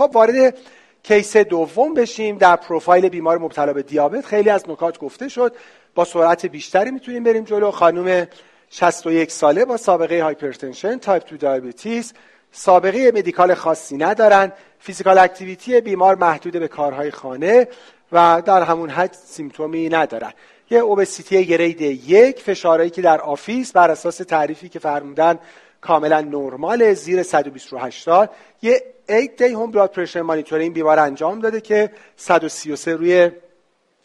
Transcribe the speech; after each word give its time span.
خب 0.00 0.10
وارد 0.14 0.54
case 1.02 1.36
دوم 1.36 1.94
بشیم 1.94 2.38
در 2.38 2.56
پروفایل 2.56 3.08
بیمار 3.08 3.38
مبتلا 3.38 3.72
به 3.72 3.82
دیابت. 3.82 4.26
خیلی 4.26 4.50
از 4.50 4.64
نکات 4.68 4.98
گفته 4.98 5.28
شد. 5.28 5.54
با 5.94 6.04
سرعت 6.04 6.46
بیشتری 6.46 6.90
می‌تونیم 6.90 7.24
بریم 7.24 7.44
جلو. 7.44 7.70
خانم 7.70 8.26
61 8.70 9.30
ساله 9.30 9.64
با 9.64 9.76
سابقه 9.76 10.22
hypertension 10.22 10.98
type 10.98 11.28
2 11.28 11.36
diabetes. 11.36 12.12
سابقه 12.52 13.12
medical 13.14 13.54
خاصی 13.54 13.96
ندارن. 13.96 14.52
physical 14.78 15.18
activity 15.18 15.80
بیمار 15.80 16.14
محدود 16.14 16.52
به 16.52 16.68
کارهای 16.68 17.10
خانه 17.10 17.68
و 18.12 18.42
در 18.46 18.62
همون 18.62 18.90
حد 18.90 19.16
symptom 19.24 19.80
ی 19.80 19.88
ندارن. 19.88 20.32
یه 20.70 20.78
obesity 20.78 21.46
grade 21.46 21.80
یک 21.80 22.42
فشارهایی 22.42 22.90
که 22.90 23.02
در 23.02 23.20
office 23.20 23.72
بر 23.72 23.90
اساس 23.90 24.16
تعریفی 24.16 24.68
که 24.68 24.78
فرمودن 24.78 25.38
کاملا 25.80 26.20
نرمال 26.20 26.94
زیر 26.94 27.22
128 27.22 28.08
یه 28.62 28.82
8 29.10 29.42
day 29.42 29.44
home 29.44 29.70
blood 29.70 29.90
pressure 29.90 30.22
monitoring 30.22 30.74
بیمار 30.74 30.98
انجام 30.98 31.40
داده 31.40 31.60
که 31.60 31.90
133 32.16 32.96
روی 32.96 33.30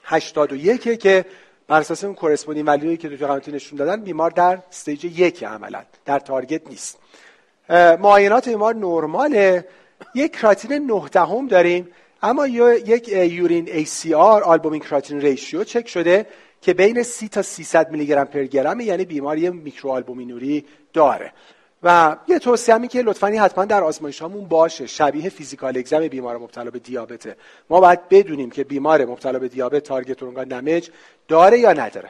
81 0.03 0.99
که 0.99 1.25
بر 1.67 1.79
اساس 1.79 2.03
اون 2.03 2.13
corresponding 2.13 2.67
value 2.67 2.89
یی 2.89 2.97
که 2.97 3.09
دکتر 3.09 3.27
قنواتی 3.27 3.51
نشون 3.51 3.79
دادن 3.79 4.01
بیمار 4.01 4.31
در 4.31 4.59
stage 4.69 5.05
یک 5.05 5.43
عملا 5.43 5.81
در 6.05 6.19
target 6.19 6.69
نیست. 6.69 6.97
معاینات 7.69 8.49
بیمار 8.49 8.75
نرماله. 8.75 9.67
یک 10.15 10.31
کراتین 10.31 10.73
9 10.73 11.09
دهم 11.11 11.47
داریم 11.47 11.89
اما 12.21 12.47
یک 12.47 13.07
urine 13.07 13.69
ACR 13.69 14.43
albumin 14.43 14.81
creatinine 14.81 15.21
ratio 15.21 15.63
چک 15.63 15.87
شده 15.87 16.25
که 16.61 16.73
بین 16.73 17.03
30 17.03 17.29
تا 17.29 17.41
300 17.41 17.91
میلی 17.91 18.05
گرم 18.05 18.25
per 18.25 18.43
گرم 18.43 18.79
یعنی 18.79 19.05
بیماری 19.05 19.49
میکرو 19.49 19.91
آلبومینوری 19.91 20.65
داره. 20.93 21.33
و 21.85 22.15
یه 22.27 22.39
توصیه 22.39 22.77
می 22.77 22.87
که 22.87 23.01
لطفا 23.01 23.27
حتما 23.27 23.65
در 23.65 23.83
آزمایش 23.83 24.21
همون 24.21 24.47
باشه. 24.47 24.87
شبیه 24.87 25.29
فیزیکال 25.29 25.77
اگزم 25.77 26.07
بیمار 26.07 26.37
مبتلا 26.37 26.71
به 26.71 26.79
دیابته. 26.79 27.35
ما 27.69 27.79
باید 27.79 28.09
بدونیم 28.09 28.51
که 28.51 28.63
بیمار 28.63 29.05
مبتلا 29.05 29.39
به 29.39 29.47
دیابت 29.47 29.83
تارگت 29.83 30.23
اورگان 30.23 30.47
دمج 30.47 30.89
داره 31.27 31.59
یا 31.59 31.73
نداره. 31.73 32.09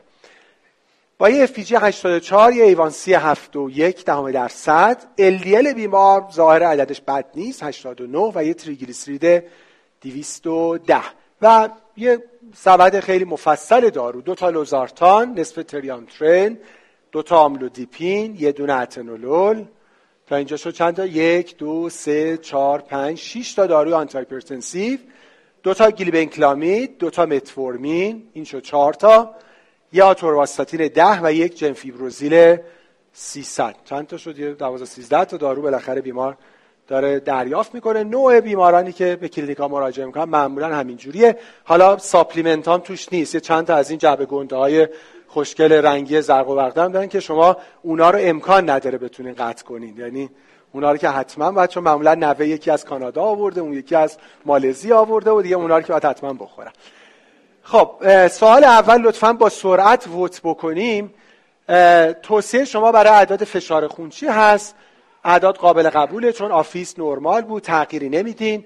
با 1.18 1.30
یه 1.30 1.48
FPG 1.48 1.72
84 1.72 2.54
یه 2.54 2.64
ایوانسی 2.64 3.14
71 3.14 4.06
دهم 4.06 4.32
درصد. 4.32 5.02
LDL 5.18 5.74
بیمار 5.74 6.26
ظاهر 6.34 6.64
عددش 6.64 7.02
بد 7.02 7.26
نیست 7.36 7.64
89 7.64 8.32
و 8.36 8.44
یه 8.44 8.54
تریگلیسیرید 8.54 9.44
210 10.02 11.02
و 11.42 11.70
یه 11.98 12.24
سبد 12.56 13.00
خیلی 13.00 13.26
مفصل 13.26 13.90
دارو. 13.90 14.22
دو 14.22 14.36
تا 14.36 14.50
لوزارتان 14.50 15.40
نصف 15.40 15.64
تریامترن 15.64 16.58
دو 17.16 17.22
تا 17.22 17.38
آملودیپین 17.38 18.36
یه 18.40 18.52
دونه 18.52 18.74
اتنولول. 18.74 19.66
تا 20.28 20.36
اینجا 20.36 20.58
شد 20.58 20.72
چند 20.72 20.96
تا؟ 20.96 21.06
یک 21.06 21.58
دو 21.58 21.90
سه 21.90 22.38
چهار 22.38 22.82
پنج 22.82 23.18
شش 23.18 23.54
تا 23.54 23.68
داروی 23.68 23.94
antihypertensive 23.94 25.00
دو 25.64 25.74
تا 25.74 25.92
گلیبنکلامید 25.92 26.98
دو 26.98 27.10
تا 27.10 27.26
متفورمین 27.26 28.24
این 28.34 28.44
شد 28.44 28.62
چهار 28.62 28.94
تا. 28.94 29.36
یه 29.94 30.04
آتورواستاتین 30.04 30.88
ده 30.88 31.20
و 31.24 31.34
یک 31.34 31.58
جنفیبروزیل 31.58 32.58
300 33.14 33.76
چند 33.86 34.08
تا 34.08 34.18
شد؟ 34.18 34.40
یه 34.40 34.54
12 34.54 34.86
13 34.86 35.26
تا 35.26 35.38
دارو 35.38 35.62
بالاخره 35.62 36.02
بیمار 36.02 36.38
داره 36.88 37.20
دریافت 37.20 37.76
می‌کنه. 37.76 38.04
نوع 38.04 38.40
بیمارانی 38.40 38.92
که 38.92 39.16
به 39.16 39.30
کلینیکا 39.30 39.68
مراجعه 39.68 40.06
می‌کنن 40.06 40.24
معمولا 40.24 40.76
همین 40.76 40.98
جوریه 40.98 41.38
حالا 41.64 41.98
supplement 41.98 42.68
هم 42.68 42.78
توش 42.78 43.14
نیست. 43.14 43.36
یه 43.36 43.42
چند 43.42 43.68
تا 43.68 43.76
از 43.76 43.90
این 43.90 44.00
جعبه 44.00 44.26
گنده 44.26 44.56
های 44.56 44.88
خوشگل 45.36 45.74
رنگی 45.74 46.22
زرق 46.22 46.50
و 46.50 46.56
برق 46.56 46.74
دارن 46.74 47.08
که 47.08 47.20
شما 47.20 47.58
اونا 47.82 48.10
رو 48.10 48.20
امکان 48.22 48.70
نداره 48.70 48.98
بتونین 48.98 49.34
قطع 49.34 49.64
کنین. 49.64 49.98
یعنی 49.98 50.30
اونا 50.72 50.92
رو 50.92 50.98
که 50.98 51.10
حتما 51.10 51.52
باید 51.52 51.70
چون 51.70 51.84
معمولا 51.84 52.16
نوه 52.16 52.48
یکی 52.48 52.72
از 52.72 52.86
کانادا 52.86 53.22
آورده 53.22 53.62
اون 53.62 53.74
یکی 53.74 53.96
از 53.96 54.18
مالزی 54.46 54.92
آورده 54.92 55.32
و 55.32 55.42
دیگه 55.42 55.56
اونا 55.56 55.78
رو 55.78 55.82
که 55.82 55.94
باید 55.94 56.06
حتما 56.06 56.34
بخورن. 56.34 56.72
خب 57.64 58.28
سوال 58.28 58.64
اول 58.64 59.02
لطفا 59.02 59.34
با 59.34 59.50
سرعت 59.50 60.08
ووت 60.08 60.42
بکنیم. 60.44 61.14
توصیه 62.24 62.66
شما 62.66 62.92
برای 62.92 63.14
اعداد 63.14 63.44
فشار 63.44 63.88
خون 63.88 64.10
چی 64.10 64.28
هست؟ 64.28 64.76
اعداد 65.24 65.56
قابل 65.56 65.90
قبوله 65.90 66.32
چون 66.32 66.52
آفیس 66.52 67.00
نرمال 67.00 67.42
بود 67.42 67.64
تغییری 67.64 68.10
نمیدین. 68.10 68.66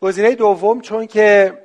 گزینه 0.00 0.34
دوم 0.34 0.80
چون 0.80 1.06
که 1.06 1.58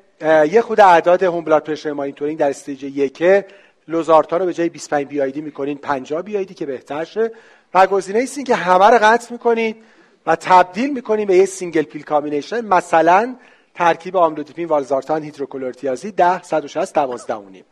یه 0.51 0.61
خود 0.61 0.79
اعداد 0.79 1.23
home 1.23 1.43
blood 1.43 1.63
pressure 1.63 1.91
monitoring 1.91 2.39
در 2.39 2.49
stage 2.49 2.83
یکه 2.83 3.45
لوزارتان 3.87 4.37
رو 4.37 4.45
به 4.45 4.53
جای 4.53 4.69
25 4.69 5.07
BID 5.07 5.41
می‌کنین 5.41 5.77
50 5.77 6.21
BID 6.21 6.53
که 6.53 6.65
بهتر 6.65 7.03
شه. 7.03 7.31
و 7.73 7.87
گزینه 7.87 8.19
این 8.35 8.45
که 8.45 8.55
همه 8.55 8.85
رو 8.85 8.99
قطع 9.01 9.31
می‌کنید 9.31 9.83
و 10.25 10.35
تبدیل 10.35 10.93
می‌کنید 10.93 11.27
به 11.27 11.37
یه 11.37 11.45
single 11.45 11.81
pill 11.81 12.03
combination 12.03 12.65
مثلا 12.65 13.35
ترکیب 13.75 14.17
آملودیپین 14.17 14.67
والزارتان 14.67 15.23
هیدروکلروتیازید 15.23 16.11
10 16.11 16.43
160 16.43 16.93
12 16.93 17.33
و 17.33 17.41
نیم 17.41 17.65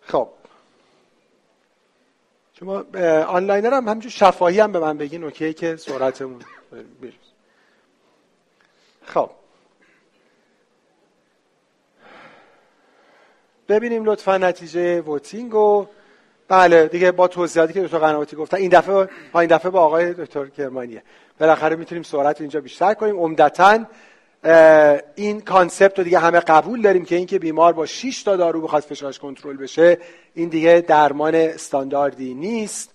خب. 0.00 0.28
شما 2.58 2.84
آنلاینا 3.26 3.74
هم 3.74 3.88
همینجور 3.88 4.10
شفاهی 4.10 4.60
هم 4.60 4.72
به 4.72 4.78
من 4.78 4.98
بگین 4.98 5.24
okay 5.24 5.54
که 5.54 5.76
سرعتمون. 5.76 6.42
خب. 9.02 9.30
ببینیم 13.68 14.04
لطفا 14.04 14.38
نتیجه 14.38 15.00
voting 15.00 15.54
و 15.54 15.86
بله 16.48 16.86
دیگه 16.88 17.12
با 17.12 17.28
توضیحاتی 17.28 17.72
که 17.72 17.82
دکتر 17.82 17.98
قنواتی 17.98 18.36
گفتن 18.36 18.56
این 18.56 18.70
دفعه 18.70 19.08
این 19.34 19.46
دفعه 19.46 19.70
با 19.70 19.80
آقای 19.80 20.14
دکتر 20.14 20.46
کرمانیه. 20.46 21.02
بالاخره 21.40 21.76
می‌تونیم 21.76 22.02
سرعت 22.02 22.40
اینجا 22.40 22.60
بیشتر 22.60 22.94
کنیم. 22.94 23.20
عمدتا 23.20 23.84
این 25.14 25.40
concept 25.40 25.98
رو 25.98 26.04
دیگه 26.04 26.18
همه 26.18 26.40
قبول 26.40 26.82
داریم 26.82 27.04
که 27.04 27.16
اینکه 27.16 27.38
بیمار 27.38 27.72
با 27.72 27.86
6 27.86 28.22
تا 28.22 28.36
دارو 28.36 28.60
بخواد 28.60 28.82
فشارش 28.82 29.18
کنترل 29.18 29.56
بشه 29.56 29.98
این 30.34 30.48
دیگه 30.48 30.84
درمان 30.88 31.34
استانداردی 31.34 32.34
نیست. 32.34 32.90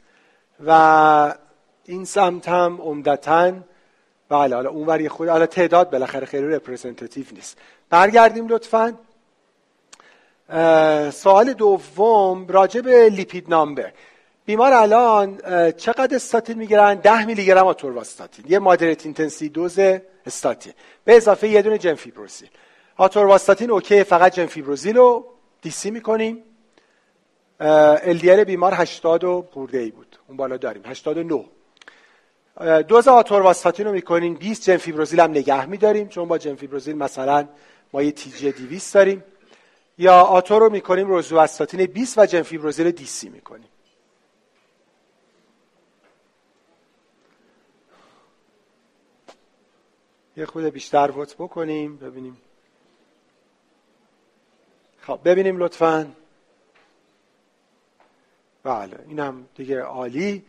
و 0.66 1.34
این 1.86 2.06
سمت 2.06 2.50
هم 2.50 2.81
عمدتا 2.81 3.53
بله 4.30 4.56
حالا 4.56 4.69
اونور 4.69 5.07
خود 5.07 5.30
حالا 5.30 5.46
تعداد 5.46 5.90
بالاخره 5.90 6.25
خیلی 6.25 6.47
representative 6.47 7.25
نیست. 7.31 7.57
برگردیم 7.90 8.47
لطفاً. 8.47 8.94
سوال 11.12 11.54
دوم 11.54 12.48
راجع 12.48 12.82
به 12.82 13.10
lipid 13.09 13.50
number. 13.50 13.91
بیمار 14.46 14.74
الان 14.74 15.38
چقدر 15.72 16.16
استاتین 16.16 16.58
می‌گیرن؟ 16.58 16.96
10 16.96 17.26
میلی 17.26 17.46
گرم 17.46 17.68
آتورواستاتین. 17.68 18.46
یه 18.50 18.60
moderate 18.59 19.06
intensity 19.06 19.50
dose 19.50 19.80
استاتین. 20.26 20.74
به 21.06 21.18
اضافه 21.18 21.48
یه 21.48 21.62
دونه 21.62 21.78
جنفیبروزیل. 21.78 22.50
آتورواستاتین 22.98 23.72
okay 23.72 24.03
فقط 24.04 24.36
جنفیبروزیل 24.36 24.98
رو 24.98 25.26
DC 25.62 25.91
می‌کنیم. 25.92 26.44
LDL 28.04 28.40
بیمار 28.46 28.74
80 28.74 29.24
و 29.24 29.46
خورده 29.52 29.78
ای 29.78 29.92
بود. 29.92 30.16
اون 30.28 30.38
بالا 30.38 30.58
داریم. 30.58 30.81
89 30.86 31.46
دوز 32.81 33.08
آتورواستاتین 33.08 33.86
رو 33.86 33.92
می‌کنیم. 33.92 34.34
20 34.34 34.64
جنفیبروزیل 34.64 35.20
هم 35.20 35.31
نگه 35.31 35.66
میداریم. 35.66 36.08
چون 36.08 36.28
با 36.28 36.38
جنفیبروزیل 36.38 36.98
مثلا 36.98 37.48
ما 37.94 38.02
یه 38.02 38.12
تیجی 38.12 38.52
200 38.52 38.94
داریم. 38.94 39.24
یا 40.00 40.22
آتو 40.22 40.60
رو 40.60 40.70
می‌کنیم 40.70 41.08
روزوستاتین 41.08 41.86
20 41.86 42.18
و 42.18 42.26
جنفیبروزیل 42.26 42.92
دیسی 42.92 43.30
می‌کنیم. 43.30 43.70
یه 50.38 50.46
خود 50.46 50.64
بیشتر 50.64 51.12
ووت 51.12 51.36
بکنیم 51.36 51.98
ببینیم. 51.98 52.38
خب 55.02 55.20
ببینیم 55.26 55.58
لطفا. 55.58 56.12
بله 58.64 59.00
اینم 59.08 59.48
دیگه 59.56 59.81
عالی. 59.81 60.46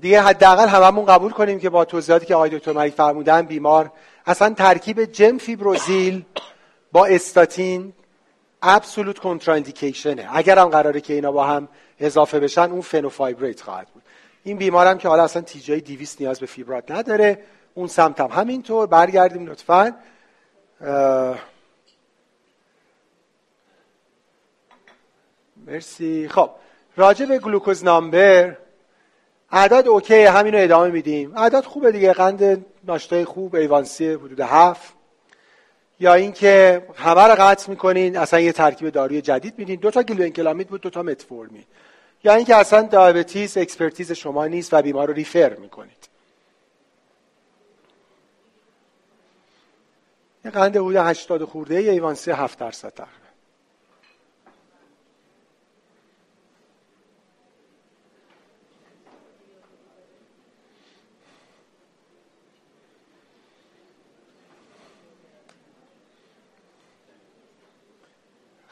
دیگه 0.00 0.22
حداقل 0.22 0.68
هممون 0.68 1.06
قبول 1.06 1.32
کنیم 1.32 1.58
که 1.58 1.70
با 1.70 1.84
توضیحاتی 1.84 2.26
که 2.26 2.34
آقای 2.34 2.50
دکتر 2.50 2.72
ملک 2.72 2.92
فرمودن 2.94 3.42
بیمار 3.42 3.92
اصلا 4.26 4.54
ترکیب 4.54 5.04
جنفیبروزیل 5.04 6.24
با 6.92 7.06
استاتین 7.06 7.92
absolute 8.68 9.18
contraindication 9.18 10.21
ه 10.21 10.28
اگر 10.32 10.58
هم 10.58 10.68
قراره 10.68 11.00
که 11.00 11.14
اینا 11.14 11.32
با 11.32 11.44
هم 11.44 11.68
اضافه 12.00 12.40
بشن 12.40 12.70
اون 12.70 12.80
فنوفایبریت 12.80 13.60
خواهد 13.60 13.88
بود. 13.88 14.02
این 14.44 14.56
بیمارم 14.56 14.98
که 14.98 15.08
حالا 15.08 15.24
اصلا 15.24 15.42
تیجای 15.42 15.80
دیویس 15.80 16.20
نیاز 16.20 16.40
به 16.40 16.46
فیبرات 16.46 16.90
نداره. 16.90 17.38
اون 17.74 17.86
سمت 17.86 18.20
هم 18.20 18.30
همینطور. 18.30 18.86
برگردیم 18.86 19.46
لطفا. 19.46 19.96
مرسی. 25.66 26.28
خب 26.28 26.50
راجع 26.96 27.26
به 27.26 27.38
glucose 27.38 27.84
number 27.84 28.56
اعداد 29.50 29.88
okay 29.88 30.24
همین 30.24 30.54
رو 30.54 30.62
ادامه 30.62 30.90
میدیم. 30.90 31.36
اعداد 31.36 31.64
خوبه 31.64 31.92
دیگه 31.92 32.12
قند 32.12 32.64
ناشتای 32.84 33.24
خوب 33.24 33.54
A1C 33.54 34.12
حدود 34.12 34.40
هفت. 34.40 34.95
یا 36.00 36.14
اینکه 36.14 36.86
همه 36.94 37.22
رو 37.22 37.34
قطع 37.38 37.70
می‌کنین 37.70 38.16
اصلا 38.16 38.40
یه 38.40 38.52
ترکیب 38.52 38.88
داروی 38.90 39.20
جدید 39.20 39.58
میدین. 39.58 39.80
دو 39.80 39.90
تا 39.90 40.02
گلیبنکلامید 40.02 40.68
بود 40.68 40.80
دو 40.80 40.90
تا 40.90 41.02
متفورمین. 41.02 41.64
یا 42.24 42.34
اینکه 42.34 42.56
اصلا 42.56 42.82
diabetes 42.82 43.56
expertise 43.56 44.12
شما 44.12 44.46
نیست 44.46 44.74
و 44.74 44.82
بیمار 44.82 45.08
رو 45.08 45.14
refer 45.14 45.54
می‌کنید. 45.54 46.08
یه 50.44 50.50
قند 50.50 50.76
حدود 50.76 50.96
80 50.96 51.44
خرده 51.44 51.74
A1C 51.74 52.30
7 52.30 52.58
درصد 52.58 52.88
تقریبا. 52.88 53.25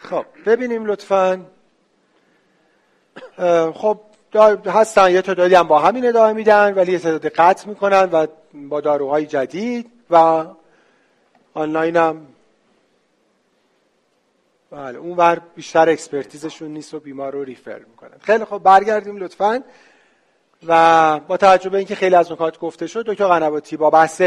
خب 0.05 0.25
ببینیم 0.47 0.87
لطفا. 0.87 1.47
خب 3.75 4.01
هستن 4.67 5.11
یه 5.11 5.23
تعدادی 5.23 5.55
هم 5.55 5.69
با 5.69 5.79
همین 5.79 6.06
ادامه 6.06 6.33
میدن 6.33 6.75
ولی 6.75 6.93
یه 6.93 6.99
تعدادی 6.99 7.29
قطع 7.29 7.69
می‌کنن 7.69 8.03
و 8.12 8.27
با 8.55 8.81
داروهای 8.81 9.27
جدید 9.27 9.91
و 10.11 10.45
آنلاین 11.55 11.97
هم. 11.97 12.27
بله 14.71 14.99
اون 14.99 15.17
بر 15.17 15.39
بیشتر 15.55 15.89
اکسپرتیزشون 15.89 16.71
نیست 16.71 16.95
و 16.95 17.00
بیمار 17.00 17.33
رو 17.33 17.45
ریفر 17.45 17.79
می‌کنن. 17.79 18.19
خیلی 18.21 18.45
خب 18.45 18.59
برگردیم 18.59 19.17
لطفا. 19.17 19.62
و 20.67 21.21
با 21.21 21.37
توجه 21.37 21.71
به 21.71 21.79
اینکه 21.79 21.95
خیلی 21.95 22.15
از 22.15 22.33
نکات 22.33 22.59
گفته 22.59 22.87
شد 22.87 23.07
دکتر 23.07 23.27
قنواتی 23.27 23.77
با 23.77 23.91
بحث 23.91 24.23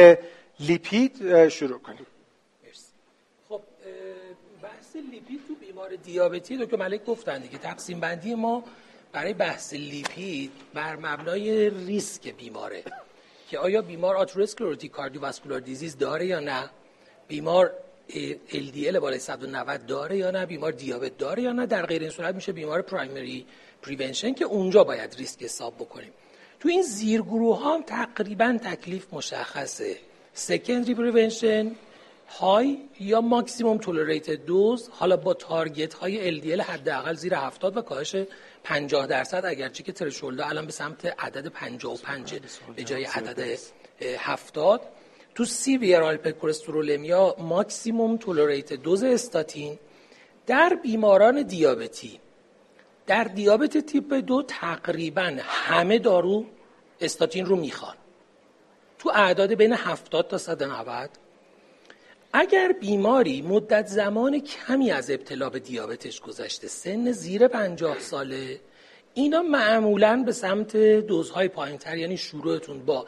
لیپید 0.59 1.47
شروع 1.47 1.79
کنیم. 1.79 2.05
خب 3.49 3.61
بحث 4.63 4.95
لیپید 5.11 5.41
بیمار 5.77 5.95
دیابتی 5.95 6.57
دکتر 6.57 6.77
ملک 6.77 7.05
گفتن 7.05 7.39
دیگه 7.39 7.57
تقسیم 7.57 7.99
بندی 7.99 8.35
ما 8.35 8.63
برای 9.11 9.33
بحث 9.33 9.73
لیپید 9.73 10.51
بر 10.73 10.95
مبنای 10.95 11.69
ریسک 11.69 12.35
بیماره. 12.35 12.83
که 13.49 13.59
آیا 13.59 13.81
بیمار 13.81 14.15
atherosclerotic 14.15 14.91
cardiovascular 14.91 15.59
disease 15.59 15.97
داره 15.97 16.25
یا 16.25 16.39
نه؟ 16.39 16.69
بیمار 17.27 17.73
LDL 18.49 18.95
بالای 18.95 19.19
190 19.19 19.85
داره 19.85 20.17
یا 20.17 20.31
نه؟ 20.31 20.45
بیمار 20.45 20.71
دیابت 20.71 21.17
داره 21.17 21.43
یا 21.43 21.51
نه؟ 21.51 21.65
در 21.65 21.85
غیر 21.85 22.01
این 22.01 22.11
صورت 22.11 22.35
میشه 22.35 22.51
بیمار 22.51 22.81
primary 22.81 23.45
prevention 23.81 24.33
که 24.33 24.45
اونجا 24.45 24.83
باید 24.83 25.15
ریسک 25.15 25.43
حساب 25.43 25.75
بکنیم. 25.75 26.11
تو 26.59 26.69
این 26.69 26.81
زیرگروه 26.81 27.59
ها 27.59 27.73
هم 27.75 27.83
تقریبا 27.83 28.59
تکلیف 28.63 29.13
مشخصه. 29.13 29.97
سکندری 30.33 30.95
پریونشن 30.95 31.71
های 32.27 32.77
یا 32.99 33.21
ماکسیموم 33.21 33.77
تولریتد 33.77 34.45
دوز 34.45 34.89
حالا 34.91 35.17
با 35.17 35.33
تارگت 35.33 35.93
های 35.93 36.41
LDL 36.41 36.59
حداقل 36.59 37.13
زیر 37.13 37.35
70 37.35 37.77
و 37.77 37.81
کاهش 37.81 38.15
50 38.63 39.07
درصد 39.07 39.45
اگرچه 39.45 39.83
که 39.83 39.91
ترشولده 39.91 40.49
الان 40.49 40.65
به 40.65 40.71
سمت 40.71 41.05
عدد 41.05 41.47
55 41.47 42.39
به 42.75 42.83
جای 42.83 43.03
عدد 43.03 43.59
70 44.17 44.81
تو 45.35 45.45
سی 45.45 45.77
ویرال 45.77 46.19
یا 46.87 47.35
ماکسیموم 47.39 48.17
تولریت 48.17 48.73
دوز 48.73 49.03
استاتین 49.03 49.79
در 50.47 50.77
بیماران 50.83 51.41
دیابتی. 51.41 52.19
در 53.07 53.23
دیابت 53.23 53.77
تیپ 53.77 54.13
دو 54.13 54.43
تقریبا 54.47 55.37
همه 55.39 55.99
دارو 55.99 56.45
استاتین 57.01 57.45
رو 57.45 57.55
می‌خوان. 57.55 57.95
تو 58.99 59.11
اعداد 59.15 59.53
بین 59.53 59.73
70 59.73 60.27
تا 60.27 60.37
190 60.37 61.09
اگر 62.39 62.71
بیماری 62.71 63.41
مدت 63.41 63.87
زمان 63.87 64.39
کمی 64.39 64.91
از 64.91 65.11
ابتلا 65.11 65.49
به 65.49 65.59
دیابتش 65.59 66.21
گذشته 66.21 66.67
سن 66.67 67.11
زیر 67.11 67.47
50 67.47 67.99
ساله 67.99 68.59
اینا 69.13 69.41
معمولا 69.41 70.23
به 70.25 70.31
سمت 70.31 70.77
دوزهای 70.77 71.47
پایین 71.47 71.77
تر 71.77 71.97
یعنی 71.97 72.17
شروعتون 72.17 72.85
با 72.85 73.05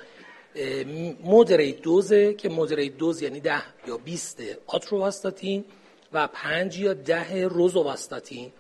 مودریت 1.24 1.82
دوزه 1.82 2.34
که 2.34 2.50
مودریت 2.50 2.98
دوز 2.98 3.22
یعنی 3.22 3.40
10 3.40 3.62
یا 3.88 3.98
20 3.98 4.42
آتروواستاتین 4.68 5.66
و 6.14 6.28
5 6.28 6.80
یا 6.80 6.94
10 6.94 7.48
روزوواستاتین 7.48 8.52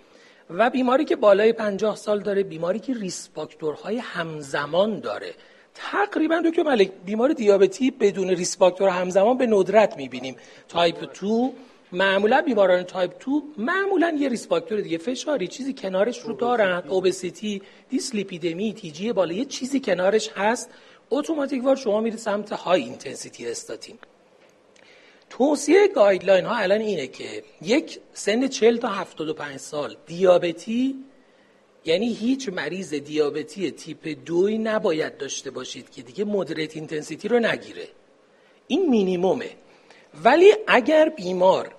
و 0.50 0.69
بیماری 0.69 1.06
که 1.06 1.16
بالای 1.16 1.54
50 1.54 1.95
سال 1.95 2.19
داره 2.19 2.44
بیماری 2.44 2.80
که 2.80 2.94
risk 2.94 3.30
factor 3.36 3.82
های 3.82 3.98
همزمان 3.98 5.00
داره. 5.00 5.33
تقریبا 5.80 6.40
دکتر 6.40 6.64
ملک 6.64 6.92
بیمار 7.06 7.34
دیابتی 7.34 7.92
بدون 7.92 8.30
risk 8.30 8.58
factor 8.58 8.90
همزمان 8.90 9.38
به 9.38 9.48
ندرت 9.48 9.98
می‌بینیم. 9.98 10.36
تایپ 10.68 11.20
2 11.20 11.54
معمولا 11.92 12.42
بیماران 12.42 12.84
تایپ 12.84 13.12
2 13.26 13.44
معمولا 13.58 14.18
یه 14.20 14.30
risk 14.30 14.48
factor 14.48 14.81
دیگه. 14.81 14.98
فشاری 14.98 15.48
چیزی 15.48 15.74
کنارش 15.74 16.20
رو 16.20 16.34
دارن. 16.34 16.84
obesity 16.88 17.62
dyslipidemia 17.90 18.74
TG 18.74 19.14
بالا 19.14 19.34
یه 19.34 19.46
چیزی 19.46 19.80
کنارش 19.80 20.30
هست. 20.36 20.70
اتوماتیک 21.10 21.64
وار 21.64 21.76
شما 21.76 22.02
میرید 22.02 22.20
سمت 22.20 22.54
high 22.54 22.84
intensity 22.84 23.48
استاتین. 23.48 23.98
توصیه 25.30 25.88
guideline 25.88 26.46
ها 26.46 26.56
الان 26.56 26.81
اینه 26.81 27.08
که 27.08 27.44
یک 27.62 28.00
سن 28.14 28.48
40 28.48 28.78
تا 28.78 28.88
75 28.88 29.58
سال 29.58 29.96
دیابتی 30.06 30.96
یعنی 31.90 32.14
هیچ 32.14 32.50
مریض 32.50 32.94
دیابتی 32.94 33.72
تیپ 33.72 34.18
دوی 34.26 34.58
نباید 34.58 35.18
داشته 35.18 35.52
باشید 35.52 35.90
که 35.90 36.02
دیگه 36.02 36.24
moderate 36.26 36.76
intensity 36.76 37.28
رو 37.28 37.40
نگیره. 37.40 37.88
این 38.68 38.90
مینیمومه 38.90 39.50
ولی 40.24 40.54
اگر 40.68 41.10
بیمار 41.10 41.76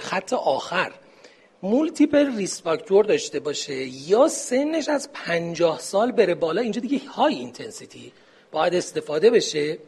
خط 0.00 0.32
آخر 0.32 0.92
multiple 1.62 2.36
risk 2.36 2.62
factor 2.62 3.04
داشته 3.04 3.40
باشه 3.40 3.74
یا 4.10 4.28
سنش 4.28 4.88
از 4.88 5.12
50 5.12 5.78
سال 5.78 6.12
بره 6.12 6.34
بالا 6.34 6.60
اینجا 6.60 6.80
دیگه 6.80 7.08
high 7.08 7.34
intensity 7.34 8.12
باید 8.52 8.74
استفاده 8.74 9.30
بشه. 9.30 9.78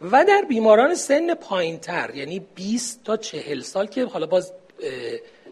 و 0.00 0.24
در 0.24 0.44
بیماران 0.48 0.94
سن 0.94 1.34
پایینتر 1.34 2.10
یعنی 2.14 2.40
20 2.54 3.04
تا 3.04 3.16
40 3.16 3.60
سال 3.60 3.86
که 3.86 4.04
حالا 4.04 4.26
باز 4.26 4.52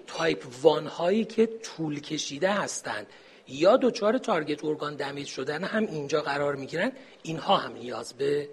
type 0.07 0.47
one 0.63 0.87
هایی 0.87 1.25
که 1.25 1.47
طول 1.47 2.01
کشیده 2.01 2.51
هستند 2.51 3.07
یا 3.49 3.77
دچار 3.77 4.19
target 4.19 4.65
organ 4.65 4.97
damage 4.97 5.27
شدن 5.27 5.65
هم 5.65 5.87
اینجا 5.87 6.21
قرار 6.21 6.55
می‌گیرن. 6.55 6.93
اینها 7.23 7.57
هم 7.57 7.73
نیاز 7.73 8.15
به 8.15 8.49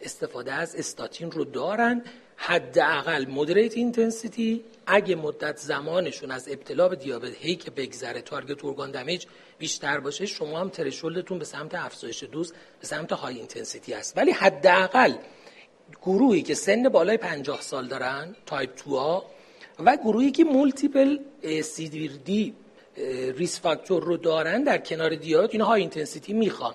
استفاده 0.00 0.52
از 0.52 0.76
استاتین 0.76 1.30
رو 1.30 1.44
دارن. 1.44 2.04
حداقل 2.40 3.26
moderate 3.26 3.76
intensity 3.76 4.64
اگه 4.86 5.14
مدت 5.14 5.56
زمانشون 5.56 6.30
از 6.30 6.48
ابتلا 6.48 6.88
به 6.88 6.96
دیابت 6.96 7.34
هی 7.34 7.56
که 7.56 7.70
بگذره 7.70 8.22
target 8.22 8.64
organ 8.64 8.90
damage 8.90 9.26
بیشتر 9.58 10.00
باشه 10.00 10.26
شما 10.26 10.60
هم 10.60 10.68
threshold 10.68 11.21
تون 11.21 11.38
به 11.38 11.44
سمت 11.44 11.74
افزایش 11.74 12.24
دوز 12.24 12.52
به 12.80 12.86
سمت 12.86 13.12
high 13.12 13.36
intensity 13.36 13.94
است 13.94 14.16
ولی 14.16 14.30
حداقل 14.30 15.14
گروهی 16.02 16.42
که 16.42 16.54
سن 16.54 16.88
بالای 16.88 17.16
50 17.16 17.60
سال 17.60 17.88
دارن 17.88 18.36
تایپ 18.46 18.70
2 18.84 18.96
ها 18.96 19.24
و 19.78 19.96
گروهی 19.96 20.30
که 20.30 20.44
multiple 20.44 21.18
دی 22.24 22.54
risk 23.36 23.60
factor 23.60 24.02
رو 24.04 24.16
دارن 24.16 24.62
در 24.62 24.78
کنار 24.78 25.14
دیابت 25.14 25.50
اینا 25.52 25.64
high 25.64 25.80
intensity 25.80 26.32
می‌خوان. 26.32 26.74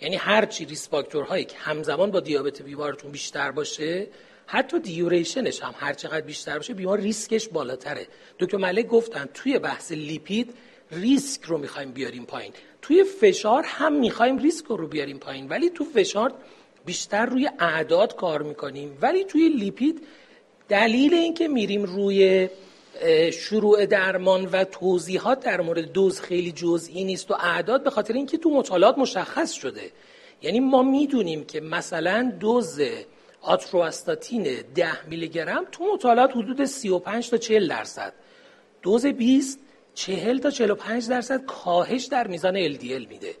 یعنی 0.00 0.16
هر 0.16 0.46
چی 0.46 0.64
risk 0.64 0.88
factor 0.88 1.25
هایی 1.25 1.44
که 1.44 1.56
همزمان 1.56 2.10
با 2.10 2.20
دیابت 2.20 2.62
بیمارتون 2.62 3.10
بیشتر 3.10 3.50
باشه 3.50 4.06
حتی 4.46 4.80
duration 4.80 5.46
ش 5.46 5.62
هم 5.62 5.74
هر 5.78 5.92
چقدر 5.92 6.20
بیشتر 6.20 6.56
باشه 6.56 6.74
بیمار 6.74 7.00
ریسکش 7.00 7.48
بالاتره. 7.48 8.06
دکتر 8.38 8.56
ملک 8.56 8.86
گفتن 8.86 9.28
توی 9.34 9.58
بحث 9.58 9.92
لیپید 9.92 10.54
ریسک 10.92 11.42
رو 11.42 11.58
می‌خوایم 11.58 11.90
بیاریم 11.90 12.24
پایین. 12.24 12.52
توی 12.82 13.04
فشار 13.04 13.64
هم 13.66 13.92
می‌خوایم 13.92 14.38
ریسک 14.38 14.66
رو 14.66 14.86
بیاریم 14.86 15.18
پایین. 15.18 15.48
ولی 15.48 15.70
تو 15.70 15.84
فشار 15.84 16.34
بیشتر 16.84 17.26
روی 17.26 17.50
اعداد 17.58 18.16
کار 18.16 18.42
می‌کنیم. 18.42 18.98
ولی 19.02 19.24
توی 19.24 19.48
لیپید 19.48 20.06
دلیل 20.68 21.14
اینکه 21.14 21.48
میریم 21.48 21.82
روی 21.82 22.48
شروع 23.32 23.86
درمان 23.86 24.44
و 24.44 24.64
توضیحات 24.64 25.40
در 25.40 25.60
مورد 25.60 25.92
دوز 25.92 26.20
خیلی 26.20 26.52
جزئی 26.52 27.04
نیست 27.04 27.30
و 27.30 27.34
اعداد 27.34 27.84
به 27.84 27.90
خاطر 27.90 28.14
اینکه 28.14 28.38
تو 28.38 28.50
مطالعات 28.50 28.98
مشخص 28.98 29.52
شده. 29.52 29.90
یعنی 30.42 30.60
ما 30.60 30.82
می‌دونیم 30.82 31.44
که 31.44 31.60
مثلا 31.60 32.32
دوز 32.40 32.80
آتروستاتین 33.40 34.48
10 34.74 35.08
میلی 35.08 35.28
گرم 35.28 35.64
تو 35.72 35.84
مطالعات 35.94 36.30
حدود 36.30 36.64
35 36.64 37.30
تا 37.30 37.36
40 37.36 37.68
درصد. 37.68 38.12
دوز 38.82 39.06
20 39.06 39.58
40 39.94 40.38
تا 40.38 40.50
45 40.50 41.08
درصد 41.08 41.44
کاهش 41.44 42.04
در 42.04 42.26
میزان 42.26 42.74
LDL 42.74 43.08
میده. 43.08 43.34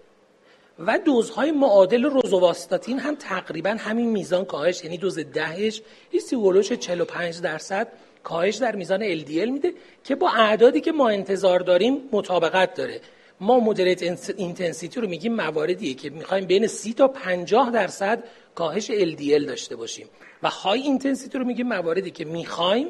و 0.78 0.98
دوزهای 0.98 1.50
معادل 1.50 2.04
روزوواستاتین 2.04 2.98
هم 2.98 3.14
تقریبا 3.14 3.76
همین 3.78 4.10
میزان 4.10 4.44
کاهش 4.44 4.84
یعنی 4.84 4.98
دوز 4.98 5.18
دهش 5.18 5.82
ایستی 6.10 6.36
ولوش 6.36 6.72
45 6.72 7.40
درصد 7.40 7.88
کاهش 8.22 8.56
در 8.56 8.76
میزان 8.76 9.20
LDL 9.20 9.50
میده 9.50 9.74
که 10.04 10.14
با 10.14 10.30
اعدادی 10.30 10.80
که 10.80 10.92
ما 10.92 11.08
انتظار 11.08 11.60
داریم 11.60 12.08
مطابقت 12.12 12.74
داره. 12.74 13.00
ما 13.40 13.60
moderate 13.60 14.02
intensity 14.36 15.00
رو 15.00 15.08
میگیم 15.08 15.34
مواردیه 15.34 15.94
که 15.94 16.10
می‌خوایم 16.10 16.46
بین 16.46 16.66
30 16.66 16.94
تا 16.94 17.08
50 17.08 17.70
درصد 17.70 18.24
کاهش 18.54 18.90
LDL 18.90 19.46
داشته 19.46 19.76
باشیم. 19.76 20.06
و 20.42 20.48
high 20.48 20.80
intensity 20.80 21.38
رو 21.38 21.44
میگیم 21.44 21.68
مواردی 21.68 22.10
که 22.10 22.24
می‌خوایم 22.24 22.88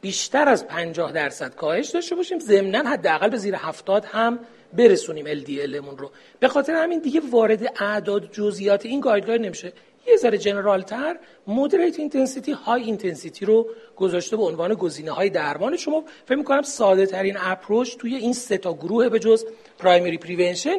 بیشتر 0.00 0.48
از 0.48 0.66
50 0.66 1.12
درصد 1.12 1.54
کاهش 1.54 1.88
داشته 1.88 2.14
باشیم. 2.14 2.38
ضمنا 2.38 2.78
حداقل 2.78 3.28
به 3.28 3.36
زیر 3.36 3.56
70 3.56 4.04
هم 4.04 4.38
برسونیم 4.72 5.26
LDL 5.26 5.62
مون 5.62 5.98
رو. 5.98 6.10
به 6.40 6.48
خاطر 6.48 6.74
همین 6.74 6.98
دیگه 6.98 7.20
وارد 7.30 7.72
اعداد 7.80 8.32
جزئیات 8.32 8.86
این 8.86 9.00
guideline 9.00 9.42
نمیشه. 9.42 9.72
یه 10.06 10.16
ذره 10.16 10.38
general 10.38 10.82
تر 10.82 11.18
moderate 11.46 11.98
intensity 11.98 12.52
high 12.52 12.82
intensity 12.82 13.44
رو 13.46 13.68
گذاشته 13.96 14.36
به 14.36 14.42
عنوان 14.42 14.74
گزینه 14.74 15.10
های 15.10 15.30
درمان 15.30 15.76
شما. 15.76 16.04
فکر 16.26 16.38
می‌کنم 16.38 16.62
ساده 16.62 17.06
ترین 17.06 17.36
approach 17.40 17.96
توی 17.96 18.14
این 18.14 18.32
سه 18.32 18.58
تا 18.58 18.74
گروه 18.74 19.08
به 19.08 19.18
جز 19.18 19.44
primary 19.78 20.18
prevention 20.18 20.76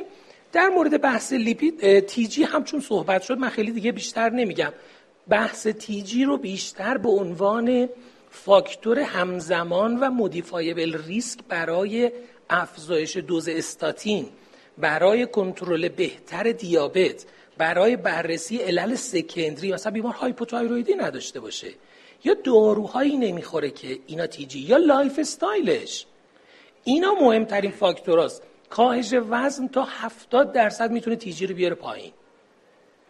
در 0.51 0.69
مورد 0.69 1.01
بحث 1.01 1.33
لیپید 1.33 1.99
TG 1.99 2.43
هم 2.43 2.63
چون 2.63 2.79
صحبت 2.79 3.21
شد. 3.21 3.37
من 3.37 3.49
خیلی 3.49 3.71
دیگه 3.71 3.91
بیشتر 3.91 4.29
نمیگم. 4.29 4.73
بحث 5.27 5.67
TG 5.67 6.25
رو 6.25 6.37
بیشتر 6.37 6.97
به 6.97 7.09
عنوان 7.09 7.89
فاکتور 8.29 8.99
همزمان 8.99 9.99
و 9.99 10.09
modifiable 10.09 10.97
risk 11.07 11.39
برای 11.49 12.11
افزایش 12.53 13.17
دوز 13.17 13.49
استاتین 13.49 14.25
برای 14.77 15.25
کنترل 15.25 15.87
بهتر 15.89 16.51
دیابت 16.51 17.25
برای 17.57 17.95
بررسی 17.95 18.57
علل 18.57 18.95
secondary 18.95 19.73
مثلا 19.73 19.91
بیمار 19.91 20.13
hypothyroidی 20.13 20.93
نداشته 20.93 21.39
باشه. 21.39 21.67
یا 22.23 22.33
داروهایی 22.33 23.17
نمی‌خوره 23.17 23.69
که 23.69 23.99
اینا 24.07 24.27
TG 24.27 24.59
یا 24.59 24.77
lifestyle 24.77 25.19
ش. 25.19 26.05
اینا 26.83 27.13
مهمترین 27.13 27.71
فاکتوراست. 27.71 28.43
کاهش 28.69 29.13
وزن 29.29 29.67
تا 29.67 29.83
70 29.83 30.51
درصد 30.51 30.91
می‌تونه 30.91 31.15
TG 31.15 31.47
رو 31.47 31.55
بیاره 31.55 31.75
پایین. 31.75 32.11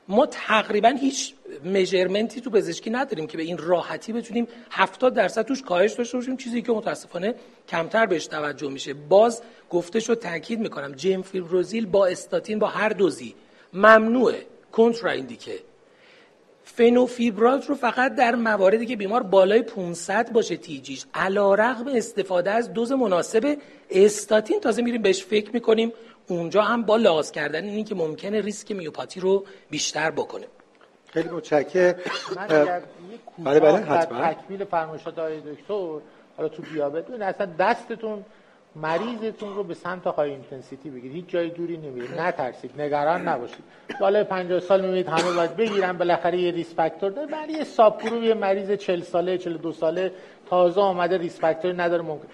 ما 0.07 0.25
تقریبا 0.25 0.89
هیچ 0.89 1.33
measurement 1.63 2.35
ی 2.35 2.41
تو 2.41 2.49
پزشکی 2.49 2.89
نداریم 2.89 3.27
که 3.27 3.37
به 3.37 3.43
این 3.43 3.57
راحتی 3.57 4.13
بتونیم 4.13 4.47
70 4.71 5.13
درصد 5.13 5.41
توش 5.45 5.61
کاهش 5.61 5.93
داشته 5.93 6.17
باشیم. 6.17 6.37
چیزی 6.37 6.61
که 6.61 6.71
متاسفانه 6.71 7.35
کمتر 7.69 8.05
بهش 8.05 8.27
توجه 8.27 8.69
میشه. 8.69 8.93
باز 8.93 9.41
گفته 9.69 9.99
شد 9.99 10.19
تاکید 10.19 10.59
می‌کنم 10.59 10.91
جیم 10.91 11.21
فیبروزیل 11.21 11.85
با 11.85 12.05
استاتین 12.05 12.59
با 12.59 12.67
هر 12.67 12.89
دوزی 12.89 13.35
ممنوعه 13.73 14.45
کنترا 14.71 15.11
ایندیکه 15.11 15.59
فنوفیبرات 16.63 17.69
رو 17.69 17.75
فقط 17.75 18.15
در 18.15 18.35
مواردی 18.35 18.85
که 18.85 18.95
بیمار 18.95 19.23
بالای 19.23 19.61
500 19.61 20.31
باشه 20.31 20.57
تیجیش 20.57 21.05
علا 21.13 21.53
رغم 21.53 21.87
استفاده 21.87 22.51
از 22.51 22.73
دوز 22.73 22.91
مناسب 22.91 23.57
استاتین. 23.89 24.59
تازه 24.59 24.81
میریم 24.81 25.01
بهش 25.01 25.23
فکر 25.23 25.51
می‌کنیم. 25.53 25.93
اونجا 26.27 26.61
هم 26.61 26.83
با 26.83 26.97
لحاظ 26.97 27.31
کردن 27.31 27.63
اینی 27.63 27.83
که 27.83 27.95
ممکنه 27.95 28.41
ریسک 28.41 28.71
میوپاتی 28.71 29.19
رو 29.19 29.45
بیشتر 29.69 30.11
بکنه. 30.11 30.45
خیلی 31.13 31.29
متشکرم. 31.29 31.95
بله 33.37 33.59
بله 33.59 33.77
حتما. 33.77 34.33
تکمیل 34.33 34.65
فرمایشات 34.65 35.19
آقای 35.19 35.39
دکتر 35.39 35.99
حالا 36.37 36.49
تو 36.49 36.61
دیابت 36.73 37.07
ببین 37.07 37.21
اصلا 37.21 37.47
دستتون 37.59 38.25
مریضتون 38.75 39.55
رو 39.55 39.63
به 39.63 39.73
سمت 39.73 40.07
high 40.07 40.29
intensity 40.29 40.89
بگیرید. 40.89 41.15
هیچ 41.15 41.25
جای 41.27 41.49
دوری 41.49 41.77
نمیرید. 41.77 42.19
نترسید. 42.19 42.81
نگران 42.81 43.27
نباشید. 43.27 43.63
بالای 44.01 44.23
50 44.23 44.59
سال 44.59 44.81
می‌بینید 44.81 45.07
همه 45.07 45.35
باید 45.35 45.55
بگیرن. 45.55 45.97
بالاخره 45.97 46.37
یه 46.37 46.51
risk 46.51 46.75
factor 46.75 47.11
داره. 47.11 47.27
برای 47.27 47.53
یه 47.53 47.63
sub 47.63 48.01
یه 48.23 48.33
مریض 48.33 48.71
40 48.71 49.01
ساله 49.01 49.37
42 49.37 49.71
ساله 49.71 50.11
تازه 50.49 50.81
آمده 50.81 51.17
risk 51.17 51.39
factor 51.39 51.72
ی 51.72 51.77
نداره 51.77 52.01
ممکن. 52.01 52.27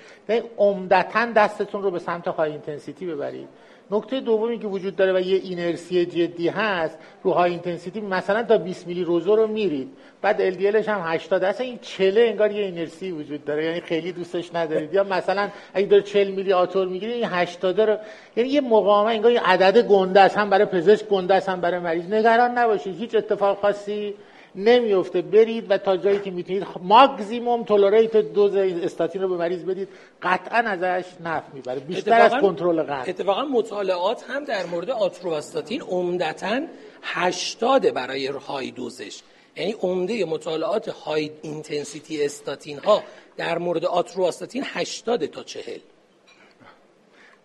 عمدتا 0.58 1.26
دستتون 1.26 1.84
رو 1.84 1.92
به 1.92 2.00
سمت 2.00 2.28
high 2.28 2.52
intensity 2.52 3.06
ببرید. 3.06 3.48
نکته 3.92 4.20
دومی 4.20 4.60
که 4.60 4.68
وجود 4.68 4.96
داره 4.96 5.14
و 5.14 5.20
یه 5.20 5.38
اینرسی 5.38 6.06
جدی 6.06 6.48
هست 6.48 6.98
رو 7.24 7.32
high 7.32 7.52
intensity 7.52 8.02
مثلا 8.02 8.44
تا 8.44 8.58
20 8.58 8.88
میلی 8.88 9.04
روزو 9.04 9.36
رو 9.36 9.48
میرید. 9.48 9.88
بعد 10.22 10.54
LDL 10.54 10.74
ش 10.74 10.88
هم 10.88 11.02
80 11.04 11.44
اصلا 11.44 11.66
این 11.66 11.80
چله 11.82 12.22
انگار 12.22 12.52
یه 12.52 12.66
اینرسی 12.66 13.12
وجود 13.12 13.46
داره. 13.46 13.66
یعنی 13.66 13.82
خیلی 13.82 14.12
دوستش 14.12 14.56
ندارید. 14.56 14.94
یا 14.94 15.04
مثلا 15.04 15.50
اگه 15.74 15.88
داره 15.88 16.04
40 16.04 16.32
میلی 16.32 16.54
آتور 16.54 16.88
می‌گیره 16.88 17.14
این 17.14 17.26
80 17.26 17.82
رو 17.82 17.98
یعنی 18.36 18.50
یه 18.50 18.62
مقاومه 18.62 19.10
انگار 19.10 19.32
یه 19.32 19.42
عدد 19.42 19.88
گنده 19.88 20.20
است. 20.20 20.38
هم 20.38 20.50
برای 20.50 20.66
پزشک 20.66 21.08
گنده 21.08 21.34
است 21.34 21.50
هم 21.50 21.62
برای 21.62 21.80
مریض. 21.80 22.06
نگران 22.06 22.58
نباشید. 22.58 23.00
هیچ 23.00 23.16
اتفاق 23.16 23.58
خاصی 23.58 24.14
نمیفته 24.56 25.22
برید 25.22 25.72
و 25.72 25.78
تا 25.78 25.98
جایی 25.98 26.20
که 26.20 26.32
می‌تونید 26.32 26.68
maximum 26.82 27.64
tolerated 27.64 28.18
dose 28.18 28.56
استاتین 28.56 29.22
رو 29.22 29.30
به 29.30 29.38
مریض 29.38 29.64
بدید. 29.64 29.88
قطعا 30.22 30.58
ازش 30.58 31.06
نفع 31.26 31.54
می‌بره. 31.54 31.80
بیشتر 31.80 32.22
از 32.22 32.32
کنترل 32.32 32.84
قند 32.84 33.10
اتفاقا 33.10 33.44
مطالعات 33.44 34.24
هم 34.30 34.44
در 34.44 34.66
مورد 34.66 34.90
آتروواستاتین 34.90 35.82
عمدتا 35.82 36.62
80 37.02 37.94
برای 37.94 38.28
high 38.28 38.72
dose 38.72 39.00
ش. 39.00 39.22
یعنی 39.56 39.76
عمده 39.82 40.26
مطالعات 40.26 40.90
high 40.90 41.32
intensity 41.42 42.26
استاتین 42.26 42.80
ها 42.80 43.04
در 43.38 43.58
مورد 43.58 43.86
آتروواستاتین 43.86 44.64
80 44.66 45.26
تا 45.26 45.44
40 45.44 45.64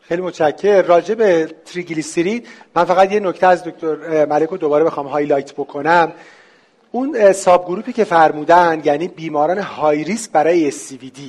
خیلی 0.01 0.23
متشکرم. 0.23 0.87
راجع 0.87 1.15
به 1.15 1.55
تریگلیسیرید 1.65 2.49
من 2.75 2.85
فقط 2.85 3.13
یه 3.13 3.21
نکته 3.21 3.47
از 3.47 3.65
دکتر 3.65 4.25
ملک 4.25 4.49
رو 4.49 4.57
دوباره 4.57 4.85
بخوام 4.85 5.07
highlight 5.07 5.53
بکنم. 5.53 6.13
اون 6.95 7.33
subgroup 7.33 7.67
ی 7.67 7.93
که 7.93 8.05
فرمودن 8.05 8.83
یعنی 8.85 9.09
بیماران 9.09 9.59
high 9.59 10.05
risk 10.05 10.31
برای 10.31 10.73
ASCVD 10.73 11.21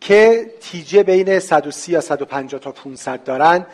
که 0.00 0.50
TG 0.60 1.02
بین 1.02 1.38
130 1.38 1.92
یا 1.92 2.00
150 2.00 2.60
تا 2.60 2.72
500 2.72 3.24
دارن 3.24 3.66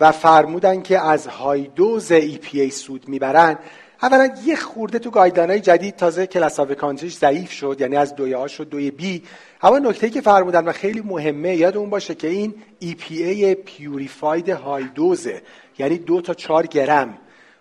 و 0.00 0.12
فرمودن 0.12 0.82
که 0.82 1.00
از 1.00 1.26
high 1.26 1.62
dose 1.62 2.12
EPA 2.12 2.68
سود 2.70 3.08
می‌برن. 3.08 3.58
اولا 4.02 4.30
یه 4.44 4.56
خورده 4.56 4.98
تو 4.98 5.02
guideline 5.02 5.20
های 5.20 5.60
جدید 5.60 5.96
تازه 5.96 6.26
class 6.26 6.60
of 6.60 6.68
ضعیف 7.04 7.52
شد 7.52 7.76
یعنی 7.80 7.96
از 7.96 8.14
دوی 8.14 8.34
A 8.34 8.46
شد 8.46 8.68
دوی 8.68 8.90
B. 8.90 9.22
اما 9.62 9.78
نکته 9.78 10.10
که 10.10 10.20
فرمودن 10.20 10.64
و 10.64 10.72
خیلی 10.72 11.00
مهمه 11.00 11.56
یادمون 11.56 11.90
باشه 11.90 12.14
که 12.14 12.28
این 12.28 12.54
EPA 12.82 13.56
purified 13.64 14.48
high 14.48 14.84
dose 14.84 15.30
ه 15.30 15.42
یعنی 15.78 15.98
دو 15.98 16.20
تا 16.20 16.34
4 16.34 16.66
گرم. 16.66 17.18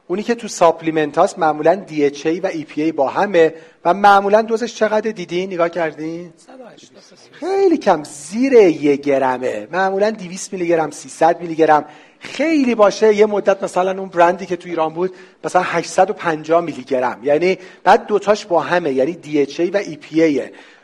اونی 0.07 0.23
که 0.23 0.35
تو 0.35 0.47
supplement 0.47 1.17
هاست 1.17 1.39
معمولا 1.39 1.85
DHA 1.89 2.39
و 2.43 2.51
EPA 2.51 2.93
با 2.95 3.07
همه 3.07 3.53
و 3.85 3.93
معمولا 3.93 4.41
دوزش 4.41 4.75
چقدر 4.75 5.11
دیدین 5.11 5.53
نگاه 5.53 5.69
کردین؟ 5.69 6.33
خیلی 7.31 7.77
کم. 7.77 8.03
زیر 8.03 8.53
یک 8.53 9.01
گرمه. 9.01 9.67
معمولا 9.71 10.11
200 10.11 10.53
میلی 10.53 10.67
گرم 10.67 10.91
300 10.91 11.41
میلی 11.41 11.55
گرم. 11.55 11.85
خیلی 12.19 12.75
باشه. 12.75 13.15
یه 13.15 13.25
مدت 13.25 13.63
مثلا 13.63 13.99
اون 13.99 14.09
برندی 14.09 14.45
که 14.45 14.55
تو 14.55 14.69
ایران 14.69 14.93
بود 14.93 15.15
مثلا 15.43 15.61
850 15.61 16.61
میلی 16.61 16.83
گرم. 16.83 17.19
یعنی 17.23 17.57
بعد 17.83 18.05
دوتاش 18.05 18.45
با 18.45 18.61
همه. 18.61 18.93
یعنی 18.93 19.17
DHA 19.23 19.69
و 19.73 19.83
EPA 19.83 20.41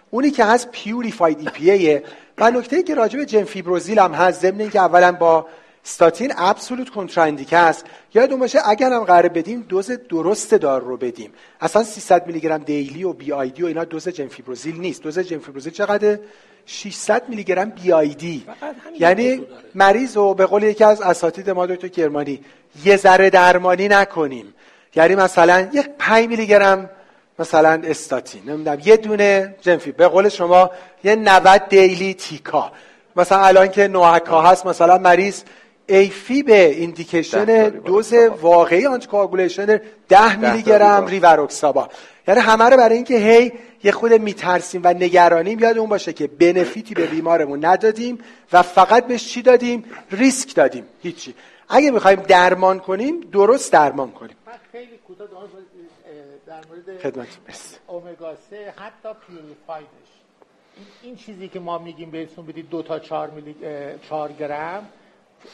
اونی 0.10 0.32
که 0.32 0.46
هست 0.46 0.72
پیوریفاید 0.72 1.50
EPA 1.50 2.10
و 2.38 2.52
نکته 2.52 2.84
که 2.84 2.96
راجع 2.96 3.20
به 3.20 3.26
جنفیبروزیل 3.26 4.00
هم 4.00 4.14
هست 4.14 4.42
ضمن 4.42 4.62
اینکه 4.62 4.80
اولا 4.80 5.12
با 5.12 5.46
استاتین 5.86 6.34
ابسولوت 6.38 6.90
کنتراندیکه 6.90 7.58
است. 7.58 7.86
یادتون 8.14 8.40
باشه 8.40 8.60
اگر 8.66 8.94
هم 8.94 9.04
قراره 9.04 9.28
بدیم 9.28 9.66
دوز 9.70 9.92
درست 9.92 10.54
دارو 10.54 10.82
رو 10.82 10.98
بدیم. 10.98 11.34
اصلا 11.62 11.84
300 11.84 12.28
میلی 12.28 12.40
گرم 12.40 12.58
daily 12.58 13.04
و 13.04 13.14
BID 13.14 13.64
و 13.64 13.66
اینا 13.66 13.84
دوز 13.84 14.08
جنفیبروزیل 14.08 14.80
نیست. 14.80 15.04
دوز 15.04 15.20
جنفیبروزیل 15.20 15.74
چقدر 15.74 16.20
600 16.66 17.30
میلی 17.30 17.44
گرم 17.44 17.70
BID 17.70 18.46
یعنی 19.00 19.46
مریض 19.76 20.18
رو 20.18 20.34
به 20.34 20.46
قول 20.46 20.64
یکی 20.64 20.84
از 20.84 21.02
اساتید 21.02 21.50
ما 21.50 21.66
دکتر 21.66 21.88
کرمانی 21.88 22.40
یه 22.86 22.98
ذره 22.98 23.30
درمانی 23.30 23.88
نکنیم. 23.88 24.54
یعنی 24.96 25.16
مثلا 25.16 25.68
یک 25.74 25.90
5 26.00 26.28
میلی 26.28 26.48
گرم 26.48 26.90
مثلا 27.40 27.82
استاتین. 27.84 28.42
نمی‌دونم 28.50 28.78
یه 28.86 28.98
دونه 28.98 29.56
جنفی. 29.62 29.92
به 29.92 30.08
قول 30.08 30.30
شما 30.30 30.72
یه 31.04 31.16
90 31.16 31.68
daily 31.70 32.14
تیکا. 32.14 32.72
مثلا 33.16 33.40
الان 33.40 33.68
که 33.68 33.88
NOAC 33.88 34.31
ها 34.31 34.42
هست 34.42 34.66
مثلا 34.66 34.98
مریض 34.98 35.44
AFib 35.88 36.44
به 36.44 36.70
indication 36.70 37.70
دوز 37.70 38.14
واقعی 38.14 38.86
anticoagulation 38.86 39.82
10 40.10 40.36
میلی 40.36 40.64
گرم 40.64 41.06
ریواروکسابان 41.06 41.90
یعنی 42.28 42.40
همه 42.40 42.64
رو 42.64 42.78
برای 42.78 42.96
اینکه 42.96 43.18
هی 43.18 43.52
یه 43.84 43.92
خورده 43.92 44.14
میترسیم 44.14 44.82
و 44.84 44.88
نگرانیم 44.88 45.60
یادمون 45.60 45.90
باشه 45.90 46.14
که 46.14 46.28
benefit 46.28 46.85
ی 46.85 46.94
به 46.94 47.08
بیمارمون 47.08 47.66
ندادیم 47.66 48.18
و 48.54 48.62
فقط 48.62 49.08
بهش 49.08 49.28
چی 49.28 49.42
دادیم؟ 49.42 49.86
ریسک 50.12 50.56
دادیم. 50.56 50.86
هیچی. 51.02 51.36
اگه 51.70 51.92
می‌خوایم 51.92 52.22
درمان 52.22 52.80
کنیم 52.80 53.22
درست 53.22 53.74
درمان 53.74 54.12
کنیم. 54.12 54.36
خیلی 54.72 55.00
کوتاه 55.08 55.28
در 56.48 56.56
مورد 56.70 57.00
خدمت 57.02 57.28
امگا 57.88 58.36
3 58.50 58.74
حتی 58.78 59.10
purified 59.28 59.71
ش. 59.71 59.88
این 61.04 61.16
چیزی 61.16 61.48
که 61.48 61.60
ما 61.60 61.78
میگیم 61.78 62.12
بهتون 62.12 62.46
بدید 62.46 62.70
دو 62.70 62.82
تا 62.82 63.00
چهار, 63.00 63.30
میلی... 63.30 63.56
چهار 64.10 64.32
گرم 64.32 64.90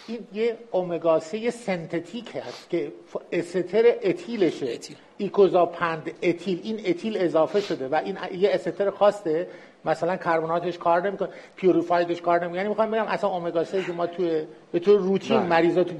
این 0.07 0.19
یه 0.33 0.57
امگا 0.71 1.19
سه 1.19 1.49
سنتتیک 1.49 2.35
هست 2.35 2.69
که 2.69 2.91
استر 3.31 3.85
اتیلشه. 4.03 4.65
اتیل. 4.65 4.95
icosapent 5.17 6.11
ethyl. 6.23 6.59
این 6.63 6.79
اتیل 6.85 7.17
اضافه 7.17 7.61
شده 7.61 7.87
و 7.87 7.95
این 7.95 8.17
یه 8.37 8.49
استر 8.53 8.89
خاصه. 8.89 9.47
مثلا 9.85 10.17
کربناتش 10.17 10.77
کار 10.77 11.07
نمی‌کنه 11.07 11.29
purified 11.55 12.08
ش 12.08 12.21
کار 12.21 12.39
نمی‌کنه. 12.39 12.57
یعنی 12.57 12.69
می‌خوام 12.69 12.91
بگم 12.91 13.05
اصلا 13.07 13.29
امگا 13.29 13.63
3 13.63 13.83
که 13.83 13.91
ما 13.91 14.07
توی 14.07 14.43
به 14.71 14.79
طور 14.79 14.99
روتین 14.99 15.39
مریضا 15.39 15.83
تو 15.83 15.93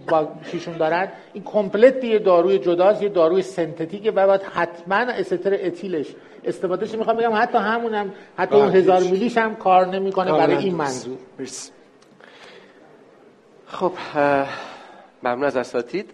چیشون 0.51 0.77
دارن. 0.77 1.11
این 1.33 1.43
complete 1.43 2.03
یه 2.03 2.19
داروی 2.19 2.59
جداست 2.59 3.01
یه 3.01 3.09
داروی 3.09 3.41
سنتتیکه 3.41 4.11
و 4.11 4.27
باید 4.27 4.41
حتما 4.41 4.95
استر 4.95 5.57
اتیلش. 5.61 6.07
استفادهش 6.43 6.95
می‌خوام 6.95 7.17
بگم 7.17 7.33
حتی 7.35 7.57
همونم 7.57 8.13
حتی 8.37 8.55
اون 8.55 8.75
هزار 8.75 9.03
میلیش 9.03 9.37
هم 9.37 9.55
کار 9.55 9.87
نمی‌کنه 9.87 10.31
برای 10.31 10.55
این 10.55 10.75
منظور. 10.75 11.17
خب 13.71 13.91
ممنون 15.23 15.43
از 15.43 15.57
اساتید. 15.57 16.11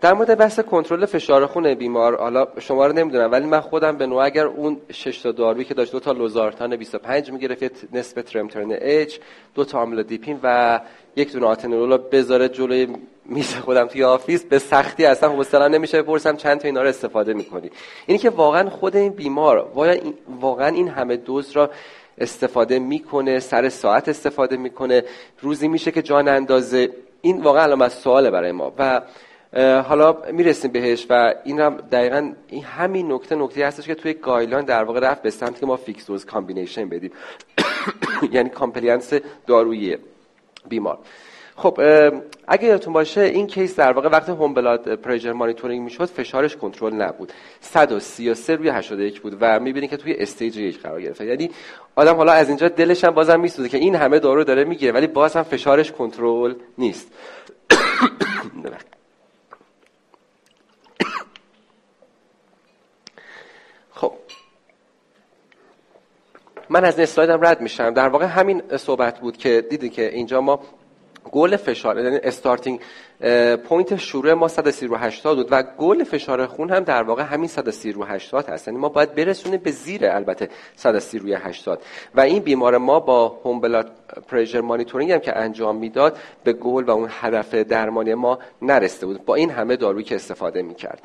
در 0.00 0.14
مورد 0.14 0.38
بحث 0.38 0.60
کنترل 0.60 1.06
فشار 1.06 1.46
خون 1.46 1.74
بیمار 1.74 2.18
حالا 2.18 2.46
شما 2.58 2.86
رو 2.86 2.92
نمی‌دونم 2.92 3.32
ولی 3.32 3.46
من 3.46 3.60
خودم 3.60 3.96
به 3.96 4.06
نوع 4.06 4.24
اگر 4.24 4.46
اون 4.46 4.80
شش 4.92 5.18
تا 5.18 5.32
دارویی 5.32 5.64
که 5.64 5.74
داشت 5.74 5.92
دو 5.92 6.00
تا 6.00 6.12
لوزارتان 6.12 6.76
25 6.76 7.30
می‌گرفت 7.30 7.94
نسبت 7.94 8.24
ترمترن 8.24 8.68
اچ 8.80 9.18
دو 9.54 9.64
تا 9.64 10.02
دیپین 10.02 10.40
و 10.42 10.80
یک 11.16 11.32
دونه 11.32 11.46
آتنرول 11.46 11.96
بذاره 11.96 12.48
جلوی 12.48 12.88
میز 13.24 13.54
خودم 13.54 13.86
توی 13.86 14.04
آفیس. 14.04 14.44
به 14.44 14.58
سختی 14.58 15.06
اصلا 15.06 15.28
حوصله 15.28 15.68
نمیشه 15.68 16.02
بپرسم 16.02 16.36
چند 16.36 16.60
تا 16.60 16.68
اینا 16.68 16.82
رو 16.82 16.88
استفاده 16.88 17.34
می‌کنی. 17.34 17.70
اینی 18.06 18.18
که 18.18 18.30
واقعا 18.30 18.70
خود 18.70 18.96
این 18.96 19.12
بیمار 19.12 19.72
واقعا 20.40 20.68
این 20.68 20.88
همه 20.88 21.16
دوز 21.16 21.50
را 21.50 21.70
استفاده 22.20 22.78
می‌کنه 22.78 23.38
سر 23.40 23.68
ساعت 23.68 24.08
استفاده 24.08 24.56
می‌کنه. 24.56 25.04
روزی 25.40 25.68
میشه 25.68 25.90
که 25.90 26.02
جان 26.02 26.28
اندازه. 26.28 26.90
این 27.20 27.42
واقعا 27.42 27.62
علامت 27.62 27.90
سواله 27.90 28.30
برای 28.30 28.52
ما. 28.52 28.72
و 28.78 29.00
حالا 29.82 30.16
می‌رسیم 30.32 30.72
بهش 30.72 31.06
و 31.10 31.34
این 31.44 31.60
هم 31.60 31.76
دقیقا 31.76 32.32
این 32.48 32.64
همین 32.64 33.12
نکته 33.12 33.34
نکته 33.34 33.66
هستش 33.66 33.86
که 33.86 33.94
توی 33.94 34.14
گایلان 34.14 34.64
در 34.64 34.84
واقع 34.84 35.00
رفت 35.00 35.22
به 35.22 35.30
سمت 35.30 35.60
که 35.60 35.66
ما 35.66 35.76
فیکس 35.76 36.06
دوز 36.06 36.24
کامبینیشن 36.24 36.88
بدیم. 36.88 37.12
یعنی 38.32 38.50
کامپلینس 38.50 39.12
دارویی 39.46 39.96
بیمار. 40.68 40.98
خب 41.60 41.80
اگه 42.48 42.64
یادتون 42.64 42.92
باشه 42.92 43.20
این 43.20 43.46
کیس 43.46 43.76
در 43.76 43.92
واقع 43.92 44.08
وقتی 44.08 44.32
هوم 44.32 44.54
بلاد 44.54 44.94
پرژر 44.94 45.32
مانیتورینگ 45.32 45.82
می‌شد 45.82 46.04
فشارش 46.04 46.56
کنترل 46.56 46.94
نبود. 46.94 47.32
133 47.60 48.56
روی 48.56 48.68
81 48.68 49.20
بود 49.20 49.36
و 49.40 49.60
می‌بینید 49.60 49.90
که 49.90 49.96
توی 49.96 50.14
استیج 50.14 50.56
یک 50.56 50.82
قرار 50.82 51.02
گرفته. 51.02 51.26
یعنی 51.26 51.50
آدم 51.96 52.16
حالا 52.16 52.32
از 52.32 52.48
اینجا 52.48 52.68
دلش 52.68 53.04
هم 53.04 53.10
بازم 53.10 53.40
میسوزه 53.40 53.68
که 53.68 53.78
این 53.78 53.94
همه 53.94 54.18
دارو 54.18 54.44
داره 54.44 54.64
می‌گیره 54.64 54.92
ولی 54.92 55.06
باز 55.06 55.36
هم 55.36 55.42
فشارش 55.42 55.92
کنترل 55.92 56.54
نیست. 56.78 57.12
خب. 63.90 64.12
من 66.68 66.84
از 66.84 66.94
این 66.94 67.02
اسلایدم 67.02 67.40
رد 67.46 67.60
میشم. 67.60 67.90
در 67.90 68.08
واقع 68.08 68.26
همین 68.26 68.62
صحبت 68.76 69.20
بود 69.20 69.36
که 69.36 69.66
دیدی 69.70 69.88
که 69.88 70.14
اینجا 70.14 70.40
ما 70.40 70.60
گل 71.24 71.56
فشار 71.56 71.98
یعنی 71.98 72.16
استارتینگ 72.16 72.80
point 73.64 73.96
شروع 73.96 74.32
ما 74.32 74.48
130 74.48 74.86
رو 74.86 74.96
80 74.96 75.36
بود 75.36 75.48
و 75.50 75.62
گل 75.62 76.04
فشار 76.04 76.46
خون 76.46 76.70
هم 76.70 76.80
در 76.80 77.02
واقع 77.02 77.22
همین 77.22 77.48
130 77.48 77.92
رو 77.92 78.04
80 78.04 78.48
هست. 78.48 78.68
یعنی 78.68 78.80
ما 78.80 78.88
باید 78.88 79.14
برسونیم 79.14 79.60
به 79.60 79.70
زیر 79.70 80.06
البته 80.06 80.48
130 80.76 81.18
روی 81.18 81.34
80 81.34 81.82
و 82.14 82.20
این 82.20 82.42
بیمار 82.42 82.78
ما 82.78 83.00
با 83.00 83.28
home 83.28 83.60
blood 83.60 83.90
pressure 84.28 84.60
monitoring 84.60 85.12
هم 85.12 85.18
که 85.18 85.38
انجام 85.38 85.76
می‌داد 85.76 86.16
به 86.44 86.52
گل 86.52 86.84
و 86.84 86.90
اون 86.90 87.08
هدف 87.10 87.54
درمانی 87.54 88.14
ما 88.14 88.38
نرسیده 88.62 89.06
بود. 89.06 89.24
با 89.24 89.34
این 89.34 89.50
همه 89.50 89.76
دارویی 89.76 90.04
که 90.04 90.14
استفاده 90.14 90.62
می‌کرد. 90.62 91.00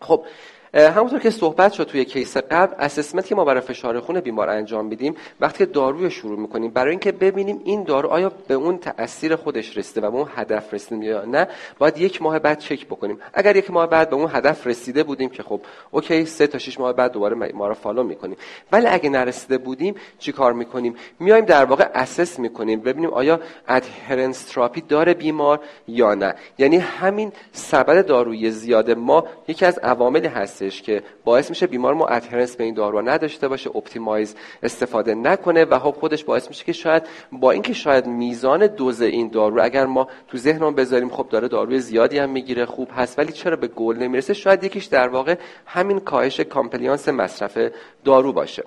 خب 0.00 0.24
همونطور 0.74 1.18
که 1.18 1.30
صحبت 1.30 1.72
شد 1.72 1.84
توی 1.84 2.04
case 2.04 2.36
قبل 2.36 2.74
assessment 2.78 3.26
که 3.26 3.34
ما 3.34 3.44
برای 3.44 3.60
فشار 3.60 4.00
خون 4.00 4.20
بیمار 4.20 4.48
انجام 4.48 4.86
میدیم 4.86 5.14
وقتی 5.40 5.58
که 5.58 5.66
داروی 5.66 6.10
شروع 6.10 6.38
می‌کنیم 6.38 6.70
برای 6.70 6.90
اینکه 6.90 7.12
ببینیم 7.12 7.60
این 7.64 7.84
دارو 7.84 8.08
آیا 8.08 8.32
به 8.48 8.54
اون 8.54 8.78
تاثیر 8.78 9.36
خودش 9.36 9.76
رسیده 9.76 10.06
و 10.06 10.10
به 10.10 10.16
اون 10.16 10.28
هدف 10.34 10.74
رسیدیم 10.74 11.02
یا 11.02 11.24
نه 11.24 11.48
باید 11.78 11.98
یک 11.98 12.22
ماه 12.22 12.38
بعد 12.38 12.58
چک 12.58 12.86
بکنیم. 12.86 13.18
اگر 13.34 13.56
یک 13.56 13.70
ماه 13.70 13.86
بعد 13.86 14.10
به 14.10 14.16
اون 14.16 14.30
هدف 14.32 14.66
رسیده 14.66 15.02
بودیم 15.02 15.28
که 15.28 15.42
خب 15.42 15.60
okay 15.90 16.24
سه 16.24 16.46
تا 16.46 16.58
6 16.58 16.80
ماه 16.80 16.92
بعد 16.92 17.12
دوباره 17.12 17.52
ما 17.52 17.68
رو 17.68 17.74
follow 17.74 18.02
می‌کنیم. 18.02 18.36
ولی 18.72 18.86
اگه 18.86 19.10
نرسیده 19.10 19.58
بودیم 19.58 19.94
چیکار 20.18 20.52
می‌کنیم؟ 20.52 20.94
میایم 21.20 21.44
در 21.44 21.64
واقع 21.64 21.88
assess 21.94 22.38
می‌کنیم 22.38 22.80
ببینیم 22.80 23.10
آیا 23.10 23.40
adherence 23.68 24.44
therapy 24.44 24.80
داره 24.80 25.14
بیمار 25.14 25.60
یا 25.88 26.14
نه. 26.14 26.34
یعنی 26.58 26.76
همین 26.76 27.32
سبد 27.52 28.06
دارویی 28.06 28.50
زیاد 28.50 28.90
ما 28.90 29.24
یکی 29.48 29.64
از 29.66 29.78
عواملی 29.78 30.26
هست 30.26 30.59
هستش 30.62 30.82
که 30.82 31.02
باعث 31.24 31.50
میشه 31.50 31.66
بیمار 31.66 31.94
ما 31.94 32.06
adherence 32.06 32.56
به 32.56 32.64
این 32.64 32.74
دارو 32.74 33.08
نداشته 33.08 33.48
باشه 33.48 33.70
optimize 33.76 34.36
استفاده 34.62 35.14
نکنه 35.14 35.64
و 35.64 35.78
خب 35.78 35.90
خودش 35.90 36.24
باعث 36.24 36.48
میشه 36.48 36.64
که 36.64 36.72
شاید 36.72 37.02
با 37.32 37.50
اینکه 37.50 37.72
شاید 37.72 38.06
میزان 38.06 38.66
دوز 38.66 39.02
این 39.02 39.28
دارو 39.28 39.64
اگر 39.64 39.86
ما 39.86 40.08
تو 40.28 40.38
ذهنمون 40.38 40.74
بذاریم 40.74 41.08
خب 41.08 41.28
داره 41.28 41.48
داروی 41.48 41.80
زیادی 41.80 42.18
هم 42.18 42.30
می‌گیره 42.30 42.66
خوب 42.66 42.88
هست 42.96 43.18
ولی 43.18 43.32
چرا 43.32 43.56
به 43.56 43.68
گل 43.68 43.96
نمی‌رسه؟ 43.96 44.34
شاید 44.34 44.64
یکیش 44.64 44.84
در 44.84 45.08
واقع 45.08 45.34
همین 45.66 46.00
کاهش 46.00 46.40
compliance 46.40 47.08
مصرف 47.08 47.58
دارو 48.04 48.32
باشه. 48.32 48.64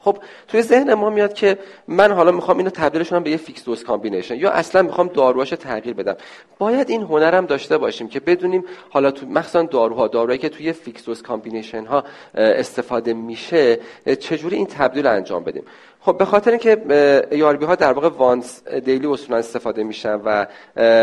خب 0.00 0.18
توی 0.48 0.62
ذهن 0.62 0.94
ما 0.94 1.10
میاد 1.10 1.32
که 1.32 1.58
من 1.88 2.12
حالا 2.12 2.32
می‌خوام 2.32 2.58
اینو 2.58 2.70
تبدیلش 2.70 3.10
کنم 3.10 3.22
به 3.22 3.30
یه 3.30 3.36
fixed 3.36 3.64
dose 3.64 3.84
combination 3.84 4.34
یا 4.34 4.50
اصلا 4.50 4.82
می‌خوام 4.82 5.08
داروهاش 5.08 5.50
تغییر 5.50 5.94
بدم. 5.94 6.16
باید 6.58 6.90
این 6.90 7.02
هنرم 7.02 7.46
داشته 7.46 7.78
باشیم 7.78 8.08
که 8.08 8.20
بدونیم 8.20 8.64
حالا 8.90 9.10
تو 9.10 9.26
مخصوصا 9.26 9.62
داروها 9.62 10.08
داروهایی 10.08 10.38
که 10.38 10.48
توی 10.48 10.72
fixed 10.72 11.04
dose 11.04 11.22
combination 11.22 11.84
ها 11.86 12.04
استفاده 12.34 13.14
میشه 13.14 13.78
چجوری 14.20 14.56
این 14.56 14.66
تبدیل 14.66 15.06
انجام 15.06 15.44
بدیم. 15.44 15.62
خب 16.02 16.18
به 16.18 16.24
خاطر 16.24 16.50
اینکه 16.50 17.26
ARB 17.30 17.64
ها 17.64 17.74
در 17.74 17.92
واقع 17.92 18.08
once 18.08 18.68
daily 18.68 19.06
اصولا 19.06 19.38
استفاده 19.38 19.84
میشن 19.84 20.20
و 20.24 20.46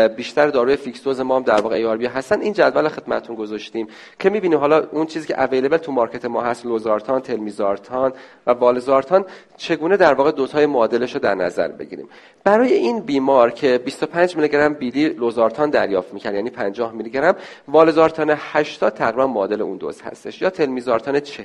بیشتر 0.08 0.46
داروی 0.46 0.76
fixed 0.76 1.04
dose 1.04 1.20
ما 1.20 1.36
هم 1.36 1.42
در 1.42 1.60
واقع 1.60 1.76
ARB 1.76 2.06
هستن 2.06 2.40
این 2.40 2.52
جدول 2.52 2.88
خدمتتون 2.88 3.36
گذاشتیم 3.36 3.88
که 4.18 4.30
می‌بینیم 4.30 4.58
حالا 4.58 4.86
اون 4.92 5.06
چیزی 5.06 5.26
که 5.26 5.42
available 5.42 5.76
تو 5.76 5.92
market 5.92 6.24
ما 6.24 6.42
هست 6.42 6.66
لوزارتان 6.66 7.20
تلمیسارتان 7.20 8.12
و 8.46 8.50
والسارتان 8.50 9.24
چگونه 9.56 9.96
در 9.96 10.14
واقع 10.14 10.30
دوزهای 10.30 10.66
معادلش 10.66 11.14
رو 11.14 11.20
در 11.20 11.34
نظر 11.34 11.68
بگیریم. 11.68 12.08
برای 12.44 12.72
این 12.72 13.00
بیمار 13.00 13.50
که 13.50 13.78
25 13.78 14.36
میلی 14.36 14.48
گرم 14.48 14.74
BID 14.74 15.08
لوزارتان 15.08 15.70
دریافت 15.70 16.14
می‌کنه 16.14 16.34
یعنی 16.34 16.50
50 16.50 16.92
میلی 16.92 17.10
گرم 17.10 17.36
والسارتان 17.68 18.34
80 18.38 18.92
تقریبا 18.92 19.26
معادل 19.26 19.62
اون 19.62 19.76
دوز 19.76 20.02
هستش 20.02 20.42
یا 20.42 20.50
تلمیسارتان 20.50 21.20
40 21.20 21.44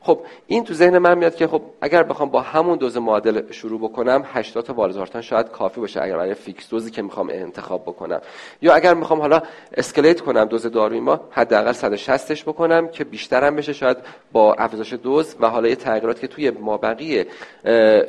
خب 0.00 0.20
این 0.46 0.64
تو 0.64 0.74
ذهن 0.74 0.98
من 0.98 1.18
میاد 1.18 1.34
که 1.34 1.46
خب 1.46 1.62
اگر 1.80 2.02
بخوام 2.02 2.30
با 2.30 2.40
همون 2.40 2.78
دوز 2.86 2.96
معادل 2.96 3.52
شروع 3.52 3.80
بکنم 3.80 4.24
80 4.32 4.64
تا 4.64 4.74
والسارتان 4.74 5.22
شاید 5.22 5.48
کافی 5.48 5.80
باشه 5.80 6.02
اگر 6.02 6.16
برای 6.16 6.34
fixed 6.34 6.70
dose 6.70 6.86
ی 6.86 6.90
که 6.90 7.02
می‌خوام 7.02 7.30
انتخاب 7.30 7.82
بکنم. 7.82 8.20
یا 8.62 8.74
اگر 8.74 8.94
می‌خوام 8.94 9.20
حالا 9.20 9.42
escalate 9.76 10.20
کنم 10.20 10.44
دوز 10.44 10.66
داروی 10.66 11.00
ما 11.00 11.20
حداقل 11.30 11.72
160 11.72 12.44
بکنم 12.44 12.88
که 12.88 13.04
بیشترم 13.04 13.56
بشه 13.56 13.72
شاید 13.72 13.96
با 14.32 14.54
افزایش 14.54 14.92
دوز 14.92 15.36
و 15.40 15.50
حالا 15.50 15.68
یه 15.68 15.76
تغییرات 15.76 16.20
که 16.20 16.26
توی 16.26 16.50
مابقی 16.50 17.24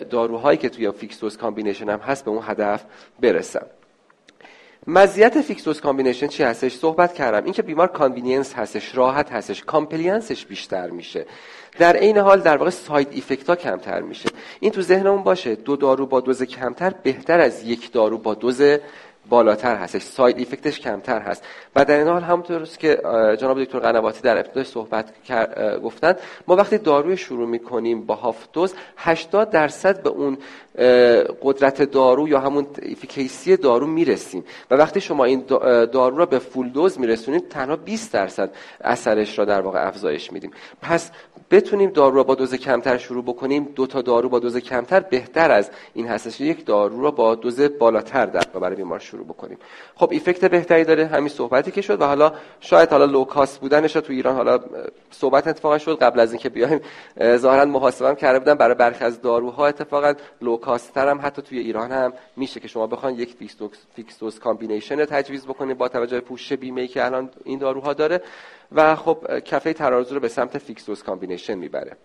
داروهایی 0.10 0.58
که 0.58 0.70
توی 0.70 0.92
fixed 0.92 1.20
dose 1.20 1.38
combination 1.38 1.90
هم 1.90 2.00
هست 2.00 2.26
به 2.26 2.32
اون 2.32 2.44
هدف 2.44 2.84
برسم. 3.20 3.66
مزیت 4.88 5.42
fixed 5.42 5.64
dose 5.64 5.82
combination 5.82 6.28
چی 6.28 6.44
هستش؟ 6.44 6.76
صحبت 6.76 7.14
کردم. 7.14 7.44
اینکه 7.44 7.62
بیمار 7.62 7.88
convenience 7.88 8.54
هستش 8.54 8.96
راحت 8.96 9.32
هستش 9.32 9.64
compliance 9.64 10.32
ش 10.32 10.46
بیشتر 10.46 10.90
میشه. 10.90 11.26
در 11.80 11.96
عین 11.96 12.18
حال 12.18 12.40
در 12.40 12.58
واقع 12.58 12.70
side 12.70 13.08
effect 13.12 13.50
ها 13.50 13.56
کمتر 13.56 14.02
میشه. 14.02 14.30
این 14.60 14.72
تو 14.72 14.82
ذهنمون 14.82 15.24
باشه. 15.24 15.56
دو 15.56 15.76
دارو 15.76 16.06
با 16.06 16.20
دوز 16.20 16.44
کمتر 16.44 16.94
بهتر 17.04 17.40
از 17.40 17.64
یک 17.64 17.92
دارو 17.92 18.18
با 18.18 18.34
دوز 18.34 18.62
بالاتر 19.30 19.76
هستش. 19.76 20.02
side 20.02 20.38
effect 20.38 20.69
ش 20.69 20.80
کمتر 20.80 21.20
هست. 21.20 21.44
و 21.76 21.86
در 21.86 21.98
عین 21.98 22.08
حال 22.08 22.22
همونطور 22.22 22.64
که 22.64 23.02
جناب 23.40 23.64
دکتر 23.64 23.80
قنواتی 23.80 24.22
در 24.22 24.38
ابتدای 24.38 24.64
صحبت 24.64 25.14
گفتن 25.84 26.16
ما 26.48 26.56
وقتی 26.56 26.78
داروی 26.78 27.18
شروع 27.18 27.48
می‌کنیم 27.48 28.06
با 28.06 28.16
half 28.16 28.48
dose 28.54 28.74
80 28.98 29.50
درصد 29.50 30.04
به 30.04 30.10
اون 30.10 30.38
قدرت 31.42 31.82
دارو 31.82 32.28
یا 32.28 32.40
همون 32.40 32.68
efficacy 32.92 33.58
دارو 33.58 33.88
می‌رسیم. 33.88 34.44
و 34.72 34.76
وقتی 34.76 35.02
شما 35.02 35.26
این 35.26 35.44
دارو 35.92 36.18
را 36.18 36.26
به 36.26 36.40
full 36.40 36.70
dose 36.70 37.00
میرسونید 37.00 37.50
تنها 37.50 37.76
20 37.76 38.14
درصد 38.14 38.50
اثرش 38.82 39.40
را 39.40 39.46
در 39.46 39.62
واقع 39.62 39.88
افزایش 39.88 40.32
میدیم. 40.32 40.52
پس 40.82 41.12
بتونیم 41.52 41.90
دارو 41.90 42.16
را 42.16 42.24
با 42.24 42.36
دوز 42.36 42.56
کمتر 42.56 42.98
شروع 42.98 43.24
بکنیم 43.24 43.64
دو 43.76 43.88
تا 43.88 44.02
دارو 44.02 44.30
با 44.30 44.40
دوز 44.40 44.58
کمتر 44.58 45.00
بهتر 45.00 45.52
از 45.52 45.72
این 45.94 46.08
هستش 46.08 46.42
یک 46.42 46.66
دارو 46.66 47.02
را 47.02 47.12
با 47.12 47.36
دوز 47.36 47.62
بالاتر 47.62 48.26
در 48.26 48.44
برای 48.60 48.76
بیمار 48.76 49.00
شروع 49.00 49.26
بکنیم. 49.26 49.58
خب 49.96 50.10
ایفکت 50.12 50.46
بهتری 50.46 50.84
داره 50.84 51.06
همین 51.06 51.30
صحبتی 51.30 51.72
که 51.72 51.82
شد 51.82 52.02
و 52.02 52.06
حالا 52.06 52.34
شاید 52.60 52.90
حالا 52.90 53.06
لوکاست 53.06 53.60
بودنش 53.60 53.94
تو 53.94 54.14
ایران 54.14 54.36
حالا 54.36 54.60
صحبت 55.12 55.48
اتفاقا 55.48 55.78
شد 55.78 55.98
قبل 56.00 56.20
از 56.20 56.32
اینکه 56.32 56.50
بیایم 56.50 56.82
ظاهرا 57.36 57.66
محاسبه 57.66 58.16
کرده 58.16 58.40
بودن 58.40 58.54
برای 58.54 58.76
برخی 58.76 59.04
از 59.04 59.22
داروها 59.22 59.68
اتفاقا 59.68 60.14
لوکاستر 60.42 61.08
هم 61.08 61.20
حتی 61.24 61.42
توی 61.42 61.60
ایران 61.60 61.92
هم 61.92 62.14
میشه 62.36 62.60
که 62.60 62.68
شما 62.68 62.88
بخواید 62.88 63.20
یک 63.20 63.36
fixed 63.96 64.20
dose 64.20 64.40
combination 64.40 65.06
تجویز 65.06 65.46
بکنید 65.46 65.78
با 65.78 65.88
توجه 65.88 66.20
به 66.20 66.22
پوشش 66.22 66.54
بیمه 66.54 66.88
که 66.88 67.06
الان 67.06 67.30
این 67.44 67.60
داروها 67.60 67.94
داره. 67.94 68.22
و 68.72 68.96
خب 68.96 69.40
کفه 69.40 69.74
ترازو 69.74 70.16
رو 70.16 70.22
به 70.22 70.28
سمت 70.28 70.58
fixed 70.58 70.86
dose 70.86 71.04
combination 71.04 71.56
می‌بره. 71.56 71.98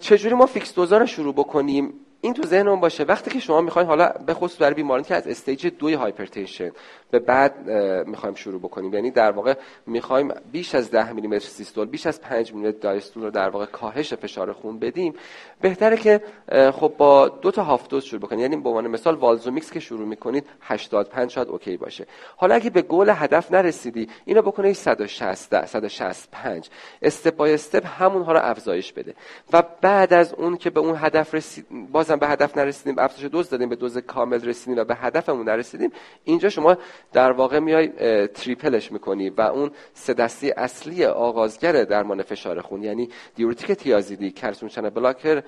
چجوری 0.00 0.34
ما 0.34 0.46
fixed 0.46 0.74
dose 0.74 0.93
ا 0.93 0.98
رو 0.98 1.06
شروع 1.06 1.34
بکنیم؟ 1.34 2.05
این 2.26 2.34
تو 2.34 2.42
ذهنمون 2.42 2.80
باشه. 2.80 3.04
وقتی 3.04 3.30
که 3.30 3.40
شما 3.40 3.60
می‌خواین 3.60 3.88
حالا 3.88 4.12
به 4.26 4.34
خصوص 4.34 4.62
برای 4.62 4.74
بیمارانی 4.74 5.04
که 5.04 5.14
از 5.14 5.26
stage 5.26 5.66
دوی 5.66 5.94
hypertension 5.94 6.70
به 7.10 7.18
بعد 7.18 7.70
می‌خوایم 8.06 8.34
شروع 8.34 8.60
بکنیم. 8.60 8.94
یعنی 8.94 9.10
در 9.10 9.30
واقع 9.30 9.54
می‌خوایم 9.86 10.32
بیش 10.52 10.74
از 10.74 10.90
10 10.90 11.12
میلیمتر 11.12 11.46
سیستول 11.46 11.86
بیش 11.86 12.06
از 12.06 12.20
5 12.20 12.52
میلیمتر 12.52 12.78
دایستول 12.78 13.22
رو 13.22 13.30
در 13.30 13.48
واقع 13.48 13.66
کاهش 13.66 14.14
فشار 14.14 14.52
خون 14.52 14.78
بدیم. 14.78 15.14
بهتره 15.60 15.96
که 15.96 16.20
خب 16.72 16.92
با 16.98 17.28
دو 17.28 17.50
تا 17.50 17.62
half 17.62 17.88
dose 17.88 18.04
شروع 18.04 18.20
بکنید 18.20 18.40
یعنی 18.40 18.56
به 18.56 18.68
عنوان 18.68 18.88
مثال 18.88 19.14
والزومیکس 19.14 19.72
که 19.72 19.80
شروع 19.80 20.06
می‌کنید 20.06 20.46
85 20.60 21.30
شاید 21.30 21.48
okay 21.48 21.76
باشه. 21.76 22.06
حالا 22.36 22.54
اگه 22.54 22.70
به 22.70 22.82
گل 22.82 23.12
هدف 23.14 23.52
نرسیدی 23.52 24.08
اینو 24.24 24.42
بکنید 24.42 24.74
160 24.74 25.66
165 25.66 26.68
step 27.02 27.36
by 27.36 27.54
step 27.54 27.86
همونها 27.86 28.32
رو 28.32 28.40
افزایش 28.42 28.92
بده. 28.92 29.14
و 29.52 29.62
بعد 29.80 30.12
از 30.12 30.34
اون 30.34 30.56
که 30.56 30.70
به 30.70 30.80
اون 30.80 30.96
هدف 30.98 31.34
رسید 31.34 31.66
بازم 31.92 32.15
به 32.18 32.28
هدف 32.28 32.58
نرسیدیم 32.58 32.98
افزایش 32.98 33.30
دوز 33.32 33.50
دادیم 33.50 33.68
به 33.68 33.76
دوز 33.76 33.98
کامل 33.98 34.44
رسیدیم 34.44 34.78
و 34.78 34.84
به 34.84 34.94
هدفمون 34.94 35.48
نرسیدیم. 35.48 35.90
اینجا 36.24 36.48
شما 36.48 36.76
در 37.12 37.32
واقع 37.32 37.58
میای 37.58 37.88
triple 38.26 38.76
ش 38.76 38.92
می‌کنی 38.92 39.30
و 39.30 39.40
اون 39.40 39.70
سه 39.94 40.14
دسته‌ی 40.14 40.50
اصلی 40.50 41.04
آغازگر 41.04 41.72
درمان 41.72 42.22
فشار 42.22 42.60
خون 42.60 42.82
یعنی 42.82 43.08
دیورتیک 43.34 43.72
تیازیدی 43.72 44.30
calcium 44.30 44.68
channel 44.68 44.90
blocker 44.90 45.42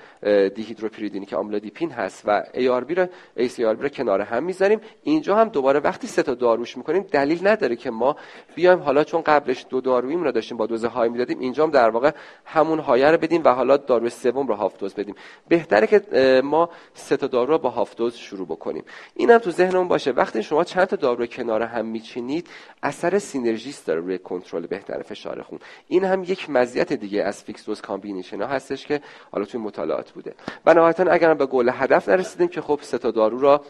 دیهیدروپیریدینی 0.54 1.26
که 1.26 1.36
آملودیپین 1.36 1.90
هست 1.90 2.22
و 2.26 2.42
ای 2.54 2.68
آر 2.68 2.84
بی 2.84 2.94
رو 2.94 3.06
ای 3.36 3.48
سی 3.48 3.64
آر 3.64 3.74
بی 3.74 3.82
رو 3.82 3.88
کنار 3.88 4.20
هم 4.20 4.44
می‌ذاریم. 4.44 4.80
اینجا 5.02 5.36
هم 5.36 5.48
دوباره 5.48 5.80
وقتی 5.80 6.06
سه 6.06 6.22
تا 6.22 6.34
داروش 6.34 6.76
می‌کنیم 6.76 7.06
دلیل 7.10 7.48
نداره 7.48 7.76
که 7.76 7.90
ما 7.90 8.16
بیایم 8.54 8.78
حالا 8.78 9.04
چون 9.04 9.22
قبلش 9.22 9.66
دو 9.70 9.80
دارویی 9.80 10.16
رو 10.16 10.32
داشتیم 10.32 10.56
با 10.56 10.66
دوز 10.66 10.84
high 10.84 11.08
می‌دادیم 11.08 11.38
اینجا 11.38 11.64
هم 11.64 11.70
در 11.70 11.90
واقع 11.90 12.10
همون 12.44 12.78
high 12.78 13.04
ه 13.04 13.10
رو 13.10 13.18
بدیم 13.18 13.42
و 13.44 13.48
حالا 13.48 13.76
دارو 13.76 14.08
سوم 14.08 14.46
رو 14.46 14.54
half 14.54 14.78
dose 14.78 14.94
بدیم. 14.94 15.14
بهتره 15.48 15.86
که 15.86 16.00
ما 16.44 16.57
سه 16.94 17.16
تا 17.16 17.26
دارو 17.26 17.52
رو 17.52 17.58
با 17.58 17.70
half 17.70 17.94
dose 17.94 18.16
شروع 18.16 18.46
بکنیم. 18.46 18.84
اینم 19.14 19.38
تو 19.38 19.50
ذهنمون 19.50 19.88
باشه. 19.88 20.10
وقتی 20.10 20.42
شما 20.42 20.64
چند 20.64 20.84
تا 20.84 20.96
دارو 20.96 21.26
کنار 21.26 21.62
هم 21.62 21.86
میچینید 21.86 22.48
اثر 22.82 23.18
synergist 23.18 23.86
داره 23.86 24.00
روی 24.00 24.18
کنترل 24.18 24.66
بهتر 24.66 25.02
فشار 25.02 25.42
خون. 25.42 25.58
این 25.88 26.04
هم 26.04 26.22
یک 26.22 26.50
مزیت 26.50 26.92
دیگه 26.92 27.22
از 27.22 27.44
fixed 27.44 27.66
dose 27.66 27.80
combination 27.80 28.42
ها 28.42 28.48
هستش 28.48 28.86
که 28.86 29.00
حالا 29.32 29.44
توی 29.44 29.60
مطالعات 29.60 30.10
بوده. 30.10 30.34
و 30.66 30.74
نهایتا 30.74 31.04
اگر 31.10 31.34
به 31.34 31.46
گل 31.46 31.70
هدف 31.72 32.08
نرسیدیم 32.08 32.48
که 32.48 32.60
خب 32.60 32.78
سه 32.82 32.98
تا 32.98 33.10
دارو 33.10 33.38
را 33.38 33.64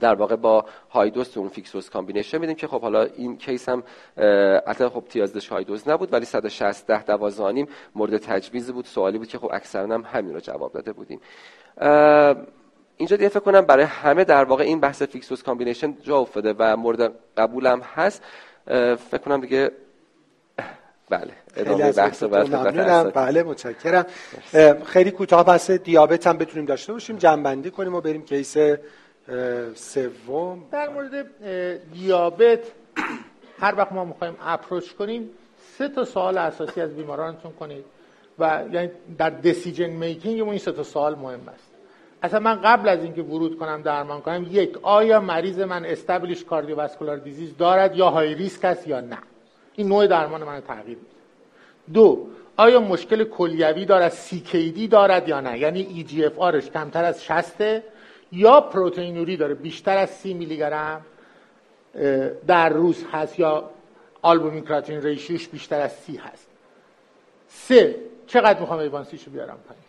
در 0.00 0.14
واقع 0.14 0.36
با 0.36 0.64
high 0.90 1.10
dose 1.10 1.38
اون 1.38 1.48
fixed 1.48 1.90
combination 1.90 2.38
میدیم 2.38 2.56
که 2.56 2.66
خب 2.66 2.80
حالا 2.80 3.02
این 3.02 3.36
case 3.36 3.68
هم 3.68 3.82
البته 4.16 4.88
خب 4.88 5.04
تیازیدش 5.08 5.48
high 5.48 5.64
dose 5.64 5.88
نبود 5.88 6.12
ولی 6.12 6.24
160 6.24 6.86
ده 6.86 7.02
12 7.02 7.66
مورد 7.94 8.16
تجویز 8.16 8.72
بود. 8.72 8.84
سوالی 8.84 9.18
بود 9.18 9.28
که 9.28 9.38
خب 9.38 9.50
اکثرا 9.52 9.94
هم 9.94 10.02
همین 10.02 10.34
رو 10.34 10.40
جواب 10.40 10.72
داده 10.72 10.92
بودیم. 10.92 11.20
اینجا 12.96 13.16
دیگه 13.16 13.28
فکر 13.28 13.40
کنم 13.40 13.60
برای 13.60 13.84
همه 13.84 14.24
در 14.24 14.44
واقع 14.44 14.64
این 14.64 14.80
بحث 14.80 15.02
fixed 15.02 15.42
combination 15.42 15.96
جا 16.02 16.18
افتاده 16.18 16.54
و 16.58 16.76
مورد 16.76 17.12
قبولم 17.36 17.80
هست. 17.80 18.22
فکر 19.10 19.18
کنم 19.24 19.40
دیگه 19.40 19.70
بله 21.10 21.32
ادامه 21.56 21.92
بحث 21.92 22.22
بله 23.14 23.42
متشکرم. 23.42 24.06
خیلی 24.84 25.10
کوتاه 25.10 25.44
بحث 25.44 25.70
دیابت 25.70 26.26
هم 26.26 26.36
بتونیم 26.36 26.66
داشته 26.66 26.92
باشیم. 26.92 27.16
جمع‌بندی 27.16 27.70
کنیم 27.70 27.94
و 27.94 28.00
بریم 28.00 28.22
case 28.22 28.56
سوم. 29.74 30.64
در 30.72 30.88
مورد 30.88 31.26
دیابت 31.92 32.60
هر 33.60 33.74
وقت 33.76 33.92
ما 33.92 34.04
می‌خوایم 34.04 34.36
approach 34.40 34.92
کنیم 34.92 35.30
سه 35.78 35.88
تا 35.88 36.04
سوال 36.04 36.38
اساسی 36.38 36.80
از 36.80 36.96
بیمارانتون 36.96 37.52
کنید 37.52 37.84
و 38.38 38.64
یعنی 38.72 38.90
در 39.18 39.30
decision 39.30 39.90
making 39.90 40.48
این 40.48 40.58
سه 40.58 40.72
تا 40.72 40.82
سوال 40.82 41.14
مهم 41.14 41.48
است. 41.48 41.65
اصلا 42.22 42.40
من 42.40 42.54
قبل 42.54 42.88
از 42.88 43.02
اینکه 43.02 43.22
ورود 43.22 43.58
کنم 43.58 43.82
درمان 43.82 44.20
کنم 44.20 44.46
یک 44.50 44.78
آیا 44.82 45.20
مریض 45.20 45.60
من 45.60 45.84
established 45.84 46.44
cardiovascular 46.44 47.16
disease 47.16 47.56
دارد 47.56 47.96
یا 47.96 48.10
high 48.10 48.34
risk 48.34 48.64
است 48.64 48.88
یا 48.88 49.00
نه؟ 49.00 49.18
این 49.74 49.88
نوع 49.88 50.06
درمان 50.06 50.44
من 50.44 50.60
تغییر 50.60 50.98
میده. 50.98 51.10
دو 51.94 52.26
آیا 52.56 52.80
مشکل 52.80 53.24
کلیوی 53.24 53.84
دارد 53.84 54.12
CKD 54.12 54.88
دارد 54.90 55.28
یا 55.28 55.40
نه؟ 55.40 55.58
یعنی 55.58 56.06
EGFR 56.08 56.49
ش 56.49 56.70
کمتر 56.70 57.04
از 57.04 57.24
60 57.24 57.54
یا 58.32 58.60
پروتئینوری 58.60 59.36
داره 59.36 59.54
بیشتر 59.54 59.96
از 59.98 60.10
30 60.10 60.34
میلی 60.34 60.56
گرم 60.56 61.00
در 62.46 62.68
روز 62.68 63.04
هست 63.12 63.38
یا 63.38 63.70
آلبومین 64.22 64.64
کراتینین 64.64 65.02
ratio 65.02 65.35
ش 65.35 65.48
بیشتر 65.48 65.80
از 65.80 65.92
30 65.92 66.16
هست؟ 66.16 66.46
سه 67.48 67.96
چقدر 68.26 68.60
می‌خوام 68.60 68.78
A1C 68.78 69.04
شو 69.04 69.30
بیارم 69.30 69.58
پایین؟ 69.68 69.85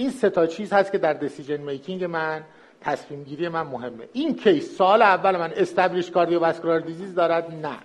این 0.00 0.10
سه 0.10 0.30
تا 0.30 0.46
چیز 0.46 0.72
هست 0.72 0.92
که 0.92 0.98
در 0.98 1.12
decision 1.12 1.56
making 1.56 2.04
من 2.04 2.42
تصمیم 2.80 3.24
گیری 3.24 3.48
من 3.48 3.62
مهمه. 3.62 4.08
این 4.12 4.36
case 4.36 4.76
سوال 4.76 5.02
اول 5.02 5.36
من 5.36 5.52
established 5.56 6.10
cardiovascular 6.10 6.80
disease 6.80 7.14
دارد؟ 7.14 7.66
نه. 7.66 7.76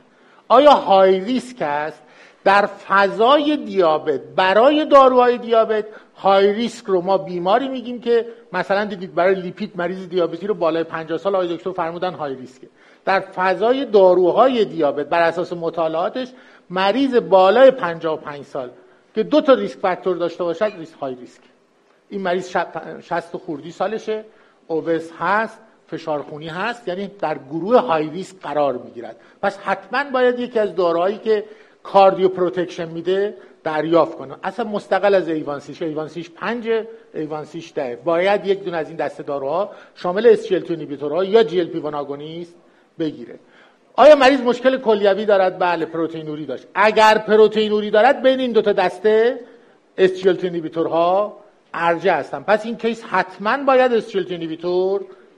آیا 0.48 0.72
های 0.72 1.20
ریسک 1.20 1.62
است؟ 1.62 2.02
در 2.44 2.66
فضای 2.66 3.58
دیابت 3.58 4.22
برای 4.36 4.86
داروهای 4.86 5.38
دیابت 5.38 5.86
های 6.18 6.54
ریسک 6.54 6.86
رو 6.86 7.02
ما 7.02 7.18
بیماری 7.18 7.68
میگیم 7.68 8.02
که 8.02 8.26
مثلا 8.54 8.86
دیدید 8.86 9.16
برای 9.16 9.36
لیپید 9.36 9.72
مریض 9.76 10.10
دیابتی 10.10 10.48
رو 10.48 10.54
بالای 10.54 10.84
50 10.84 11.18
سال 11.18 11.36
آقای 11.36 11.58
دکتر 11.58 11.72
فرمودن 11.72 12.14
های 12.14 12.36
ریسکه 12.36 12.68
در 13.06 13.20
فضای 13.20 13.86
داروهای 13.86 14.66
دیابت 14.66 15.10
بر 15.10 15.22
اساس 15.22 15.54
مطالعاتش 15.54 16.28
مریض 16.70 17.16
بالای 17.16 17.72
55 17.72 18.46
سال 18.46 18.70
که 19.16 19.24
دو 19.24 19.42
تا 19.42 19.54
ریسک 19.54 19.80
فاکتور 19.80 20.18
داشته 20.18 20.44
باشد 20.44 20.74
ریسک 20.78 20.98
های 20.98 21.16
ریسک 21.16 21.42
این 22.10 22.22
مریض 22.22 22.50
60 23.04 23.38
خوردی 23.38 23.72
سالشه 23.72 24.26
اوبس 24.68 25.12
هست 25.20 25.60
فشارخونی 25.88 26.48
هست 26.48 26.88
یعنی 26.88 27.12
در 27.20 27.38
گروه 27.38 27.78
high 27.78 28.10
risk 28.10 28.36
قرار 28.42 28.74
می‌گیرد. 28.78 29.16
پس 29.42 29.58
حتما 29.58 30.12
باید 30.12 30.40
یکی 30.40 30.60
از 30.60 30.76
داروهایی 30.76 31.18
که 31.18 31.44
cardio 31.84 32.30
protection 32.30 32.88
میده 32.88 33.38
دریافت 33.64 34.18
کنه. 34.18 34.36
اصلا 34.44 34.70
مستقل 34.70 35.16
از 35.16 35.30
ایوانسیش 35.30 35.82
ایوانسیش 35.82 36.30
5 36.30 36.70
ایوانسیش 37.14 37.74
ده. 37.76 38.00
باید 38.04 38.46
یک 38.46 38.64
دونه 38.64 38.74
از 38.74 38.88
این 38.88 38.98
دسته 38.98 39.24
داروها 39.24 39.72
شامل 39.96 40.36
تو 40.36 41.24
یا 41.24 41.44
جی 41.44 41.60
ال 41.60 42.46
بگیره. 43.00 43.40
آیا 43.94 44.16
مریض 44.16 44.42
مشکل 44.42 44.78
کلیوی 44.78 45.26
دارد؟ 45.26 45.60
بله 45.60 45.86
پروتئینوری 45.86 46.46
داشت. 46.46 46.68
اگر 46.74 47.18
پروتئینوری 47.18 47.92
دارد 47.92 48.22
بین 48.22 48.40
این 48.40 48.52
دو 48.52 48.62
تا 48.62 48.72
دسته 48.72 49.40
SGLT 49.98 50.72
ها 50.76 51.38
ارجح 51.76 52.14
هستن 52.14 52.44
پس 52.44 52.66
این 52.66 52.78
case 52.78 53.04
حتما 53.04 53.58
باید 53.64 53.94
SGLT 53.94 54.24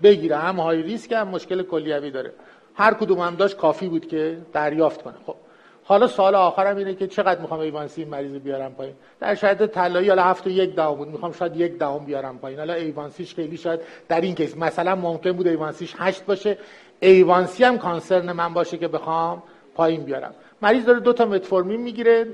بگیره. 0.04 0.38
هم 0.38 0.60
high 0.60 0.82
risk 0.82 1.12
هم 1.12 1.28
مشکل 1.28 1.64
کلیوی 1.64 2.12
داره. 2.12 2.34
هر 2.76 2.94
کدوم 2.94 3.20
هم 3.20 3.36
داشت 3.36 3.58
کافی 3.58 3.88
بود 3.88 4.08
که 4.08 4.38
دریافت 4.54 5.02
کنه. 5.02 5.16
خب 5.26 5.36
حالا 5.84 6.08
سوال 6.08 6.36
آخرم 6.36 6.78
اینه 6.78 6.96
که 6.96 7.08
چقدر 7.08 7.42
می‌خوام 7.42 7.60
A1C 7.60 8.02
این 8.02 8.10
مریض 8.10 8.32
بیارم 8.32 8.74
پایین؟ 8.74 8.96
در 9.20 9.36
شاید 9.36 9.66
طلایی 9.66 10.10
حالا 10.10 10.24
هفت 10.24 10.48
و 10.48 10.50
یک 10.50 10.76
دهم 10.76 10.96
بود. 10.96 11.08
می‌خوام 11.08 11.32
شاید 11.32 11.58
یک 11.58 11.80
دهم 11.80 12.06
بیارم 12.06 12.38
پایین. 12.38 12.60
حالا 12.60 12.74
A1C 12.74 13.11
ش 13.11 13.36
خیلی 13.36 13.58
شاید 13.58 13.80
در 14.08 14.22
این 14.22 14.36
case 14.36 14.58
مثلا 14.58 14.96
ممکن 14.96 15.32
بود 15.32 15.48
A1C 15.48 15.75
ش 15.75 15.94
هشت 15.98 16.26
باشه. 16.26 16.58
A1C 17.00 17.64
هم 17.64 17.78
concern 17.78 18.32
من 18.32 18.54
باشه 18.54 18.78
که 18.78 18.88
بخوام 18.88 19.44
پایین 19.76 20.04
بیارم. 20.04 20.34
مریض 20.62 20.86
داره 20.86 21.00
دو 21.00 21.14
تا 21.14 21.26
متفورمین 21.26 21.82
می‌گیره 21.82 22.26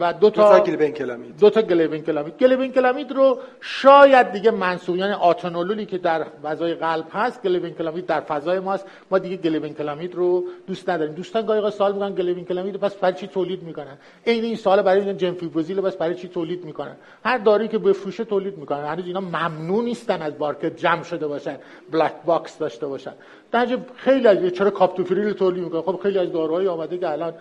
و 0.00 0.12
دو 0.12 0.30
تا 0.30 0.60
گلبنکلامید. 0.60 1.40
دو 1.40 1.50
تا 1.50 1.62
گلبنکلامید. 1.62 2.36
گلبنکلامید 2.36 3.12
رو 3.12 3.38
شاید 3.60 4.32
دیگه 4.32 4.50
منسوخ 4.50 4.96
یعنی 4.96 5.12
آتنولولی 5.12 5.86
که 5.86 5.98
در 5.98 6.26
فضای 6.42 6.74
قلب 6.74 7.04
هست 7.12 7.42
گلبنکلامید 7.42 8.06
در 8.06 8.20
فضای 8.20 8.58
ماست. 8.58 8.86
ما 9.10 9.18
دیگه 9.18 9.36
گلبنکلامید 9.36 10.14
رو 10.14 10.44
دوست 10.66 10.88
نداریم. 10.90 11.14
دوستان 11.14 11.46
گاهی 11.46 11.70
سوال 11.70 11.92
می‌کنن 11.92 12.14
گلبنکلامید 12.14 12.76
پس 12.76 12.94
برای 12.94 13.14
چی 13.14 13.26
تولید 13.26 13.62
می‌کنن؟ 13.62 13.98
عین 14.26 14.44
این 14.44 14.56
سوال 14.56 14.82
برای 14.82 15.00
این 15.00 15.16
جمفیبروزیل 15.16 15.80
پس 15.80 15.96
برای 15.96 16.14
چی 16.14 16.28
تولید 16.28 16.64
می‌کنن؟ 16.64 16.96
هر 17.24 17.38
دارویی 17.38 17.68
که 17.68 17.78
بفروشه 17.78 18.24
تولید 18.24 18.58
می‌کنن. 18.58 18.84
هنوز 18.84 19.06
اینا 19.06 19.20
ممنوع 19.20 19.84
نیستن 19.84 20.22
از 20.22 20.32
market 20.38 20.76
جمع 20.76 21.02
شده 21.02 21.26
باشن 21.26 21.56
black 21.90 22.12
box 22.26 22.58
داشته 22.58 22.86
باشن. 22.86 23.12
در 23.52 23.78
خیلی 23.96 24.28
از 24.28 24.52
چرا 24.52 24.70
کاپتوپریل 24.70 25.32
تولید 25.32 25.64
می‌کنن 25.64 25.80
خب 25.80 26.00
خیلی 26.02 26.18
از 26.18 26.32
داروهای 26.32 26.68
آمده 26.68 26.98
که 26.98 27.08
الان 27.08 27.34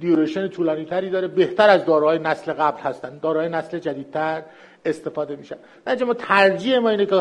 duration 0.00 0.48
طولانی 0.48 0.84
تری 0.84 1.10
داره. 1.10 1.28
بهتر 1.28 1.68
از 1.68 1.84
داروهای 1.84 2.18
نسل 2.18 2.52
قبل 2.52 2.80
هستن. 2.80 3.18
داروهای 3.18 3.48
نسل 3.48 3.78
جدیدتر 3.78 4.42
استفاده 4.84 5.36
میشن 5.36 5.56
در 5.84 6.04
ما 6.04 6.14
ترجیح 6.14 6.78
ما 6.78 6.88
اینه 6.88 7.06
که 7.06 7.16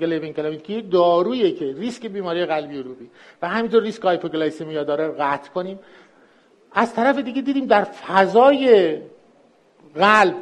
گلی‌بن‌کلامید 0.00 0.62
که 0.62 0.80
دارویی 0.80 1.52
که 1.52 1.74
ریسک 1.78 2.06
بیماری 2.06 2.46
قلبی 2.46 2.78
عروقی 2.78 3.10
و 3.42 3.48
همینطور 3.48 3.82
ریسک 3.82 4.02
hypoglycemia 4.02 4.84
داره 4.84 5.08
قطع 5.08 5.50
کنیم. 5.50 5.78
از 6.72 6.94
طرف 6.94 7.18
دیگه 7.18 7.42
دیدیم 7.42 7.66
در 7.66 7.84
فضای 7.84 8.96
قلب 9.94 10.34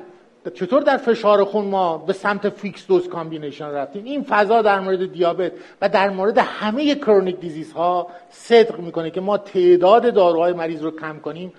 چطور 0.51 0.83
در 0.83 0.97
فشار 0.97 1.45
خون 1.45 1.65
ما 1.65 1.99
به 1.99 2.13
سمت 2.13 2.49
fixed 2.49 2.87
dose 2.87 3.09
combination 3.09 3.69
رفتیم؟ 3.69 4.05
این 4.05 4.23
فضا 4.23 4.63
در 4.63 4.81
مورد 4.81 5.13
دیابت 5.13 5.53
و 5.81 5.89
در 5.89 6.11
مورد 6.11 6.39
همه 6.39 6.95
chronic 6.95 7.40
disease 7.40 7.73
ها 7.73 8.07
صدق 8.31 8.79
می‌کنه 8.79 9.11
که 9.11 9.21
ما 9.21 9.39
تعداد 9.39 10.15
داروهای 10.15 10.53
مریض 10.53 10.83
رو 10.83 10.91
کم 10.91 11.19
کنیم. 11.19 11.53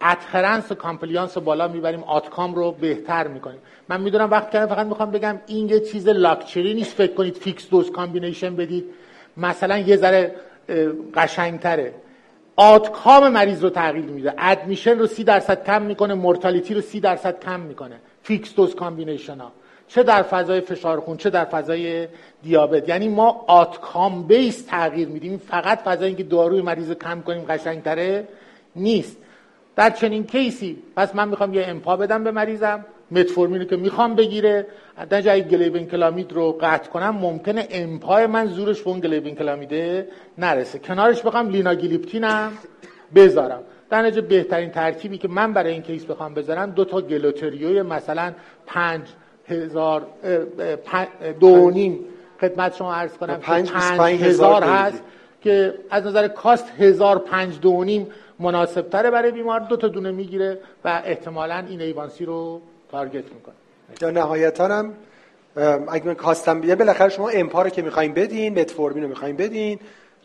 adherence 0.00 0.72
و 0.72 0.74
compliance 0.74 1.38
بالا 1.38 1.68
می‌بریم 1.68 2.04
outcome 2.04 2.54
رو 2.54 2.72
بهتر 2.72 3.26
می‌کنیم. 3.28 3.58
من 3.88 4.00
می‌دونم 4.00 4.30
وقت 4.30 4.50
کردم 4.50 4.74
فقط 4.74 4.86
می‌خوام 4.86 5.10
بگم 5.10 5.40
این 5.46 5.68
یه 5.68 5.80
چیز 5.80 6.08
لاکچری 6.08 6.74
نیست 6.74 6.94
فکر 6.94 7.14
کنید 7.14 7.36
fixed 7.36 7.70
dose 7.70 7.90
combination 7.90 8.56
بدید. 8.56 8.84
مثلا 9.36 9.78
یه 9.78 9.96
ذره 9.96 10.34
قشنگتره. 11.14 11.94
outcome 12.56 13.28
مریض 13.28 13.64
رو 13.64 13.70
تغییر 13.70 14.04
میده. 14.04 14.34
admission 14.38 14.98
رو 14.98 15.06
سی 15.06 15.24
درصد 15.24 15.64
کم 15.64 15.82
می‌کنه 15.82 16.14
mortality 16.14 16.74
رو 16.74 16.80
سی 16.80 17.00
درصد 17.00 17.44
کم 17.44 17.60
می‌کنه. 17.60 17.96
fixed 18.24 18.54
dose 18.54 18.74
combination 18.74 19.38
ها. 19.38 19.52
چه 19.88 20.02
در 20.02 20.22
فضای 20.22 20.60
فشار 20.60 21.00
خون 21.00 21.16
چه 21.16 21.30
در 21.30 21.44
فضای 21.44 22.08
دیابت. 22.42 22.88
یعنی 22.88 23.08
ما 23.08 23.44
outcome 23.46 24.22
base 24.22 24.64
تغییر 24.64 25.08
میدیم. 25.08 25.38
فقط 25.38 25.78
فضای 25.78 26.06
اینکه 26.06 26.22
داروی 26.22 26.62
مریض 26.62 26.90
کم 26.90 27.20
کنیم 27.20 27.44
قشنگتره 27.44 28.28
نیست. 28.76 29.16
در 29.76 29.90
چنین 29.90 30.26
کیسی؟ 30.26 30.82
پس 30.96 31.14
من 31.14 31.28
می‌خوام 31.28 31.54
یه 31.54 31.64
امپا 31.68 31.96
بدم 31.96 32.24
به 32.24 32.30
مریضم. 32.30 32.84
متفورمین 33.10 33.64
که 33.64 33.76
می‌خوام 33.76 34.14
بگیره. 34.14 34.66
در 35.10 35.20
جای 35.20 35.42
گلیبن 35.42 35.84
کلامید 35.84 36.32
رو 36.32 36.58
قطع 36.60 36.90
کنم 36.90 37.16
ممکنه 37.16 37.68
امپای 37.70 38.26
من 38.26 38.46
زورش 38.46 38.82
به 38.82 38.90
اون 38.90 39.00
گلیبن 39.00 39.34
کلامیده 39.34 40.08
نرسه. 40.38 40.78
کنارش 40.78 41.22
بخوام 41.22 41.48
لینا 41.48 41.74
بذارم. 43.14 43.62
در 43.90 44.02
نتیجه 44.02 44.20
بهترین 44.20 44.70
ترکیبی 44.70 45.18
که 45.18 45.28
من 45.28 45.52
برای 45.52 45.72
این 45.72 45.82
کیس 45.82 46.04
بخوام 46.04 46.34
بذارم 46.34 46.70
دو 46.70 46.84
تا 46.84 47.00
گلوتریوی 47.00 47.82
مثلا 47.82 48.32
پنج 48.66 49.02
هزار 49.48 50.06
دو 51.40 51.70
نیم 51.70 51.98
خدمت 52.40 52.76
شما 52.76 52.94
عرض 52.94 53.12
کنم 53.12 53.36
پنج, 53.36 53.72
پنج 53.72 54.22
هزار 54.22 54.62
هست 54.62 55.02
که 55.42 55.74
از 55.90 56.06
نظر 56.06 56.28
کاست 56.28 56.72
هزار 56.78 57.18
پنج 57.18 57.60
دو 57.60 57.84
نیم 57.84 58.06
مناسب 58.38 58.88
تره 58.88 59.10
برای 59.10 59.30
بیمار. 59.30 59.60
دو 59.60 59.76
تا 59.76 59.88
دونه 59.88 60.10
می‌گیره 60.10 60.58
و 60.84 61.02
احتمالا 61.04 61.64
این 61.68 61.80
ایوانسی 61.80 62.24
رو 62.24 62.60
تارگت 62.90 63.14
می‌کنه. 63.14 63.54
یا 64.00 64.10
نهایتا 64.10 64.68
هم 64.68 64.92
اگه 65.88 66.06
من 66.06 66.14
کاستم 66.14 66.60
بیه 66.60 66.74
بالاخره 66.74 67.08
شما 67.08 67.28
امپا 67.28 67.62
رو 67.62 67.70
که 67.70 67.82
می‌خوایم 67.82 68.14
بدین 68.14 68.60
متفورمین 68.60 69.02
رو 69.02 69.08
می‌خوایم 69.08 69.36
بدین 69.36 69.78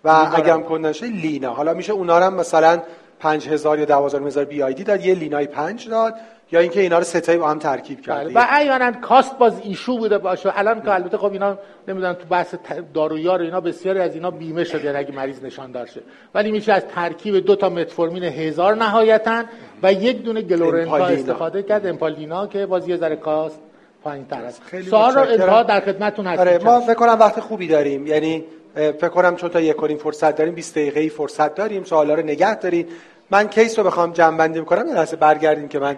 و 0.04 0.32
اگر 0.36 0.54
هم 0.54 0.64
کندنشه 0.64 1.06
لینا. 1.06 1.54
حالا 1.54 1.74
میشه 1.74 1.94
اونا 1.94 2.20
هم 2.20 2.34
مثلا 2.34 2.82
5000 3.20 3.80
یا 3.80 3.86
12000 3.86 4.46
بی 4.46 4.64
آی 4.64 4.74
دی 4.74 4.84
داد 4.84 5.06
یه 5.06 5.16
لینای 5.16 5.48
5 5.48 5.90
داد 5.90 6.14
یا 6.52 6.60
اینکه 6.60 6.82
اینا 6.82 6.98
رو 6.98 7.04
ستایی 7.04 7.38
با 7.38 7.50
هم 7.50 7.60
ترکیب 7.60 8.00
بله. 8.08 8.34
و 8.34 8.46
ایانا 8.60 8.92
کاست 8.92 9.38
باز 9.38 9.62
ایشو 9.64 9.98
بوده 9.98 10.18
باشه. 10.18 10.60
الان 10.60 10.82
که 10.82 10.94
البته 10.94 11.18
خب 11.18 11.32
اینا 11.32 11.58
نمی‌دونم 11.88 12.14
تو 12.14 12.26
بحث 12.30 12.56
دارویار 12.94 13.42
اینا 13.42 13.62
بسیاری 13.62 14.00
از 14.00 14.16
اینا 14.16 14.32
بیمه 14.32 14.64
شده 14.64 14.98
اگه 14.98 15.12
مریض 15.12 15.44
نشان 15.44 15.72
داشته 15.72 16.02
ولی 16.36 16.52
میشه 16.52 16.74
از 16.74 16.86
ترکیب 16.96 17.38
دو 17.46 17.56
تا 17.56 17.70
متفورمین 17.70 18.24
هزار 18.24 18.76
نهایتا 18.76 19.44
و 19.84 19.94
یک 19.94 20.24
دونه 20.24 20.42
گلورنتا 20.42 21.06
استفاده 21.06 21.64
کرد. 21.64 21.88
امپالینا 21.88 22.48
که 22.48 22.66
باز 22.66 22.88
یه 22.88 22.98
ذره 22.98 23.16
cost 23.16 23.60
پایین 24.04 24.26
تر 24.26 24.44
است. 24.44 24.62
سوال 24.90 25.16
رو 25.16 25.64
در 25.64 25.80
خدمتتون 25.80 26.28
هستم 26.28 26.42
آره 26.42 26.60
ما 26.64 26.80
فکر 26.80 26.94
کنم 26.94 27.18
وقت 27.20 27.40
خوبی 27.40 27.68
داریم. 27.68 28.08
یعنی 28.08 28.44
فکر 28.76 29.10
کنم 29.10 29.36
چون 29.36 29.50
تا 29.50 29.62
یک 29.62 29.78
فرصت 29.98 30.36
داریم 30.36 30.54
20 30.54 30.76
دقیقه 30.76 31.10
فرصت 31.10 31.56
داریم 31.56 31.84
سوالا 31.84 32.14
رو 32.14 32.22
نگه 32.22 32.56
داریم. 32.56 32.88
من 33.32 33.48
case 33.48 33.80
رو 33.80 33.86
بخوام 33.86 34.14
جمع 34.14 34.38
بندی 34.38 34.62
کنم 34.62 34.94
لحظه 34.94 35.16
برگردیم 35.16 35.68
که 35.68 35.80
من 35.80 35.98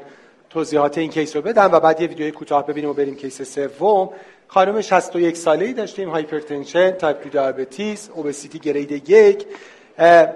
توضیحات 0.49 0.97
این 0.97 1.09
case 1.09 1.35
رو 1.35 1.41
بدم 1.41 1.69
و 1.71 1.79
بعد 1.79 2.01
یه 2.01 2.07
ویدیوی 2.07 2.31
کوتاه 2.31 2.67
ببینیم 2.67 2.89
و 2.89 2.93
بریم 2.93 3.15
case 3.15 3.41
سوم. 3.41 4.09
خانم 4.47 4.81
61 4.81 5.37
ساله 5.37 5.65
ای 5.65 5.73
داشتیم 5.73 6.09
hypertension 6.09 6.91
type 6.91 7.23
2 7.23 7.29
diabetes 7.29 8.09
obesity 8.13 8.59
grade 8.59 9.09
یک. 9.09 9.45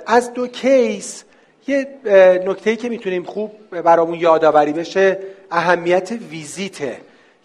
از 0.06 0.34
دو 0.34 0.48
case 0.48 1.24
یه 1.68 1.88
نکته 2.46 2.76
که 2.76 2.90
می‌تونیم 2.90 3.24
خوب 3.24 3.52
برامون 3.70 4.20
یادآوری 4.20 4.74
بشه 4.74 5.20
اهمیت 5.52 6.12
ویزیته. 6.30 6.98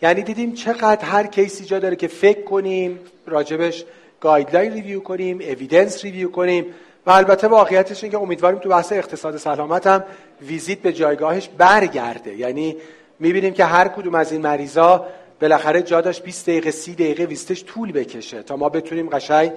یعنی 0.02 0.22
دیدیم 0.22 0.52
چقدر 0.52 1.04
هر 1.04 1.26
case 1.26 1.57
ی 1.57 1.64
جا 1.64 1.78
داره 1.78 1.96
که 1.96 2.08
فکر 2.08 2.42
کنیم 2.42 2.98
راجبش 3.26 3.84
guideline 4.20 4.72
review 4.72 5.00
کنیم 5.00 5.40
evidence 5.40 6.04
review 6.04 6.30
کنیم 6.30 6.66
و 7.06 7.10
البته 7.10 7.48
واقعیتش 7.48 8.04
این 8.04 8.12
که 8.12 8.18
امیدواریم 8.18 8.58
تو 8.58 8.68
بحث 8.68 8.92
اقتصاد 8.92 9.36
سلامت 9.36 9.86
هم 9.86 10.04
ویزیت 10.42 10.78
به 10.78 10.92
جایگاهش 10.92 11.48
برگرده. 11.58 12.36
یعنی 12.36 12.76
می‌بینیم 13.18 13.54
که 13.54 13.64
هر 13.64 13.88
کدوم 13.88 14.14
از 14.14 14.32
این 14.32 14.40
مریضا 14.40 15.06
بالاخره 15.40 15.82
جا 15.82 16.00
داشت 16.00 16.22
20 16.22 16.46
دقیقه 16.46 16.70
30 16.70 16.94
دقیقه 16.94 17.24
ویزیتش 17.24 17.64
طول 17.64 17.92
بکشه 17.92 18.42
تا 18.42 18.56
ما 18.56 18.68
بتونیم 18.68 19.08
قشنگ 19.08 19.52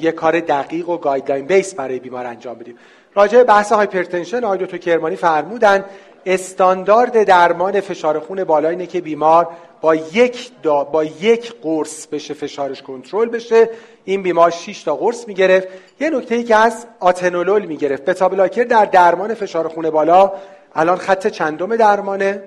یه 0.00 0.12
کار 0.12 0.40
دقیق 0.40 0.88
و 0.88 0.96
guideline 0.96 1.46
based 1.46 1.74
برای 1.74 1.98
بیمار 1.98 2.26
انجام 2.26 2.58
بدیم. 2.58 2.78
راجع 3.14 3.38
به 3.38 3.44
بحث 3.44 3.72
hypertension 3.72 4.44
آقای 4.44 4.58
دکتر 4.58 4.76
کرمانی 4.76 5.16
فرمودن 5.16 5.84
استاندارد 6.26 7.24
درمان 7.24 7.80
فشار 7.80 8.18
خون 8.18 8.44
بالا 8.44 8.68
اینه 8.68 8.86
که 8.86 9.00
بیمار 9.00 9.48
با 9.80 9.94
یک 9.94 10.50
دا 10.62 10.84
با 10.84 11.04
یک 11.04 11.52
قرص 11.62 12.06
بشه 12.06 12.34
فشارش 12.34 12.82
کنترل 12.82 13.28
بشه. 13.28 13.70
این 14.04 14.22
بیمار 14.22 14.50
6 14.50 14.82
تا 14.82 14.96
قرص 14.96 15.28
می‌گرفت. 15.28 15.68
یه 16.00 16.10
نکته 16.10 16.34
ای 16.34 16.44
که 16.44 16.56
از 16.56 16.86
آتنولول 17.00 17.66
می‌گرفت. 17.66 18.04
beta 18.04 18.28
blocker 18.28 18.64
در 18.64 18.84
درمان 18.84 19.34
فشار 19.34 19.68
خون 19.68 19.90
بالا. 19.90 20.32
الان 20.74 20.96
خط 20.96 21.26
چندم 21.26 21.76
درمانه. 21.76 22.42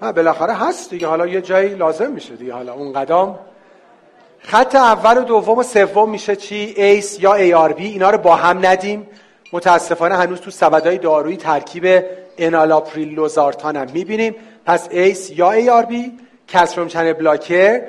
بالاخره 0.00 0.54
هست 0.54 0.90
دیگه. 0.90 1.06
حالا 1.06 1.26
یه 1.26 1.40
جایی 1.40 1.74
لازم 1.74 2.12
میشه 2.12 2.36
دیگه. 2.36 2.52
حالا 2.52 2.72
اون 2.72 2.92
قدم. 2.92 3.38
خط 4.40 4.74
اول 4.74 5.18
و 5.18 5.24
دوم 5.24 5.58
و 5.58 5.62
سوم 5.62 6.10
میشه 6.10 6.36
چی؟ 6.36 6.74
ACE 6.76 7.20
یا 7.20 7.34
ARB. 7.34 7.86
اینا 7.86 8.10
رو 8.10 8.18
با 8.18 8.36
هم 8.36 8.66
ندیم. 8.66 9.06
متاسفانه 9.52 10.16
هنوز 10.16 10.40
تو 10.40 10.50
سبدای 10.50 10.98
دارویی 10.98 11.36
ترکیب 11.36 12.04
انالاپریل 12.38 13.14
لوزارتان 13.14 13.76
هم 13.76 13.86
می‌بینیم. 13.94 14.36
پس 14.68 14.88
ACE 14.90 15.30
یا 15.30 15.52
ARB 15.52 16.12
calcium 16.48 16.88
channel 16.88 17.12
blocker 17.12 17.82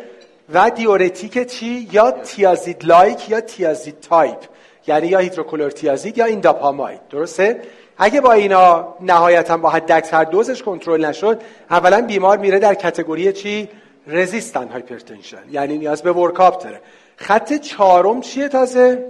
و 0.53 0.69
diuretic 0.69 1.47
چی 1.47 1.87
یا 1.91 2.11
thiazide 2.11 2.85
like 2.85 3.29
یا 3.29 3.41
thiazide 3.41 3.99
type 3.99 4.37
یعنی 4.87 5.07
یا 5.07 5.69
تیازید 5.69 6.17
یا 6.17 6.25
اینداپاماید 6.25 6.99
درسته؟ 7.09 7.61
اگه 7.97 8.21
با 8.21 8.31
اینا 8.31 8.95
نهایتا 9.01 9.57
با 9.57 9.69
حد 9.69 9.91
اکثر 9.91 10.23
دوزش 10.23 10.63
کنترل 10.63 11.05
نشد 11.05 11.41
اولا 11.69 12.01
بیمار 12.01 12.37
میره 12.37 12.59
در 12.59 12.73
category 12.73 13.33
چی؟ 13.33 13.69
resistant 14.07 14.67
hypertension 14.67 15.43
یعنی 15.51 15.77
نیاز 15.77 16.03
به 16.03 16.11
workup 16.11 16.63
داره. 16.63 16.81
خط 17.15 17.53
چهارم 17.53 18.21
چیه 18.21 18.47
تازه؟ 18.47 19.05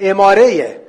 MRA 0.00 0.80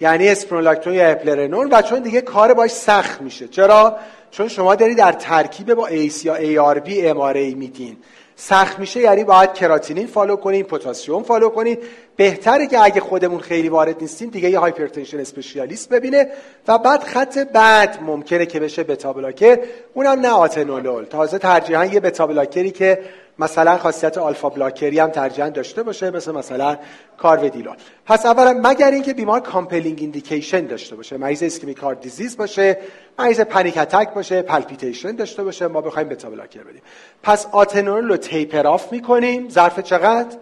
یعنی 0.00 0.28
اسپرونلاکتون 0.28 0.94
یا 0.94 1.08
اپلرنون 1.08 1.68
و 1.72 1.82
چون 1.82 1.98
دیگه 1.98 2.20
کار 2.20 2.54
باش 2.54 2.70
سخت 2.70 3.22
میشه. 3.22 3.48
چرا؟ 3.48 3.98
چون 4.30 4.48
شما 4.48 4.74
داری 4.74 4.94
در 4.94 5.12
ترکیب 5.12 5.74
با 5.74 5.86
ACE 5.86 6.24
یا 6.24 6.34
ARB 6.34 7.06
MRA 7.06 7.54
میدین. 7.54 7.96
سخت 8.36 8.78
میشه 8.78 9.00
یعنی 9.00 9.24
باید 9.24 9.52
کراتینین 9.52 10.06
follow 10.06 10.36
کنین 10.36 10.62
پتاسیم 10.62 11.22
follow 11.22 11.48
کنین. 11.48 11.78
بهتره 12.16 12.66
که 12.66 12.84
اگه 12.84 13.00
خودمون 13.00 13.40
خیلی 13.40 13.68
وارد 13.68 14.00
نیستیم 14.00 14.30
دیگه 14.30 14.50
یه 14.50 14.58
hypertension 14.58 15.20
specialist 15.20 15.88
ببینه 15.88 16.28
و 16.68 16.78
بعد 16.78 17.02
خط 17.02 17.38
بعد 17.38 17.98
ممکنه 18.02 18.46
که 18.46 18.60
بشه 18.60 18.82
beta 18.82 19.12
blocker. 19.12 19.58
اونم 19.94 20.20
نه 20.20 20.28
آتنولول. 20.28 21.04
تازه 21.04 21.38
ترجیحاً 21.38 21.84
یه 21.84 22.00
beta 22.00 22.26
blocker 22.26 22.64
ی 22.64 22.70
که 22.70 23.00
مثلا 23.38 23.78
خاصیت 23.78 24.18
alpha 24.18 24.48
blocker 24.48 24.92
ی 24.92 24.98
هم 24.98 25.10
ترجیحاً 25.10 25.48
داشته 25.48 25.82
باشه 25.82 26.10
مثل 26.10 26.32
مثلا 26.32 26.78
کارودیلول 27.18 27.76
پس 28.06 28.26
اولا 28.26 28.60
مگر 28.62 28.90
اینکه 28.90 29.14
بیمار 29.14 29.40
compelling 29.40 29.98
indication 30.00 30.66
داشته 30.66 30.96
باشه 30.96 31.16
مریض 31.16 31.42
ischemic 31.42 31.78
heart 31.78 32.00
disease 32.00 32.36
باشه 32.36 32.78
مریض 33.18 33.40
panic 33.40 33.78
attack 33.78 34.14
باشه 34.14 34.42
palpitation 34.42 35.16
داشته 35.16 35.44
باشه 35.44 35.66
ما 35.66 35.80
بخوایم 35.80 36.08
beta 36.08 36.30
blocker 36.30 36.62
بدیم. 36.62 36.82
پس 37.22 37.46
آتنولول 37.52 38.08
رو 38.08 38.16
taper 38.16 38.66
off 38.66 38.92
می‌کنیم. 38.92 39.48
ظرف 39.48 39.80
چقدر؟ 39.80 40.36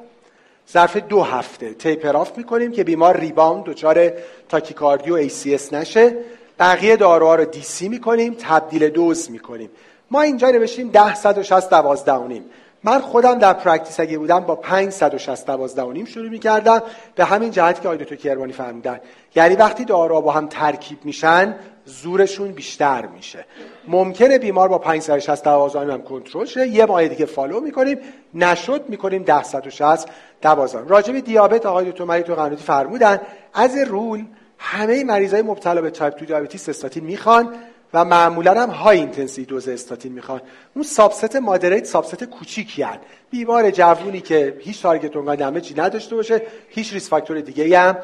ظرف 0.72 0.96
دو 0.96 1.22
هفته. 1.22 1.74
taper 1.74 2.16
off 2.16 2.38
می‌کنیم 2.38 2.72
که 2.72 2.84
بیمار 2.84 3.16
rebound 3.16 3.64
دچار 3.64 4.12
تاکیکاردی 4.48 5.10
و 5.10 5.28
ACS 5.28 5.72
نشه. 5.72 6.16
بقیه 6.58 6.96
داروها 6.96 7.34
رو 7.34 7.44
DC 7.44 7.88
می‌کنیم 7.88 8.36
تبدیل 8.38 8.88
دوز 8.88 9.30
می‌کنیم. 9.30 9.70
ما 10.10 10.22
اینجا 10.22 10.50
نوشتیم 10.50 10.88
10 10.88 11.14
160 11.14 11.70
12 11.70 12.42
من 12.86 12.98
خودم 13.00 13.38
در 13.38 13.52
practice 13.52 14.00
اگه 14.00 14.18
بودم 14.18 14.40
با 14.40 14.56
560 14.56 15.46
12 15.46 15.82
و 15.82 15.92
نیم 15.92 16.04
شروع 16.04 16.28
می‌کردم. 16.28 16.82
به 17.14 17.24
همین 17.24 17.50
جهت 17.50 17.82
که 17.82 17.88
آقای 17.88 17.99
دکتر 17.99 18.16
کرمانی 18.16 18.52
فرمودن. 18.52 19.00
یعنی 19.34 19.56
وقتی 19.56 19.84
دارا 19.84 20.20
با 20.20 20.32
هم 20.32 20.46
ترکیب 20.46 20.98
میشن 21.04 21.54
زورشون 21.84 22.52
بیشتر 22.52 23.06
میشه. 23.06 23.44
ممکنه 23.88 24.38
بیمار 24.38 24.68
با 24.68 24.78
560 24.78 25.44
12 25.44 25.92
هم 25.92 26.02
کنترل 26.02 26.44
شه. 26.44 26.68
یه 26.68 26.86
ماه 26.86 27.08
دیگه 27.08 27.26
follow 27.26 27.60
می‌کنیم. 27.60 27.98
نشد 28.34 28.84
می‌کنیم 28.88 29.22
10 29.22 29.42
160 29.42 30.08
12 30.42 30.88
راجع 30.88 31.12
به 31.12 31.20
دیابت 31.20 31.66
آقای 31.66 31.90
دکتر 31.90 32.04
مری 32.04 32.22
تو 32.22 32.34
قنواتی 32.34 32.62
فرمودن. 32.62 33.20
as 33.54 33.76
a 33.76 33.86
rule 33.86 34.24
همه 34.58 35.04
مریضای 35.04 35.42
مبتلا 35.42 35.80
به 35.82 35.90
تایپ 35.90 36.18
2 36.18 36.24
diabetes 36.24 36.68
استاتین 36.68 37.04
می‌خوان. 37.04 37.54
و 37.96 38.04
معمولا 38.04 38.62
هم 38.62 38.70
high 38.70 38.98
intensity 38.98 39.44
dose 39.44 39.68
استاتین 39.68 40.12
می‌خوان. 40.12 40.40
اون 40.74 40.84
subset 40.84 41.36
minority 41.36 41.84
subset 41.84 42.24
کوچیکی 42.24 42.82
هن. 42.82 42.98
بیمار 43.30 43.70
جوونی 43.70 44.20
که 44.20 44.56
هیچ 44.60 44.82
target 44.82 45.16
organ 45.16 45.34
damage 45.34 45.69
ی 45.69 45.74
نداشته 45.74 46.16
باشه 46.16 46.42
هیچ 46.68 46.92
risk 46.92 47.08
factor 47.08 47.40
دیگه 47.40 47.78
هم 47.78 47.96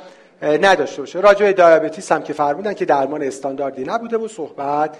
نداشته 0.42 1.02
باشه. 1.02 1.20
راجع 1.20 1.52
دیابتیس 1.52 2.12
هم 2.12 2.22
که 2.22 2.32
فرمودن 2.32 2.74
که 2.74 2.84
درمان 2.84 3.22
استانداردی 3.22 3.84
نبوده 3.84 4.18
و 4.18 4.28
صحبت 4.28 4.96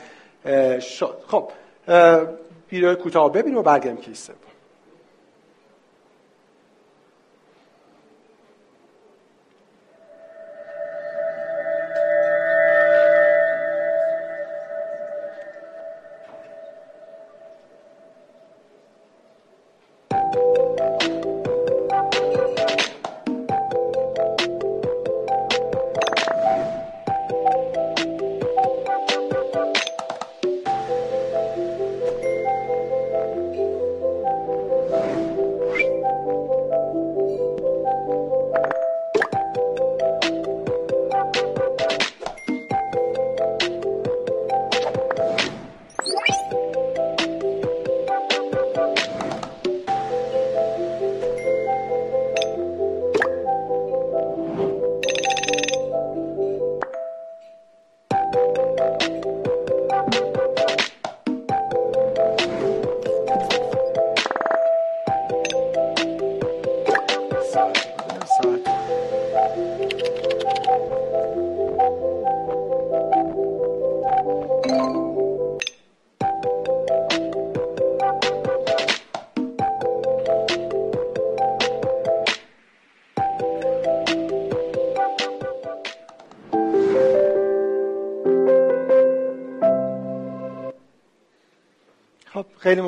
شد. 0.81 1.17
خب 1.27 1.51
ویدیو 2.73 2.95
کوتاه 2.95 3.33
ببینیم 3.33 3.59
و 3.59 3.63
برگردیم 3.63 3.97
کیس 3.97 4.31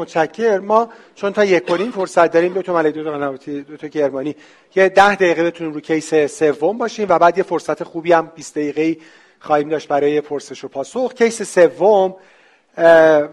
متشکر 0.04 0.58
ما 0.58 0.88
چون 1.14 1.32
تا 1.32 1.44
یک 1.44 1.66
کنیم 1.66 1.90
فرصت 1.90 2.32
داریم 2.32 2.52
دو 2.52 2.62
تا 2.62 2.72
ملک 2.74 2.94
دو 2.94 3.04
تا 3.04 3.36
دو 3.62 3.76
تا 3.76 3.86
گرمانی 3.86 4.36
یه 4.74 4.88
ده 4.88 5.14
دقیقه 5.14 5.44
بتونیم 5.44 5.72
رو 5.72 5.80
case 5.80 6.14
سوم 6.14 6.78
باشیم 6.78 7.06
و 7.08 7.18
بعد 7.18 7.38
یه 7.38 7.44
فرصت 7.44 7.82
خوبی 7.82 8.12
هم 8.12 8.32
20 8.34 8.54
دقیقه 8.54 8.96
خواهیم 9.40 9.68
داشت 9.68 9.88
برای 9.88 10.20
پرسش 10.20 10.64
و 10.64 10.68
پاسخ. 10.68 11.14
case 11.14 11.42
سوم 11.42 12.14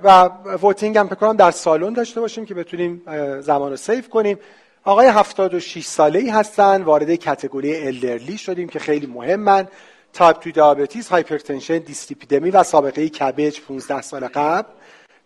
و 0.03 0.29
voting 0.61 0.97
هم 0.97 1.09
کنم 1.09 1.35
در 1.35 1.51
سالن 1.51 1.93
داشته 1.93 2.21
باشیم 2.21 2.45
که 2.45 2.53
بتونیم 2.53 3.01
زمان 3.39 3.71
رو 3.71 3.77
save 3.77 4.09
کنیم. 4.09 4.39
آقای 4.83 5.07
76 5.07 5.85
ساله 5.85 6.19
ای 6.19 6.29
هستن 6.29 6.81
وارد 6.81 7.15
category 7.15 7.87
elderly 7.87 8.37
شدیم 8.37 8.67
که 8.67 8.79
خیلی 8.79 9.05
مهمن. 9.05 9.67
تایپ 10.13 10.43
2 10.43 10.51
diabetes 10.51 11.09
hypertension 11.09 11.77
dyslipidemia 11.77 12.51
و 12.51 12.63
سابقه 12.63 13.09
CABG 13.09 13.61
15 13.61 14.01
سال 14.01 14.27
قبل. 14.27 14.69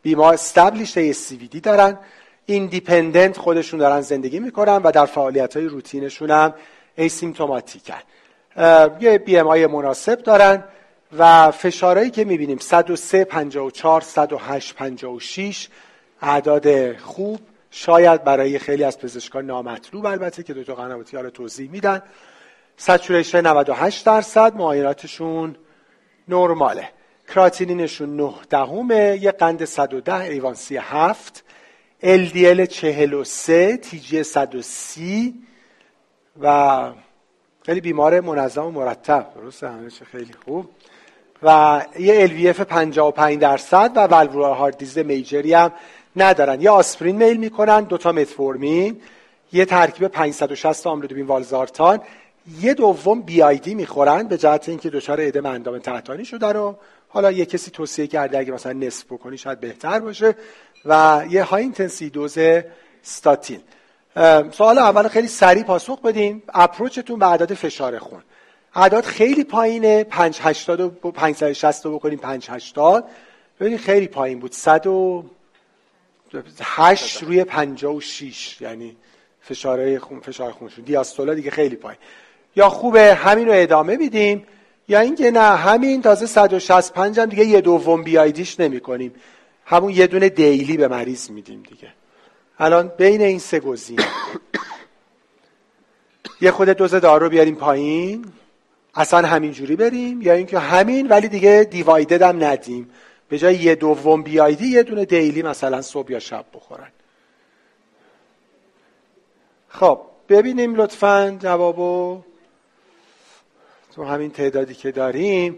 بیمار 0.05 0.33
stable 0.33 0.97
IHD 0.97 1.59
دارن 1.59 1.99
independent 2.45 3.37
خودشون 3.37 3.79
دارن 3.79 4.01
زندگی 4.01 4.39
می‌کنن 4.39 4.77
و 4.77 4.91
در 4.91 5.05
فعالیت 5.05 5.57
های 5.57 5.65
روتینشون 5.65 6.31
هم 6.31 6.53
asymptomatic 6.95 7.86
ان. 7.86 8.01
یه 8.99 9.17
BMI 9.25 9.67
مناسب 9.67 10.23
دارن 10.23 10.63
و 11.17 11.51
فشارهایی 11.51 12.09
که 12.09 12.25
می‌بینیم 12.25 12.57
103 12.57 13.23
54 13.23 14.01
108 14.01 14.75
56 14.75 15.67
اعداد 16.21 16.97
خوب. 16.97 17.39
شاید 17.71 18.23
برای 18.23 18.59
خیلی 18.59 18.83
از 18.83 18.99
پزشکان 18.99 19.45
نامطلوب 19.45 20.05
البته 20.05 20.43
که 20.43 20.53
دکتر 20.53 20.73
قنواتی 20.73 21.17
ها 21.17 21.29
توضیح 21.29 21.69
میدن. 21.69 22.01
saturation 22.77 23.47
98 23.47 24.05
درصد 24.05 24.55
معایناتشون 24.55 25.55
نرماله. 26.27 26.89
کراتینینشون 27.27 28.15
9 28.15 28.33
دهمه 28.49 29.19
یه 29.21 29.31
قند 29.31 29.65
110 29.65 30.15
ایوان 30.15 30.53
37 30.53 31.43
LDL 32.03 32.67
43 32.67 33.79
TG 33.83 34.21
130 34.21 35.33
و 36.41 36.91
خیلی 37.65 37.81
بیمار 37.81 38.19
منظم 38.19 38.65
و 38.65 38.71
مرتب. 38.71 39.27
درسته 39.35 39.69
همه 39.69 39.89
خیلی 40.11 40.33
خوب. 40.45 40.69
و 41.43 41.81
یه 41.99 42.27
LVF 42.27 42.61
55 42.61 43.39
درصد 43.39 43.91
و 43.95 43.99
والوولار 43.99 44.55
هارد 44.55 44.77
دیزه 44.77 45.03
میجری 45.03 45.53
هم 45.53 45.71
ندارن. 46.15 46.61
یه 46.61 46.69
آسپرین 46.69 47.15
میل 47.15 47.37
می‌کنن 47.37 47.81
دوتا 47.81 48.11
متفورمین 48.11 49.01
یه 49.53 49.65
ترکیب 49.65 50.07
560 50.07 50.87
آملودوبین 50.87 51.25
والزارتان. 51.25 51.99
یه 52.61 52.73
دوم 52.73 53.21
BID 53.21 53.75
می‌خورن 53.75 54.27
به 54.27 54.37
جهت 54.37 54.69
اینکه 54.69 54.89
دچار 54.89 55.21
ادم 55.21 55.45
اندام 55.45 55.79
تحتانی 55.79 56.25
شدن 56.25 56.55
و 56.55 56.73
حالا 57.15 57.31
یه 57.31 57.45
کسی 57.45 57.71
توصیه 57.71 58.07
کرده 58.07 58.37
اگه 58.37 58.51
مثلا 58.51 58.73
نصف 58.73 59.05
بکنی 59.05 59.37
شاید 59.37 59.59
بهتر 59.59 59.99
باشه 59.99 60.35
و 60.85 61.23
یه 61.29 61.43
high 61.43 61.63
intensity 61.63 62.09
dose 62.09 62.37
استاتین. 63.01 63.61
سوال 64.51 64.77
اول 64.77 65.07
خیلی 65.07 65.27
سریع 65.27 65.63
پاسخ 65.63 66.01
بدیم 66.01 66.43
approach 66.53 67.01
تون 67.01 67.19
به 67.19 67.27
اعداد 67.27 67.53
فشار 67.53 67.99
خون. 67.99 68.23
اعداد 68.75 69.03
خیلی 69.03 69.43
پایینه. 69.43 70.03
580 70.03 70.79
و 70.79 70.89
560 70.89 71.85
رو 71.85 71.95
بکنیم 71.95 72.19
580 72.19 73.05
ببینید 73.59 73.79
خیلی 73.79 74.07
پایین 74.07 74.39
بود. 74.39 74.51
108 74.51 77.23
روی 77.23 77.43
56 77.43 78.61
یعنی 78.61 78.95
فشار 79.41 79.99
خون 79.99 80.19
فشار 80.19 80.51
خونشون. 80.51 80.85
دیاستولا 80.85 81.33
دیگه 81.33 81.51
خیلی 81.51 81.75
پایین. 81.75 81.99
یا 82.55 82.69
خوبه. 82.69 83.13
همین 83.13 83.47
رو 83.47 83.53
ادامه 83.55 83.97
میدیم. 83.97 84.45
یا 84.87 84.99
اینکه 84.99 85.31
نه 85.31 85.39
همین 85.39 86.01
تازه 86.01 86.25
165 86.25 87.19
هم 87.19 87.25
دیگه 87.25 87.45
یه 87.45 87.61
دوم 87.61 88.03
بیایدیش 88.03 88.59
نمی 88.59 88.79
کنیم 88.79 89.13
همون 89.65 89.91
یه 89.91 90.07
دونه 90.07 90.29
دیلی 90.29 90.77
به 90.77 90.87
مریض 90.87 91.29
میدیم 91.29 91.63
دیگه. 91.69 91.87
الان 92.59 92.91
بین 92.97 93.21
این 93.21 93.39
سه 93.39 93.59
گزینه. 93.59 94.07
یه 96.41 96.51
خود 96.51 96.69
دوز 96.69 96.95
دارو 96.95 97.29
بیاریم 97.29 97.55
پایین. 97.55 98.25
اصلا 98.95 99.27
همینجوری 99.27 99.75
بریم. 99.75 100.21
یا 100.21 100.33
اینکه 100.33 100.59
همین 100.59 101.07
ولی 101.07 101.27
دیگه 101.27 101.67
دیوایدد 101.71 102.21
هم 102.21 102.43
ندیم. 102.43 102.89
به 103.29 103.37
جای 103.37 103.55
یه 103.55 103.75
دوم 103.75 104.23
بیایدی 104.23 104.67
یه 104.67 104.83
دونه 104.83 105.05
دیلی 105.05 105.41
مثلا 105.41 105.81
صبح 105.81 106.11
یا 106.11 106.19
شب 106.19 106.45
بخورن. 106.53 106.91
خب 109.67 109.99
ببینیم 110.29 110.75
لطفا 110.75 111.37
جوابو. 111.39 112.21
تو 113.95 114.03
همین 114.03 114.31
تعدادی 114.31 114.73
که 114.73 114.91
داریم 114.91 115.57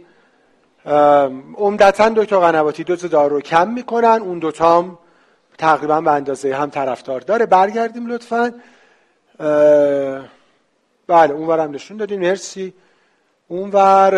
عمدتا 1.58 2.10
دکتر 2.10 2.38
قنواتی 2.38 2.84
دوز 2.84 3.06
دارو 3.06 3.36
رو 3.36 3.41
کم 3.41 3.73
می‌کنن 3.73 4.19
اون 4.21 4.39
دوتا 4.39 4.78
هم 4.78 4.97
تقریبا 5.58 6.02
به 6.02 6.12
اندازه 6.12 6.56
هم 6.56 6.69
طرفدار 6.69 7.21
داره. 7.21 7.45
برگردیم 7.45 8.08
لطفا. 8.08 8.54
بله 11.08 11.34
اونور 11.34 11.60
هم 11.60 11.71
نشون 11.71 11.97
دادیم 11.97 12.19
مرسی. 12.19 12.73
اونور 13.47 14.13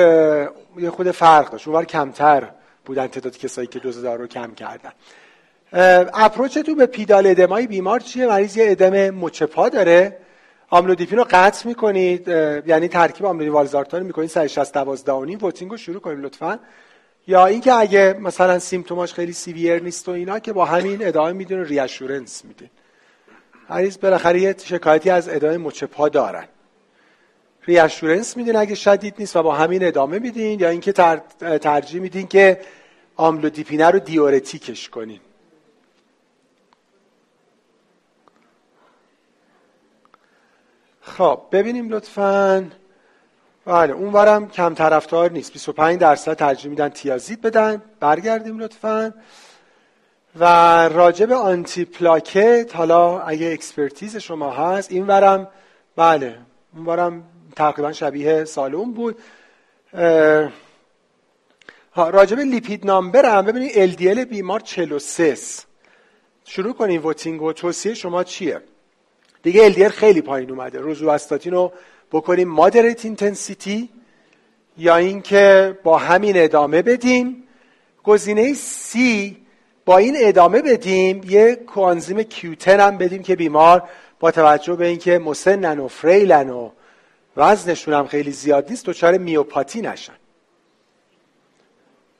یه 0.77 0.89
خود 0.89 1.11
فرق 1.11 1.51
داشت 1.51 1.67
اونور 1.67 1.85
کمتر 1.85 2.49
بودن 2.85 3.07
تعداد 3.07 3.37
کسایی 3.37 3.67
که 3.67 3.79
دوز 3.79 4.01
دارو 4.01 4.21
رو 4.21 4.27
کم 4.27 4.51
کردن. 4.53 4.91
approach 6.13 6.57
تون 6.57 6.75
به 6.75 6.85
pedal 6.85 7.27
edema 7.27 7.61
ی 7.61 7.67
بیمار 7.67 7.99
چیه؟ 7.99 8.27
مریض 8.27 8.57
یه 8.57 8.71
ادم 8.71 9.09
مچپا 9.09 9.69
داره. 9.69 10.17
آملودیپین 10.69 11.17
رو 11.17 11.25
قطع 11.29 11.67
می‌کنید 11.67 12.27
یعنی 12.67 12.87
ترکیب 12.87 13.25
آملودی 13.25 13.49
والزارتان 13.49 14.03
می‌کنید 14.03 14.29
160 14.29 14.73
12 14.73 15.11
و 15.11 15.25
نیم 15.25 15.39
رو 15.69 15.77
شروع 15.77 15.99
کنید 15.99 16.19
لطفا. 16.19 16.59
یا 17.27 17.45
اینکه 17.45 17.73
اگه 17.73 18.15
مثلا 18.19 18.59
symptom 18.59 18.97
هاش 18.97 19.13
خیلی 19.13 19.33
severe 19.33 19.83
نیست 19.83 20.09
و 20.09 20.11
اینا 20.11 20.39
که 20.39 20.53
با 20.53 20.65
همین 20.65 21.07
ادامه 21.07 21.31
میدین 21.31 21.65
reassurance 21.65 22.45
میده 22.45 22.69
مریض 23.69 23.97
بالاخره 23.97 24.41
یه 24.41 24.55
شکایتی 24.63 25.09
از 25.09 25.29
ادم 25.29 25.57
مچ 25.57 25.83
پا 25.83 26.09
دارن. 26.09 26.45
reassurance 27.67 28.37
میدین 28.37 28.55
اگه 28.55 28.75
شدید 28.75 29.15
نیست 29.19 29.35
و 29.35 29.43
با 29.43 29.55
همین 29.55 29.87
ادامه 29.87 30.19
میدین 30.19 30.59
یا 30.59 30.69
اینکه 30.69 30.91
ترجیح 31.61 32.01
میدین 32.01 32.27
که 32.27 32.59
آملودیپینه 33.15 33.89
رو 33.89 33.99
diuretic 33.99 34.71
ش 34.71 34.89
کنین. 34.89 35.19
خب 41.19 41.41
ببینیم 41.51 41.89
لطفا. 41.89 42.67
بله 43.65 43.93
اونورم 43.93 44.47
کم 44.47 44.73
طرفدار 44.73 45.31
نیست. 45.31 45.53
25 45.53 45.99
درصد 45.99 46.33
ترجیح 46.33 46.69
میدن 46.69 46.89
تیازید 46.89 47.41
بدن. 47.41 47.81
برگردیم 47.99 48.59
لطفا. 48.59 49.13
و 50.35 50.45
راجب 50.89 51.31
آنتی 51.31 51.85
پلاکت 51.85 52.75
حالا 52.75 53.19
اگه 53.19 53.51
expertise 53.51 54.17
شما 54.17 54.51
هست 54.51 54.91
این 54.91 55.07
ورم 55.07 55.47
بله 55.95 56.37
اونورم 56.75 57.23
تقریبا 57.55 57.91
شبیه 57.91 58.45
سالون 58.45 58.93
بود. 58.93 59.17
راجب 61.95 62.39
lipid 62.39 62.85
number 62.85 63.25
هم 63.25 63.45
ببینید 63.45 63.97
LDL 63.97 64.19
بیمار 64.19 64.59
43 64.59 65.37
شروع 66.45 66.73
کنیم 66.73 67.05
voting 67.05 67.41
و 67.41 67.53
توصیه 67.53 67.93
شما 67.93 68.23
چیه؟ 68.23 68.61
دیگه 69.43 69.73
LDL 69.73 69.91
خیلی 69.91 70.21
پایین 70.21 70.49
اومده. 70.49 70.79
روزواستاتین 70.79 71.53
رو 71.53 71.71
بکنیم 72.11 72.47
moderate 72.47 73.05
intensity 73.05 73.89
یا 74.77 74.95
اینکه 74.95 75.77
با 75.83 75.97
همین 75.97 76.33
ادامه 76.37 76.81
بدیم. 76.81 77.43
گزینه 78.03 78.53
C 78.53 78.97
با 79.85 79.97
این 79.97 80.15
ادامه 80.17 80.61
بدیم 80.61 81.21
یه 81.27 81.55
coenzyme 81.55 82.23
Q10 82.23 82.79
هم 82.79 82.97
بدیم 82.97 83.23
که 83.23 83.35
بیمار 83.35 83.83
با 84.19 84.31
توجه 84.31 84.75
به 84.75 84.87
اینکه 84.87 85.19
مسنن 85.19 85.79
و 85.79 85.87
فریلن 85.87 86.49
و 86.49 86.69
وزنشون 87.37 87.93
هم 87.93 88.07
خیلی 88.07 88.31
زیاد 88.31 88.69
نیست 88.69 88.85
دچار 88.85 89.17
میوپاتی 89.17 89.81
نشن. 89.81 90.13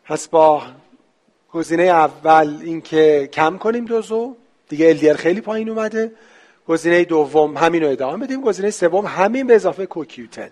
پس 0.06 0.28
با 0.28 0.64
گزینه 1.52 1.84
اول 1.84 2.58
اینکه 2.62 3.30
کم 3.34 3.58
کنیم 3.58 3.86
دوزو 3.86 4.36
دیگه 4.70 4.98
LDL 4.98 5.18
خیلی 5.18 5.42
پایین 5.42 5.70
اومده. 5.70 6.12
گزینه 6.70 7.06
دوم 7.06 7.58
همین 7.58 7.84
رو 7.84 7.90
ادامه 7.90 8.26
بدیم. 8.26 8.42
گزینه 8.42 8.72
سوم 8.72 9.06
همین 9.06 9.48
به 9.48 9.56
اضافه 9.56 9.86
کوکیوتن. 9.86 10.50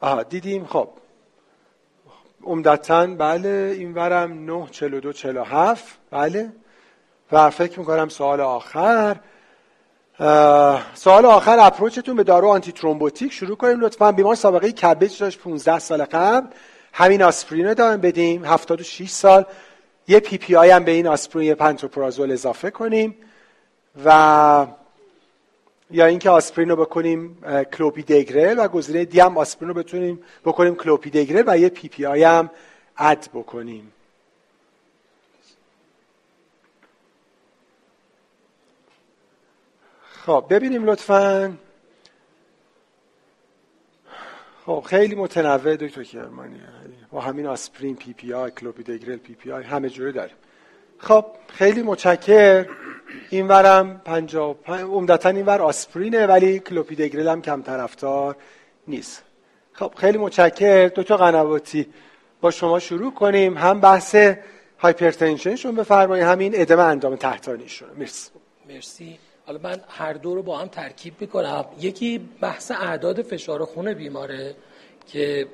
آها 0.00 0.22
دیدیم. 0.22 0.64
خب. 0.66 0.88
عمدتا 2.44 3.06
بله 3.06 3.74
این 3.78 3.94
ورم 3.94 4.44
9 4.44 4.68
42 4.70 5.12
47 5.12 5.84
بله. 6.10 6.52
و 7.32 7.50
فکر 7.50 7.78
می‌کنم 7.78 8.08
سوال 8.08 8.40
آخر. 8.40 9.16
سوال 10.94 11.26
آخر 11.26 11.58
approach 11.60 12.01
تون 12.01 12.16
به 12.16 12.24
دارو 12.24 12.48
antithrombotic 12.48 13.32
شروع 13.32 13.56
کنیم 13.56 13.80
لطفا. 13.80 14.12
بیمار 14.12 14.34
سابقه 14.34 14.72
CABG 14.72 15.18
داشت 15.18 15.38
15 15.38 15.78
سال 15.78 16.04
قبل. 16.04 16.46
همین 16.92 17.22
آسپرین 17.22 17.66
رو 17.66 17.74
دارم 17.74 18.00
بدیم. 18.00 18.44
76 18.44 19.10
سال. 19.10 19.44
یه 20.08 20.20
PPI 20.20 20.70
هم 20.70 20.84
به 20.84 20.90
این 20.90 21.06
آسپرین 21.06 21.54
پنتوپرازول 21.54 22.32
اضافه 22.32 22.70
کنیم. 22.70 23.16
و 24.04 24.66
یا 25.90 26.06
اینکه 26.06 26.30
آسپرین 26.30 26.68
رو 26.68 26.76
بکنیم 26.76 27.38
کلوپیدگرل 27.72 28.58
و 28.58 28.68
گزینه 28.68 29.04
D 29.04 29.20
هم 29.20 29.38
آسپرین 29.38 29.68
رو 29.68 29.74
بتونیم 29.74 30.22
بکنیم 30.44 30.74
کلوپیدگرل 30.74 31.44
و 31.46 31.58
یه 31.58 31.68
PPI 31.68 32.24
هم 32.24 32.50
add 32.96 33.28
بکنیم. 33.34 33.92
خب 40.26 40.44
ببینیم 40.50 40.84
لطفا. 40.84 41.54
خب 44.66 44.84
خیلی 44.86 45.14
متنوع 45.14 45.76
دکتر 45.76 46.04
کرمانی. 46.04 46.60
با 47.10 47.20
همین 47.20 47.46
آسپرین 47.46 47.96
پی 47.96 48.12
پی 48.12 48.32
آی 48.32 48.50
کلوپیدگرل 48.50 49.16
پی 49.16 49.34
پی 49.34 49.52
آی 49.52 49.64
همه 49.64 49.88
جوره 49.90 50.12
داریم. 50.12 50.36
خب 50.98 51.26
خیلی 51.48 51.82
متشکر. 51.82 52.66
این 53.30 53.48
ورم 53.48 54.00
پنجا 54.04 54.56
عمدتا 54.68 55.28
این 55.28 55.46
ور 55.46 55.62
آسپرینه 55.62 56.26
ولی 56.26 56.58
کلوپیدگرل 56.58 57.28
هم 57.28 57.42
کم 57.42 57.62
طرفدار 57.62 58.36
نیست. 58.88 59.22
خب 59.72 59.92
خیلی 59.96 60.18
متشکر 60.18 60.88
دو 60.88 61.02
تا 61.02 61.16
قنواتی 61.16 61.86
با 62.40 62.50
شما 62.50 62.78
شروع 62.78 63.14
کنیم. 63.14 63.58
هم 63.58 63.80
بحث 63.80 64.16
هایپرتنشنشون 64.78 65.76
بفرمایید 65.76 66.26
همین 66.26 66.52
ادامه 66.54 66.82
اندام 66.82 67.16
تحتانیشون. 67.16 67.88
مرسی. 67.98 68.30
مرسی. 68.68 69.18
حالا 69.46 69.58
من 69.62 69.80
هر 69.88 70.12
دو 70.12 70.34
رو 70.34 70.42
با 70.42 70.58
هم 70.58 70.68
ترکیب 70.68 71.14
می‌کنم. 71.20 71.64
یکی 71.80 72.28
بحث 72.40 72.70
اعداد 72.70 73.22
فشار 73.22 73.64
خون 73.64 73.94
بیماره 73.94 74.54
که 75.06 75.46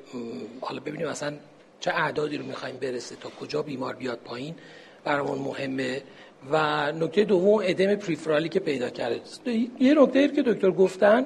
حالا 0.61 0.79
ببینیم 0.79 1.07
مثلا 1.07 1.33
چه 1.79 1.91
اعدادی 1.91 2.37
رو 2.37 2.45
می‌خوایم 2.45 2.77
برسه 2.77 3.15
تا 3.15 3.29
کجا 3.29 3.61
بیمار 3.61 3.95
بیاد 3.95 4.19
پایین. 4.25 4.55
برامون 5.03 5.39
مهمه. 5.39 6.01
و 6.51 6.91
نکته 6.91 7.23
دوم 7.23 7.61
ادم 7.63 7.95
پریفرالی 7.95 8.49
که 8.49 8.59
پیدا 8.59 8.89
کرده. 8.89 9.19
یه 9.79 9.93
نکته 9.93 10.27
که 10.27 10.41
دکتر 10.41 10.71
گفتن 10.71 11.25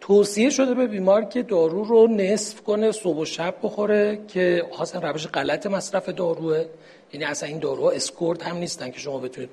توصیه 0.00 0.50
شده 0.50 0.74
به 0.74 0.86
بیمار 0.86 1.24
که 1.24 1.42
دارو 1.42 1.84
رو 1.84 2.06
نصف 2.06 2.60
کنه 2.60 2.92
صبح 2.92 3.18
و 3.18 3.24
شب 3.24 3.54
بخوره 3.62 4.18
که 4.28 4.64
اصلا 4.80 5.10
روش 5.10 5.26
غلط 5.26 5.66
مصرف 5.66 6.08
داروه. 6.08 6.64
یعنی 7.12 7.24
اصلا 7.24 7.48
این 7.48 7.58
داروها 7.58 7.90
scored 7.90 8.42
هم 8.42 8.56
نیستن 8.56 8.90
که 8.90 8.98
شما 8.98 9.18
بتونید 9.18 9.50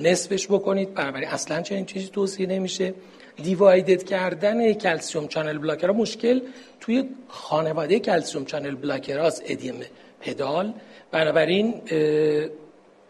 نصفش 0.00 0.46
بکنید. 0.46 0.94
بنابراین 0.94 1.28
اصلا 1.28 1.62
چنین 1.62 1.86
چیزی 1.86 2.08
توصیه 2.08 2.46
نمیشه. 2.46 2.94
دیوایدد 3.42 4.02
کردن 4.02 4.72
calcium 4.72 5.28
channel 5.28 5.58
blocker 5.58 5.90
مشکل 5.90 6.40
توی 6.80 7.08
خانواده 7.28 7.98
calcium 7.98 8.44
channel 8.44 8.74
blockers 8.74 9.42
ادم 9.46 9.74
پدال. 10.20 10.72
بنابراین 11.10 11.74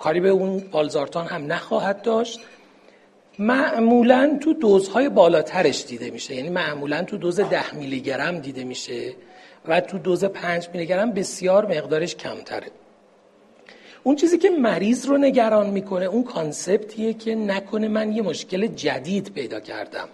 کاری 0.00 0.20
به 0.20 0.28
اون 0.28 0.58
بالزارتان 0.58 1.26
هم 1.26 1.52
نخواهد 1.52 2.02
داشت. 2.02 2.40
معمولا 3.38 4.38
تو 4.40 4.52
دوزهای 4.52 5.08
بالاترش 5.08 5.84
دیده 5.84 6.10
میشه. 6.10 6.34
یعنی 6.34 6.48
معمولا 6.48 7.02
تو 7.02 7.16
دوز 7.16 7.40
ده 7.40 7.74
میلی 7.74 8.00
گرم 8.00 8.38
دیده 8.38 8.64
میشه 8.64 9.12
و 9.68 9.80
تو 9.80 9.98
دوز 9.98 10.24
پنج 10.24 10.68
میلی 10.72 10.86
گرم 10.86 11.12
بسیار 11.12 11.66
مقدارش 11.66 12.16
کمتره. 12.16 12.66
اون 14.02 14.16
چیزی 14.16 14.38
که 14.38 14.50
مریض 14.50 15.06
رو 15.06 15.16
نگران 15.16 15.70
می‌کنه 15.70 16.04
اون 16.04 16.24
کانسپتیه 16.24 17.12
که 17.12 17.34
نکنه 17.34 17.88
من 17.88 18.12
یه 18.12 18.22
مشکل 18.22 18.66
جدید 18.66 19.32
پیدا 19.32 19.60
کردم. 19.60 20.08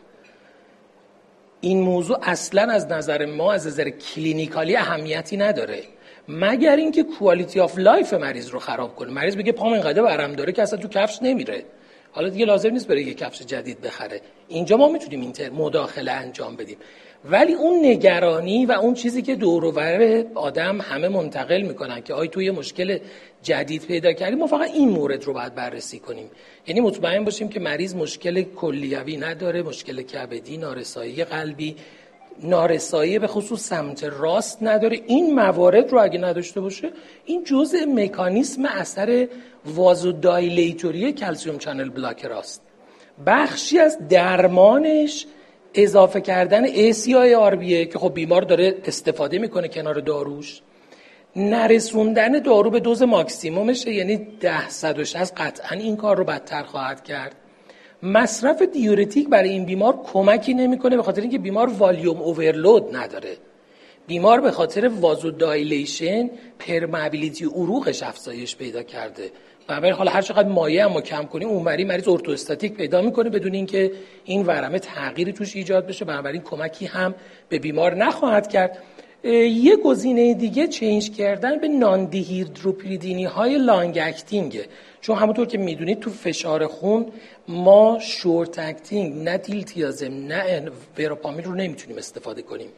این 1.60 1.80
موضوع 1.80 2.18
اصلا 2.22 2.72
از 2.72 2.86
نظر 2.86 3.26
ما 3.26 3.52
از 3.52 3.66
نظر 3.66 3.90
کلینیکالی 3.90 4.76
اهمیتی 4.76 5.36
نداره. 5.36 5.82
مگر 6.28 6.76
اینکه 6.76 7.02
quality 7.02 7.60
of 7.60 7.78
life 7.78 8.14
مریض 8.14 8.48
رو 8.48 8.58
خراب 8.58 8.96
کنه. 8.96 9.12
مریض 9.12 9.36
بگه 9.36 9.52
پام 9.52 9.72
اینقدر 9.72 10.02
برم 10.02 10.32
داره 10.32 10.52
که 10.52 10.62
اصلا 10.62 10.78
تو 10.78 10.88
کفش 10.88 11.18
نمیره. 11.22 11.64
حالا 12.12 12.28
دیگه 12.28 12.44
لازم 12.44 12.70
نیست 12.70 12.88
بره 12.88 13.02
یه 13.02 13.14
کفش 13.14 13.42
جدید 13.42 13.80
بخره. 13.80 14.20
اینجا 14.48 14.76
ما 14.76 14.88
می‌تونیم 14.88 15.20
inter 15.20 15.50
مداخله 15.50 16.12
انجام 16.12 16.56
بدیم. 16.56 16.76
ولی 17.24 17.52
اون 17.52 17.86
نگرانی 17.86 18.66
و 18.66 18.72
اون 18.72 18.94
چیزی 18.94 19.22
که 19.22 19.34
دور 19.34 20.24
آدم 20.34 20.80
همه 20.80 21.08
منتقل 21.08 21.62
می‌کنن 21.62 22.02
که 22.02 22.14
آی 22.14 22.28
توی 22.28 22.50
مشکل 22.50 22.98
جدید 23.42 23.86
پیدا 23.86 24.12
کردیم 24.12 24.38
ما 24.38 24.46
فقط 24.46 24.70
این 24.70 24.88
مورد 24.88 25.24
رو 25.24 25.32
باید 25.32 25.54
بررسی 25.54 25.98
کنیم. 25.98 26.30
یعنی 26.66 26.80
مطمئن 26.80 27.24
باشیم 27.24 27.48
که 27.48 27.60
مریض 27.60 27.94
مشکل 27.94 28.42
کلیوی 28.42 29.16
نداره 29.16 29.62
مشکل 29.62 30.02
کبدی 30.02 30.56
نارسایی 30.56 31.24
قلبی 31.24 31.76
نارسایی 32.42 33.18
به 33.18 33.26
خصوص 33.26 33.60
سمت 33.60 34.04
راست 34.04 34.58
نداره. 34.62 35.00
این 35.06 35.34
موارد 35.34 35.92
رو 35.92 36.02
اگه 36.02 36.18
نداشته 36.18 36.60
باشه 36.60 36.90
این 37.24 37.44
جزء 37.44 37.78
مکانیسم 37.86 38.64
اثر 38.64 39.28
وازو 39.64 40.12
دایلیتوری 40.12 41.12
کلسیوم 41.12 41.58
چنل 41.58 41.88
بلاکر 41.88 42.32
است. 42.32 42.62
بخشی 43.26 43.78
از 43.78 43.98
درمانش 44.08 45.26
اضافه 45.74 46.20
کردن 46.20 46.66
ACI 46.66 47.88
که 47.92 47.98
خب 47.98 48.14
بیمار 48.14 48.42
داره 48.42 48.74
استفاده 48.84 49.38
می‌کنه 49.38 49.68
کنار 49.68 50.00
داروش. 50.00 50.60
نرسوندن 51.36 52.32
دارو 52.32 52.70
به 52.70 52.80
دوز 52.80 53.02
ماکسیمومشه 53.02 53.92
یعنی 53.92 54.16
ده 54.40 54.68
صد 54.68 54.98
قطعا 55.36 55.78
این 55.78 55.96
کار 55.96 56.16
رو 56.16 56.24
بدتر 56.24 56.62
خواهد 56.62 57.04
کرد. 57.04 57.34
مصرف 58.02 58.62
diuretic 58.62 59.28
برای 59.28 59.48
این 59.48 59.64
بیمار 59.64 59.98
کمکی 60.12 60.54
نمی‌کنه 60.54 60.96
به 60.96 61.02
خاطر 61.02 61.20
اینکه 61.20 61.38
بیمار 61.38 61.66
volume 61.68 62.22
overload 62.22 62.96
نداره. 62.96 63.36
بیمار 64.06 64.40
به 64.40 64.50
خاطر 64.50 64.90
vasodilation 65.00 66.30
permeability 66.58 67.44
عروقش 67.44 68.02
افزایش 68.02 68.56
پیدا 68.56 68.82
کرده. 68.82 69.30
بنابراین 69.68 69.94
حالا 69.94 70.10
هر 70.10 70.22
چقدر 70.22 70.48
مایع 70.48 70.84
هم 70.84 70.95
ما 70.95 71.00
کم 71.00 71.22
کنیم 71.22 71.48
اونوری 71.48 71.84
مریض 71.84 72.08
orthostatic 72.08 72.74
پیدا 72.74 73.02
می‌کنه 73.02 73.30
بدون 73.30 73.54
اینکه 73.54 73.92
این 74.24 74.46
ورمه 74.46 74.78
تغییری 74.78 75.32
توش 75.32 75.56
ایجاد 75.56 75.86
بشه. 75.86 76.04
بنابراین 76.04 76.42
کمکی 76.42 76.86
هم 76.86 77.14
به 77.48 77.58
بیمار 77.58 77.94
نخواهد 77.94 78.48
کرد. 78.48 78.82
یه 79.32 79.76
گزینه 79.76 80.34
دیگه 80.34 80.66
change 80.66 81.10
کردن 81.10 81.58
به 81.58 81.68
non 81.68 82.10
های 83.26 83.58
long 83.58 83.98
acting 84.02 84.57
ه 84.57 84.66
چون 85.00 85.16
همونطور 85.16 85.46
که 85.46 85.58
می‌دونید 85.58 86.00
تو 86.00 86.10
فشار 86.10 86.66
خون 86.66 87.06
ما 87.48 87.98
short 88.00 88.58
acting 88.58 89.22
نه 89.22 89.38
دیلتیازم 89.38 90.14
نه 90.14 90.62
وراپامیل 90.98 91.44
رو 91.44 91.54
نمی‌تونیم 91.54 91.98
استفاده 91.98 92.42
کنیم. 92.42 92.68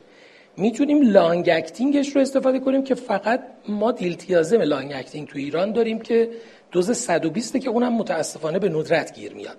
می‌تونیم 0.57 1.03
long 1.03 1.51
acting 1.53 2.01
ش 2.01 2.17
رو 2.17 2.21
استفاده 2.21 2.59
کنیم 2.59 2.85
که 2.85 2.95
فقط 2.95 3.41
ما 3.69 3.93
دیلتیازم 3.93 4.61
long 4.61 4.93
acting 4.95 5.29
تو 5.29 5.39
ایران 5.39 5.73
داریم 5.73 5.99
که 5.99 6.31
دوز 6.73 6.97
120 6.97 7.57
که 7.59 7.71
اونم 7.71 7.93
متاسفانه 7.93 8.59
به 8.59 8.69
ندرت 8.69 9.15
گیر 9.15 9.35
میاد. 9.35 9.57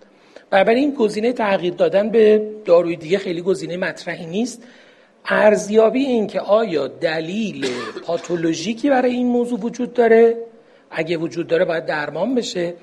این 0.53 0.91
گزینه 0.91 1.33
تغییر 1.33 1.73
دادن 1.73 2.09
به 2.09 2.51
داروی 2.65 2.95
دیگه 2.95 3.17
خیلی 3.17 3.41
گزینه 3.41 3.77
مطرحی 3.77 4.25
نیست. 4.25 4.63
ارزیابی 5.25 6.05
این 6.05 6.27
که 6.27 6.39
آیا 6.39 6.87
دلیل 6.87 7.67
پاتولوژیکی 8.05 8.89
برای 8.89 9.11
این 9.11 9.27
موضوع 9.27 9.59
وجود 9.59 9.93
داره؟ 9.93 10.37
اگه 10.91 11.17
وجود 11.17 11.47
داره 11.47 11.65
باید 11.65 11.85
درمان 11.85 12.35
بشه. 12.35 12.73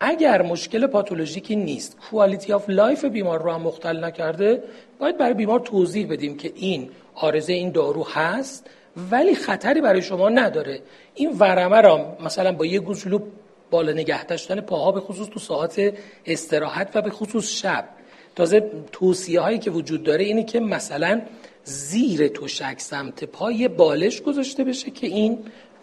اگر 0.00 0.42
مشکل 0.42 0.86
پاتولوژیکی 0.86 1.56
نیست 1.56 1.96
quality 2.10 2.52
of 2.52 2.70
life 2.70 3.04
بیمار 3.04 3.42
رو 3.42 3.50
هم 3.50 3.62
مختل 3.62 4.04
نکرده 4.04 4.62
باید 4.98 5.18
برای 5.18 5.34
بیمار 5.34 5.60
توضیح 5.60 6.06
بدیم 6.10 6.36
که 6.36 6.52
این 6.54 6.90
عارضه 7.14 7.52
این 7.52 7.70
دارو 7.70 8.04
هست 8.04 8.70
ولی 9.10 9.34
خطری 9.34 9.80
برای 9.80 10.02
شما 10.02 10.28
نداره. 10.28 10.80
این 11.14 11.36
ورمه 11.38 11.80
را 11.80 12.16
مثلا 12.24 12.52
با 12.52 12.66
یه 12.66 12.80
گوشلو 12.80 13.18
بالا 13.70 13.92
نگه 13.92 14.24
داشتن 14.24 14.60
پاها 14.60 14.92
به 14.92 15.00
خصوص 15.00 15.28
تو 15.28 15.40
ساعت 15.40 15.94
استراحت 16.26 16.88
و 16.94 17.02
به 17.02 17.10
خصوص 17.10 17.60
شب. 17.60 17.84
تازه 18.36 18.70
توصیه 18.92 19.40
هایی 19.40 19.58
که 19.58 19.70
وجود 19.70 20.02
داره 20.02 20.24
اینه 20.24 20.44
که 20.44 20.60
مثلا 20.60 21.20
زیر 21.68 22.28
تشک 22.28 22.80
سمت 22.80 23.24
پای 23.24 23.68
بالش 23.68 24.22
گذاشته 24.22 24.64
بشه 24.64 24.90
که 24.90 25.06
این 25.06 25.38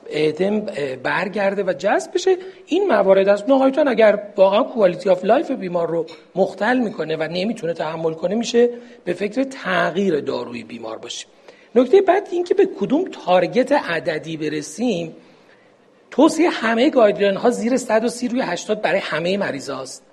ادم 0.10 0.60
برگرده 1.04 1.64
و 1.64 1.74
جذب 1.74 2.14
بشه. 2.14 2.38
این 2.66 2.88
موارد 2.88 3.30
از 3.30 3.44
نهایتا 3.48 3.82
اگر 3.82 4.24
واقعا 4.38 4.64
quality 4.64 5.10
of 5.10 5.26
life 5.26 5.52
بیمار 5.52 5.88
رو 5.88 6.06
مختل 6.36 6.78
می‌کنه 6.78 7.16
و 7.16 7.24
نمی‌تونه 7.24 7.74
تحمل 7.74 8.14
کنه 8.14 8.36
میشه 8.36 8.70
به 9.06 9.14
فکر 9.14 9.44
تغییر 9.44 10.20
داروی 10.20 10.64
بیمار 10.64 10.98
باشیم. 10.98 11.30
نکته 11.76 12.02
بعد 12.02 12.28
این 12.32 12.44
که 12.44 12.54
به 12.54 12.66
کدوم 12.66 13.06
target 13.26 13.72
عددی 13.72 14.38
برسیم 14.38 15.16
توصیه 16.12 16.50
همه 16.50 16.90
guideline 16.90 17.36
ها 17.36 17.50
زیر 17.50 17.78
130 17.78 18.28
روی 18.28 18.42
80 18.42 18.82
برای 18.82 19.00
همه 19.00 19.38
مریض 19.38 19.70
هاست 19.70 20.04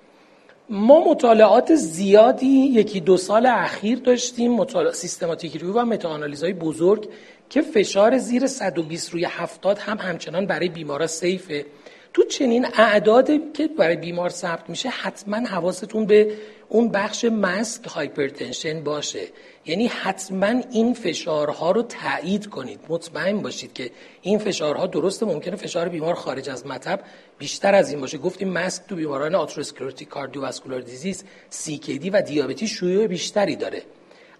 ما 0.73 1.11
مطالعات 1.11 1.75
زیادی 1.75 2.47
یکی 2.47 2.99
دو 2.99 3.17
سال 3.17 3.45
اخیر 3.45 3.99
داشتیم 3.99 4.51
مطالعات 4.51 4.95
systematic 4.95 5.57
review 5.57 5.73
و 5.73 5.85
meta 5.85 6.17
های 6.17 6.53
بزرگ 6.53 7.09
که 7.49 7.61
فشار 7.61 8.17
زیر 8.17 8.47
120 8.47 9.13
روی 9.13 9.25
70 9.25 9.77
هم 9.77 9.97
همچنان 9.97 10.45
برای 10.45 10.69
بیمارا 10.69 11.07
safe 11.07 11.46
ه. 11.46 11.65
تو 12.13 12.23
چنین 12.23 12.65
اعداد 12.65 13.53
که 13.53 13.67
برای 13.67 13.95
بیمار 13.95 14.29
ثبت 14.29 14.69
میشه 14.69 14.89
حتما 14.89 15.37
حواستون 15.37 16.05
به 16.05 16.37
اون 16.69 16.89
بخش 16.89 17.25
masked 17.25 17.87
hypertension 17.87 18.83
باشه. 18.83 19.27
یعنی 19.65 19.87
حتما 19.87 20.61
این 20.71 20.93
فشارها 20.93 21.71
رو 21.71 21.81
تایید 21.81 22.49
کنید. 22.49 22.79
مطمئن 22.89 23.41
باشید 23.41 23.73
که 23.73 23.91
این 24.21 24.39
فشارها 24.39 24.87
درسته 24.87 25.25
ممکنه 25.25 25.55
فشار 25.55 25.89
بیمار 25.89 26.13
خارج 26.13 26.49
از 26.49 26.65
مطب 26.65 26.99
بیشتر 27.37 27.75
از 27.75 27.91
این 27.91 28.01
باشه. 28.01 28.17
گفتیم 28.17 28.49
masked 28.49 28.83
تو 28.87 28.95
بیماران 28.95 29.35
atherosclerotic 29.35 30.09
cardiovascular 30.09 30.81
disease 30.81 31.23
CKD 31.51 32.09
و 32.13 32.21
دیابتی 32.21 32.67
شیوع 32.67 33.07
بیشتری 33.07 33.55
داره. 33.55 33.81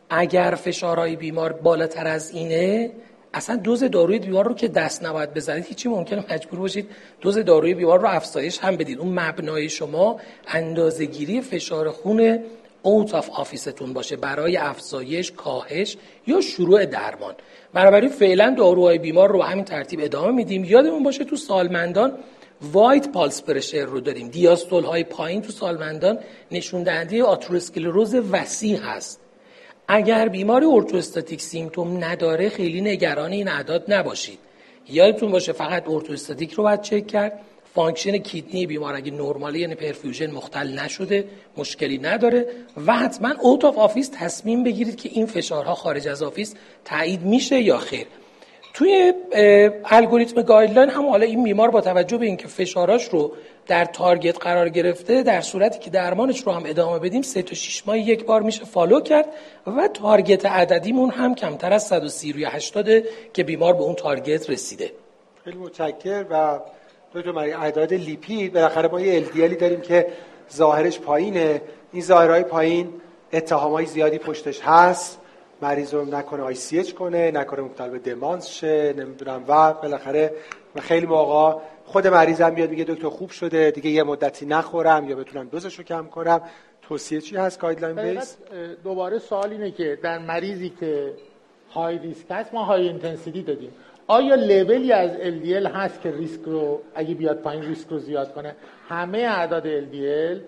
اگر 0.09 0.57
فشارهای 0.63 1.15
بیمار 1.15 1.53
بالاتر 1.53 2.07
از 2.07 2.31
اینه 2.31 2.91
اصلا 3.33 3.55
دوز 3.55 3.83
داروی 3.83 4.19
بیمار 4.19 4.47
رو 4.47 4.53
که 4.53 4.67
دست 4.67 5.03
نباید 5.03 5.33
بزنید 5.33 5.65
هیچی 5.65 5.89
ممکنه 5.89 6.25
مجبور 6.33 6.59
باشید 6.59 6.89
دوز 7.21 7.37
داروی 7.37 7.73
بیمار 7.73 7.99
رو 7.99 8.07
افزایش 8.07 8.59
هم 8.59 8.75
بدید. 8.75 8.99
اون 8.99 9.19
مبنای 9.19 9.69
شما 9.69 10.19
اندازهگیری 10.47 11.41
فشار 11.41 11.91
خون 11.91 12.39
out 12.81 13.13
of 13.13 13.29
office 13.29 13.72
تون 13.72 13.93
باشه 13.93 14.15
برای 14.15 14.57
افزایش 14.57 15.31
کاهش 15.31 15.97
یا 16.27 16.41
شروع 16.41 16.85
درمان. 16.85 17.35
بنابراین 17.73 18.09
فعلا 18.09 18.55
داروهای 18.57 18.97
بیمار 18.97 19.31
رو 19.31 19.41
همین 19.41 19.65
ترتیب 19.65 19.99
ادامه 20.03 20.31
میدیم. 20.31 20.63
یادمون 20.65 21.03
باشه 21.03 21.23
تو 21.23 21.35
سالمندان 21.35 22.17
wide 22.61 23.11
pulse 23.11 23.41
pressure 23.43 23.85
رو 23.85 23.99
داریم. 23.99 24.27
دیاستول 24.27 24.83
های 24.83 25.03
پایین 25.03 25.41
تو 25.41 25.51
سالمندان 25.51 26.19
نشون 26.51 26.83
دهنده 26.83 27.23
آترواسکلروز 27.23 28.15
وسیع 28.15 28.77
هست. 28.77 29.20
اگر 29.87 30.27
بیمار 30.27 30.63
orthostatic 30.65 31.41
symptom 31.41 32.03
نداره 32.03 32.49
خیلی 32.49 32.81
نگران 32.81 33.31
این 33.31 33.47
اعداد 33.47 33.93
نباشید. 33.93 34.39
یادتون 34.89 35.31
باشه 35.31 35.53
فقط 35.53 35.83
orthostatic 35.87 36.53
رو 36.53 36.63
باید 36.63 36.81
چک 36.81 37.07
کرد. 37.07 37.39
function 37.73 38.17
kidney 38.17 38.65
بیمار 38.65 38.95
اگه 38.95 39.11
نرماله 39.11 39.59
یعنی 39.59 39.75
perfusion 39.75 40.31
مختل 40.31 40.79
نشده 40.79 41.25
مشکلی 41.57 41.97
نداره 41.97 42.45
و 42.87 42.97
حتما 42.97 43.33
out 43.41 43.65
of 43.65 43.77
office 43.77 44.11
تصمیم 44.13 44.63
بگیرید 44.63 44.95
که 44.95 45.09
این 45.13 45.25
فشارها 45.25 45.75
خارج 45.75 46.07
از 46.07 46.23
office 46.23 46.55
تایید 46.85 47.21
میشه 47.21 47.61
یا 47.61 47.77
خیر. 47.77 48.07
توی 48.73 49.13
الگوریتم 49.85 50.41
guideline 50.41 50.89
هم 50.89 51.09
حالا 51.09 51.25
این 51.25 51.43
بیمار 51.43 51.71
با 51.71 51.81
توجه 51.81 52.17
به 52.17 52.25
اینکه 52.25 52.47
فشاراش 52.47 53.09
رو 53.09 53.31
در 53.67 53.85
target 53.85 54.39
قرار 54.39 54.69
گرفته 54.69 55.23
در 55.23 55.41
صورتی 55.41 55.79
که 55.79 55.89
درمانش 55.89 56.43
رو 56.43 56.51
هم 56.51 56.63
ادامه 56.65 56.99
بدیم 56.99 57.21
سه 57.21 57.41
تا 57.41 57.55
6 57.55 57.87
ماه 57.87 57.97
یک 57.97 58.25
بار 58.25 58.41
میشه 58.41 58.65
follow 58.65 59.01
کرد 59.01 59.25
و 59.67 59.87
target 59.87 60.45
عددیمون 60.45 61.09
هم 61.09 61.35
کمتر 61.35 61.73
از 61.73 61.87
130 61.87 62.33
روی 62.33 62.45
80 62.45 62.87
که 63.33 63.43
بیمار 63.43 63.73
به 63.73 63.81
اون 63.81 63.95
target 63.95 64.49
رسیده. 64.49 64.91
خیلی 65.43 65.57
متشکرم 65.57 66.59
دکتر 67.15 67.31
مری 67.31 67.51
اعداد 67.51 67.93
لیپید 67.93 68.53
بالاخره 68.53 68.89
ما 68.89 69.01
یه 69.01 69.25
LDLی 69.25 69.59
داریم 69.59 69.81
که 69.81 70.07
ظاهرش 70.53 70.99
پایینه. 70.99 71.61
این 71.93 72.01
ظاهرهای 72.01 72.43
پایین 72.43 72.89
اتهامای 73.33 73.85
زیادی 73.85 74.17
پشتش 74.17 74.61
هست. 74.61 75.20
مریض 75.61 75.93
رو 75.93 76.05
نکنه 76.05 76.41
ICH 76.41 76.91
کنه 76.91 77.31
نکنه 77.31 77.61
مبتلا 77.61 77.87
به 77.87 77.99
دمانس 77.99 78.47
شه 78.47 78.93
نمی‌دونم. 78.97 79.43
و 79.47 79.73
بالاخره 79.73 80.33
و 80.75 80.81
خیلی 80.81 81.05
موقع 81.05 81.59
خود 81.85 82.07
مریضم 82.07 82.53
میاد 82.53 82.69
میگه 82.69 82.83
دکتر 82.83 83.09
خوب 83.09 83.29
شده 83.29 83.71
دیگه 83.71 83.89
یه 83.89 84.03
مدتی 84.03 84.45
نخورم 84.45 85.09
یا 85.09 85.15
بتونم 85.15 85.47
دوزش 85.47 85.75
رو 85.75 85.83
کم 85.83 86.07
کنم. 86.07 86.41
توصیه 86.81 87.21
چی 87.21 87.35
هست؟ 87.35 87.59
guideline 87.59 88.13
base 88.13 88.37
دوباره 88.83 89.19
سوال 89.19 89.51
اینه 89.51 89.71
که 89.71 89.99
در 90.03 90.19
مریضی 90.19 90.69
که 90.79 91.13
high 91.71 91.97
risk 91.97 92.25
هست 92.29 92.53
ما 92.53 92.63
high 92.63 92.87
intensity 92.87 93.43
دادیم. 93.43 93.71
آیا 94.07 94.35
لولی 94.35 94.91
از 94.91 95.11
LDL 95.11 95.75
هست 95.75 96.01
که 96.01 96.11
ریسک 96.11 96.41
رو 96.45 96.81
اگه 96.95 97.13
بیاد 97.13 97.41
پایین 97.41 97.63
ریسک 97.63 97.87
رو 97.89 97.99
زیاد 97.99 98.33
کنه؟ 98.33 98.55
همه 98.89 99.17
اعداد 99.17 99.63
LDL 99.63 100.39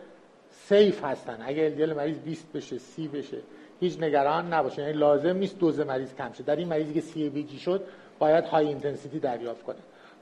safe 0.69 1.03
هستن. 1.03 1.37
اگه 1.45 1.75
LDL 1.75 1.97
مریض 1.97 2.17
20 2.17 2.53
بشه 2.53 2.77
30 2.77 3.07
بشه 3.07 3.37
هیچ 3.79 3.99
نگران 3.99 4.53
نباشه. 4.53 4.81
یعنی 4.81 4.93
لازم 4.93 5.37
نیست 5.37 5.59
دوز 5.59 5.79
مریض 5.79 6.13
کم 6.15 6.33
شه. 6.33 6.43
در 6.43 6.55
این 6.55 6.67
مریضی 6.67 6.93
که 6.93 7.01
CABG 7.01 7.59
شد 7.59 7.83
باید 8.19 8.43
high 8.43 8.67
intensity 8.67 9.19
دریافت 9.19 9.63
کنه. 9.63 9.75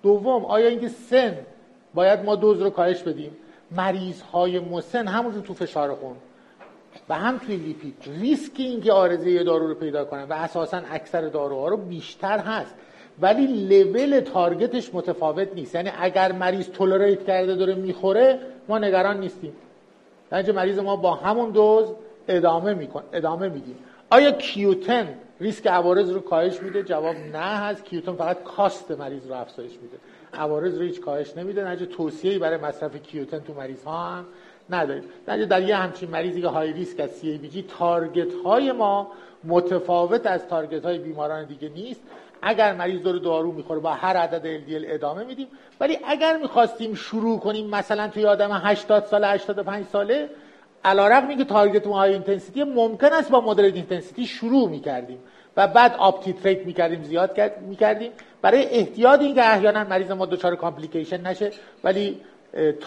دوم 0.04 0.45
آیا 0.45 0.68
اینکه 0.68 0.88
سن 0.88 1.38
باید 1.93 2.26
ما 2.26 2.36
دوز 2.36 2.62
رو 2.62 2.70
کاهش 2.70 3.04
بدیم؟ 3.04 3.32
مریض 3.72 4.22
های 4.22 4.60
مسن 4.60 5.08
هم 5.07 5.41
تو 5.41 5.54
فشار 5.54 5.95
خون. 5.95 6.16
و 7.10 7.16
هم 7.16 7.38
توی 7.38 7.56
لیپید. 7.56 7.95
ریسک 8.22 8.54
اینکه 8.58 8.93
عارضه 8.93 9.32
ی 9.32 9.43
دارو 9.43 9.68
رو 9.68 9.76
پیدا 9.76 10.06
کنن 10.06 10.24
و 10.24 10.34
اساسا 10.34 10.82
اکثر 10.91 11.22
داروها 11.22 11.68
رو 11.68 11.78
بیشتر 11.78 12.39
هست. 12.39 12.76
ولی 13.22 13.47
level 13.47 14.20
target 14.20 14.76
ش 14.76 14.95
متفاوت 14.95 15.47
نیست. 15.56 15.76
یعنی 15.76 15.91
اگر 15.99 16.32
مریض 16.32 16.70
tolerate 16.70 17.26
کرده 17.26 17.56
داره 17.56 17.76
می‌خوره 17.76 18.39
ما 18.68 18.80
نگران 18.80 19.20
نیستیم. 19.20 19.54
در 20.30 20.52
مریض 20.52 20.80
ما 20.80 20.95
با 20.95 21.14
همون 21.14 21.52
دوز 21.52 21.86
ادامه 22.36 22.73
میکن 22.73 23.03
ادامه 23.13 23.49
میدیم 23.49 23.75
آیا 24.09 24.32
Q10 24.32 25.07
ریسک 25.41 25.67
عوارض 25.67 26.11
رو 26.11 26.19
کاهش 26.19 26.61
میده؟ 26.61 26.84
جواب 26.84 27.15
نه 27.15 27.38
هست. 27.38 27.86
Q10 27.86 28.14
فقط 28.13 28.43
cost 28.43 28.91
مریض 28.91 29.27
رو 29.27 29.34
افزایش 29.34 29.71
میده. 29.71 29.97
عوارض 30.34 30.77
رو 30.77 30.84
هیچ 30.84 31.01
کاهش 31.01 31.38
نمیده. 31.38 31.67
نتیجه 31.68 31.86
توصیه‌ای 31.86 32.39
برای 32.39 32.57
مصرف 32.57 32.95
Q10 32.95 33.39
تو 33.39 33.53
مریض 33.53 33.84
ها 33.84 34.09
هم 34.09 34.25
نداریم. 34.69 35.03
نتیجه 35.28 35.45
در 35.45 35.61
یه 35.61 35.75
همچین 35.75 36.09
مریضی 36.09 36.41
که 36.41 36.47
high 36.47 36.74
risk 36.74 36.99
از 36.99 37.11
CABG 37.12 37.66
target 37.80 38.34
های 38.45 38.71
ما 38.71 39.11
متفاوت 39.43 40.27
از 40.27 40.47
target 40.47 40.86
های 40.86 40.97
بیماران 40.97 41.45
دیگه 41.45 41.69
نیست. 41.69 42.01
اگر 42.41 42.75
مریض 42.75 43.03
داره 43.03 43.19
دارو 43.19 43.51
می‌خوره 43.51 43.79
با 43.79 43.93
هر 43.93 44.17
عدد 44.17 44.59
LDL 44.59 44.93
ادامه 44.93 45.23
میدیم. 45.23 45.47
ولی 45.79 45.97
اگر 46.07 46.38
می‌خواستیم 46.38 46.93
شروع 46.93 47.39
کنیم 47.39 47.69
مثلا 47.69 48.07
توی 48.07 48.25
آدم 48.25 48.51
80 48.51 49.05
ساله 49.05 49.27
85 49.27 49.86
ساله 49.86 50.29
علیرغم 50.86 51.38
که 51.38 51.45
target 51.45 51.88
ما 51.88 51.95
high 51.97 52.14
intensity 52.14 52.64
ممکن 52.63 53.13
است 53.13 53.32
با 53.32 53.41
moderate 53.41 53.74
intensity 53.74 54.26
شروع 54.25 54.69
می‌کردیم 54.69 55.19
و 55.57 55.67
بعد 55.67 55.95
up 55.95 56.11
titrate 56.11 56.66
می‌کردیم 56.65 57.03
زیاد 57.03 57.41
می‌کردیم. 57.67 58.11
برای 58.41 58.65
احتیاط 58.65 59.19
اینکه 59.19 59.51
احیانا 59.51 59.84
مریض 59.84 60.11
ما 60.11 60.25
دچار 60.25 60.55
complication 60.55 61.28
نشه 61.27 61.51
ولی 61.84 62.21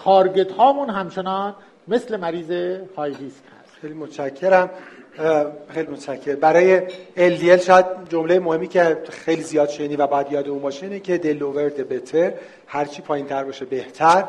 target 0.05 0.53
هامون 0.53 0.90
همچنان 0.90 1.55
مثل 1.88 2.16
مریض 2.16 2.51
های 2.97 3.11
ریسک 3.11 3.42
هست. 3.61 3.72
خیلی 3.80 3.95
متشکرم. 3.95 4.70
خیلی 5.68 5.92
متشکرم. 5.92 6.40
برای 6.40 6.88
LDL 7.16 7.61
شاید 7.61 7.86
جمله 8.09 8.38
مهمی 8.38 8.68
که 8.68 8.99
خیلی 9.11 9.42
زیاد 9.42 9.68
شنیدید 9.68 9.97
و 9.97 10.07
باید 10.07 10.33
یادمون 10.33 10.62
باشه 10.62 11.01
که 11.01 11.18
the 11.18 11.38
lower 11.38 11.69
the 11.69 11.89
better 11.89 12.33
هرچی 12.66 13.03
پایین 13.03 13.26
تر 13.26 13.45
باشه 13.45 13.64
بهتر. 13.64 14.24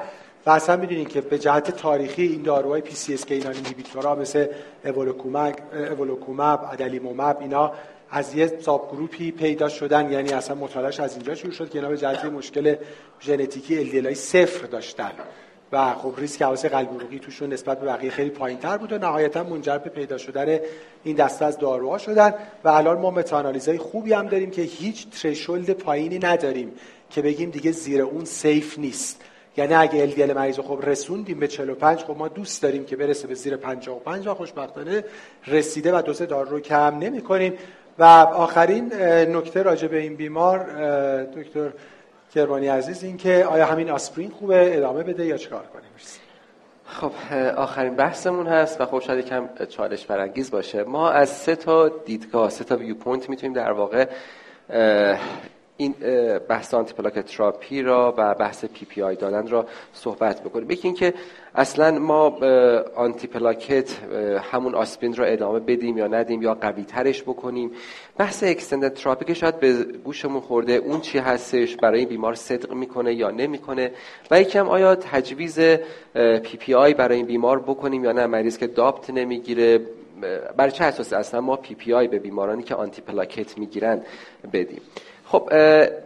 و 0.46 0.50
اصلا 0.50 0.76
می‌دونین 0.76 1.06
که 1.06 1.22
به 1.22 1.40
جهت 1.40 1.72
تاریخی 1.72 2.24
این 2.24 2.42
داروهای 2.42 2.82
PCSK9 2.82 3.50
inhibitor 3.50 4.09
ها 4.09 4.16
مثل 4.16 4.48
evolocumab 4.84 6.70
alirocumab 6.72 7.38
اینا 7.40 7.72
از 8.10 8.36
یه 8.36 8.60
subgroup 8.62 8.90
ی 8.92 9.32
پیدا 9.32 9.70
شدن. 9.70 10.12
یعنی 10.12 10.34
اصلا 10.34 10.56
مطالعهش 10.56 11.00
از 11.00 11.14
اینجا 11.14 11.36
شروع 11.36 11.54
شد 11.54 11.70
که 11.70 11.76
اینا 11.80 11.90
به 11.90 11.98
جهت 11.98 12.26
مشکل 12.26 12.76
ژنتیکی 13.22 13.98
LDL 13.98 14.06
های 14.06 14.16
صفر 14.16 14.68
داشتن. 14.68 15.12
و 15.72 15.94
خب 15.94 16.14
ریسک 16.18 16.42
حوادث 16.42 16.66
قلب 16.66 16.90
عروقی 16.90 17.20
توشون 17.20 17.54
نسبت 17.54 17.80
به 17.80 17.86
بقیه 17.86 18.10
خیلی 18.10 18.30
پایینتر 18.30 18.78
بود 18.78 18.94
و 18.94 18.98
نهایتا 18.98 19.44
منجر 19.44 19.78
به 19.78 19.90
پیدا 19.90 20.18
شدن 20.18 20.60
این 21.04 21.16
دسته 21.16 21.46
از 21.46 21.58
داروها 21.58 21.98
شدن. 21.98 22.34
و 22.64 22.70
الان 22.70 22.98
ما 22.98 23.12
meta-analysis 23.12 23.69
های 23.69 23.78
خوبی 23.78 24.14
هم 24.14 24.28
داریم 24.28 24.52
که 24.52 24.62
هیچ 24.62 25.10
threshold 25.10 25.72
پایینی 25.72 26.20
نداریم 26.20 26.72
که 27.10 27.22
بگیم 27.22 27.50
دیگه 27.50 27.72
زیر 27.72 28.02
اون 28.02 28.26
safe 28.26 28.80
نیست. 28.80 29.22
یعنی 29.58 29.74
اگه 29.74 30.12
LDL 30.12 30.36
مریض 30.36 30.60
خب 30.60 30.80
رسوندیم 30.84 31.40
به 31.40 31.48
45 31.48 32.00
خب 32.00 32.18
ما 32.18 32.28
دوست 32.28 32.64
داریم 32.64 32.86
که 32.86 32.96
برسه 32.96 33.28
به 33.28 33.34
زیر 33.34 33.58
55 33.58 34.28
و 34.28 34.34
خوشبختانه 34.34 35.04
رسیده 35.48 35.98
و 35.98 36.02
دوز 36.02 36.22
دارو 36.22 36.50
رو 36.50 36.60
کم 36.60 36.98
نمی 37.00 37.22
کنیم 37.22 37.54
و 38.00 38.04
آخرین 38.04 38.94
نکته 39.36 39.64
راجع 39.64 39.88
به 39.88 39.98
این 39.98 40.16
بیمار 40.16 40.58
دکتر 41.24 41.70
کرمانی 42.36 42.68
عزیز 42.68 43.04
این 43.04 43.18
که 43.18 43.46
آیا 43.46 43.66
همین 43.66 43.90
آسپرین 43.90 44.30
خوبه؟ 44.30 44.78
ادامه 44.78 45.04
بده 45.04 45.26
یا 45.26 45.38
چیکار 45.38 45.64
کنیم؟ 45.74 45.90
خب 46.86 47.12
آخرین 47.58 47.96
بحثمون 47.96 48.48
هست 48.48 48.82
و 48.82 48.86
خب 48.86 49.00
شاید 49.00 49.26
کم 49.26 49.50
چالش 49.70 50.06
برانگیز 50.06 50.52
باشه. 50.52 50.84
ما 50.84 51.10
از 51.10 51.30
سه 51.30 51.56
تا 51.56 51.90
دیدگاه 51.90 52.50
سه 52.50 52.64
تا 52.64 52.78
viewpoint 52.78 53.30
می‌تونیم 53.30 53.54
در 53.54 53.72
واقع 53.72 54.08
این 55.78 55.96
بحث 56.50 56.74
آنتی 56.74 57.22
تراپی 57.22 57.82
را 57.82 58.14
و 58.18 58.34
بحث 58.34 58.66
PPI 58.66 59.16
دادن 59.16 59.48
را 59.48 59.66
صحبت 59.94 60.42
بکنیم. 60.42 60.72
یکی 60.72 60.88
اینکه 60.88 61.14
اصلا 61.56 62.00
ما 62.00 62.40
antiplatelet 62.96 63.90
همون 64.52 64.76
آسپرین 64.76 65.16
را 65.16 65.26
ادامه 65.26 65.60
بدیم 65.60 65.98
یا 65.98 66.08
ندیم 66.08 66.42
یا 66.42 66.54
قوی 66.54 66.84
ترش 66.84 67.24
بکنیم. 67.24 67.72
بحث 68.18 68.44
extended 68.44 68.94
therapy 68.94 69.26
که 69.26 69.34
شاید 69.34 69.60
به 69.60 69.74
گوشمون 70.04 70.42
خورده 70.42 70.74
اون 70.74 71.02
چی 71.02 71.18
هستش 71.18 71.76
برای 71.76 72.06
بیمار 72.06 72.34
صدق 72.34 72.74
می‌کنه 72.74 73.14
یا 73.14 73.32
نمی‌کنه؟ 73.32 73.92
و 74.32 74.42
یکم 74.42 74.68
آیا 74.68 74.96
تجویز 74.96 75.60
PPI 76.44 76.94
برای 76.94 77.18
این 77.18 77.26
بیمار 77.26 77.60
بکنیم 77.60 78.04
یا 78.04 78.12
نه؟ 78.12 78.26
مریض 78.26 78.58
که 78.58 78.68
DAPT 78.68 79.10
نمی‌گیره. 79.10 79.80
برای 80.58 80.72
چه 80.72 80.84
اساسی 80.84 81.16
اصلا 81.16 81.42
ما 81.42 81.56
PPI 81.56 82.08
به 82.08 82.20
بیمارانی 82.20 82.64
که 82.64 82.76
antiplatelet 82.76 83.58
می‌گیرن 83.58 84.02
بدیم؟ 84.54 84.82
خب 85.26 85.50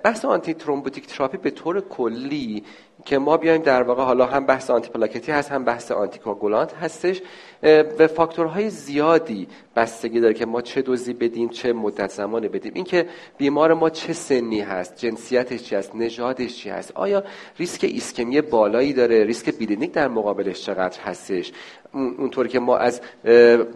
بحث 0.04 0.26
antithrombotic 0.26 1.08
therapy 1.08 1.38
به 1.38 1.52
طور 1.52 1.82
کلی 1.82 2.64
که 3.06 3.18
ما 3.18 3.38
بیایم 3.38 3.62
در 3.62 3.84
واقع 3.84 4.04
حالا 4.04 4.26
هم 4.26 4.46
بحث 4.46 4.70
antiplatelet 4.70 4.90
ی 4.90 5.32
هست 5.32 5.52
هم 5.52 5.64
بحث 5.64 5.92
anticoagulant 5.92 6.74
هستش 6.74 7.22
به 7.62 8.08
فاکتورهای 8.16 8.70
زیادی 8.70 9.48
بستگی 9.76 10.20
داره 10.20 10.34
که 10.34 10.46
ما 10.46 10.62
چه 10.62 10.82
دوزی 10.82 11.14
بدیم 11.14 11.50
چه 11.50 11.74
مدت 11.74 12.10
زمان 12.10 12.48
بدیم. 12.48 12.72
اینکه 12.76 13.06
بیمار 13.38 13.74
ما 13.74 13.90
چه 13.90 14.14
سنی 14.14 14.62
هست 14.62 14.98
جنسیتش 14.98 15.64
چی 15.64 15.76
هست 15.76 15.96
نژادش 15.96 16.56
چی 16.56 16.70
هست 16.70 16.92
آیا 16.96 17.24
ریسک 17.58 17.84
ایسکمی 17.84 18.42
بالایی 18.42 18.94
داره 18.94 19.24
ریسک 19.24 19.50
bleeding 19.50 19.92
در 19.92 20.08
مقابلش 20.08 20.62
چقدر 20.66 21.00
هستش؟ 21.02 21.52
اونطور 21.94 22.48
که 22.48 22.60
ما 22.60 22.78
از 22.78 23.02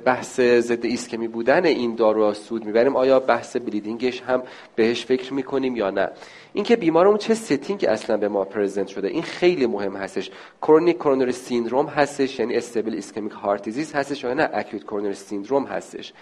بحث 0.06 0.40
ضد 0.40 0.86
ایسکمی 0.86 1.28
بودن 1.28 1.66
این 1.66 1.96
دارو 1.96 2.34
سود 2.34 2.66
می‌بریم 2.66 2.96
آیا 2.96 3.20
بحث 3.20 3.58
bleeding 3.58 4.09
ش 4.09 4.22
هم 4.22 4.44
بهش 4.76 5.06
فکر 5.06 5.34
می‌کنیم 5.34 5.76
یا 5.76 5.90
نه؟ 5.90 6.10
اینکه 6.54 6.76
بیمارمون 6.76 7.18
چه 7.18 7.34
setting 7.34 7.86
اصلا 7.90 8.18
به 8.18 8.28
ما 8.28 8.44
present 8.46 8.88
شده. 8.88 9.08
این 9.08 9.24
خیلی 9.24 9.66
مهم 9.66 9.96
هستش. 9.96 10.32
chronic 10.62 10.98
coronary 10.98 11.32
syndrome 11.32 11.86
هستش 11.86 12.40
یعنی 12.40 12.56
stable 12.56 12.94
ischemic 12.94 13.32
heart 13.34 13.64
disease 13.64 13.94
هستش 13.94 14.24
یا 14.24 14.34
نه 14.34 14.50
acute 14.54 14.84
coronary 14.84 15.14
syndrome 15.14 15.66
هستش. 15.66 16.14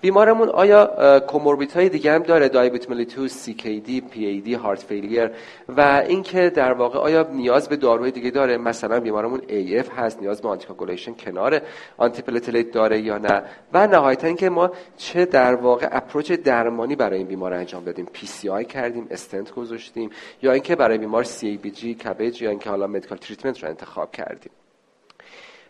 بیمارمون 0.00 0.48
آیا 0.48 1.20
comorbidity 1.20 1.76
های 1.76 1.88
دیگه 1.88 2.12
هم 2.12 2.22
داره؟ 2.22 2.48
دیابت 2.48 2.90
ملیتوس 2.90 3.32
سی 3.32 3.54
کی 3.54 3.80
دی 3.80 4.00
پی 4.00 4.26
ای 4.26 4.40
دی 4.40 4.54
هارت 4.54 4.82
فیلیر 4.82 5.30
و 5.68 6.04
اینکه 6.08 6.50
در 6.50 6.72
واقع 6.72 6.98
آیا 6.98 7.28
نیاز 7.32 7.68
به 7.68 7.76
داروی 7.76 8.10
دیگه 8.10 8.30
داره؟ 8.30 8.56
مثلا 8.56 9.00
بیمارمون 9.00 9.42
AF 9.48 9.90
هست 9.90 10.20
نیاز 10.20 10.42
به 10.42 10.48
anticoagulation 10.48 11.14
کنار 11.14 11.60
آنتی 11.96 12.62
داره 12.62 13.00
یا 13.00 13.18
نه؟ 13.18 13.42
و 13.72 13.86
نهایتا 13.86 14.26
اینکه 14.26 14.48
ما 14.48 14.70
چه 14.96 15.24
در 15.24 15.54
واقع 15.54 15.88
approach 15.90 16.32
درمانی 16.32 16.96
برای 16.96 17.18
این 17.18 17.26
بیمار 17.26 17.52
انجام 17.52 17.84
دادیم؟ 17.84 18.06
PCI 18.12 18.64
کردیم 18.64 19.06
استنت 19.10 19.54
گذاشتیم 19.54 20.10
یا 20.42 20.52
اینکه 20.52 20.76
برای 20.76 20.98
بیمار 20.98 21.24
CABG 21.24 21.94
CABG 21.94 22.42
یا 22.42 22.50
اینکه 22.50 22.70
حالا 22.70 22.86
medical 22.86 23.18
treatment 23.18 23.62
رو 23.62 23.68
انتخاب 23.68 24.12
کردیم؟ 24.12 24.52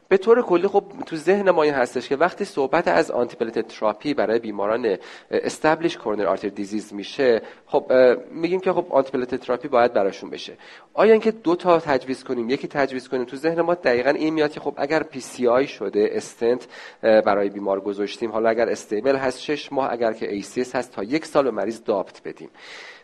به 0.09 0.17
طور 0.17 0.43
کلی 0.43 0.69
خب 0.69 0.85
تو 1.07 1.17
ذهن 1.17 1.51
ما 1.51 1.63
این 1.63 1.75
هستش 1.75 2.09
که 2.09 2.17
وقتی 2.17 2.45
صحبت 2.45 2.89
از 2.89 3.11
antiplatelet 3.11 3.68
therapy 3.68 4.14
برای 4.15 4.39
بیماران 4.39 4.97
established 5.31 5.97
coronary 5.97 6.26
artery 6.26 6.49
disease 6.49 6.95
میشه 6.95 7.43
خب 7.67 7.93
میگیم 8.31 8.61
که 8.61 8.73
خب 8.73 8.87
antiplatelet 8.91 9.35
therapy 9.35 9.68
باید 9.69 9.93
براشون 9.93 10.31
بشه. 10.31 10.53
آیا 10.95 11.13
اینکه 11.13 11.31
دو 11.31 11.57
تا 11.57 11.79
تجویز 11.79 12.25
کنیم 12.25 12.51
یکی 12.51 12.69
تجویز 12.69 13.09
کنیم 13.09 13.25
تو 13.25 13.37
ذهن 13.37 13.61
ما 13.61 13.75
دقیقا 13.75 14.11
این 14.11 14.35
میاد 14.35 14.53
که 14.53 14.61
خب 14.61 14.75
اگر 14.77 15.03
PCI 15.03 15.66
شده 15.67 16.11
استنت 16.13 16.67
برای 17.03 17.49
بیمار 17.49 17.81
گذاشتیم 17.81 18.33
حالا 18.33 18.49
اگر 18.49 18.69
stable 18.68 19.16
هست 19.17 19.41
6 19.41 19.73
ماه 19.73 19.93
اگر 19.93 20.13
که 20.13 20.33
ACS 20.33 20.61
هست 20.61 20.93
تا 20.93 21.03
یک 21.03 21.27
سال 21.27 21.45
به 21.45 21.51
مریض 21.51 21.85
DAPT 21.85 22.22
بدیم. 22.25 22.51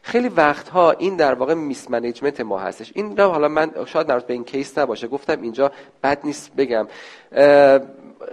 خیلی 0.07 0.29
وقتها 0.29 0.91
این 0.91 1.17
در 1.17 1.35
واقع 1.35 1.55
mismanagement 1.55 2.41
ما 2.41 2.59
هستش. 2.59 2.93
این 2.95 3.17
را 3.17 3.31
حالا 3.31 3.49
من 3.49 3.71
شاید 3.87 4.07
در 4.07 4.19
به 4.19 4.33
این 4.33 4.45
کیس 4.45 4.79
نباشه. 4.79 5.09
گفتم 5.09 5.43
اینجا 5.43 5.73
بد 6.03 6.19
نیست 6.25 6.53
بگم. 6.57 6.87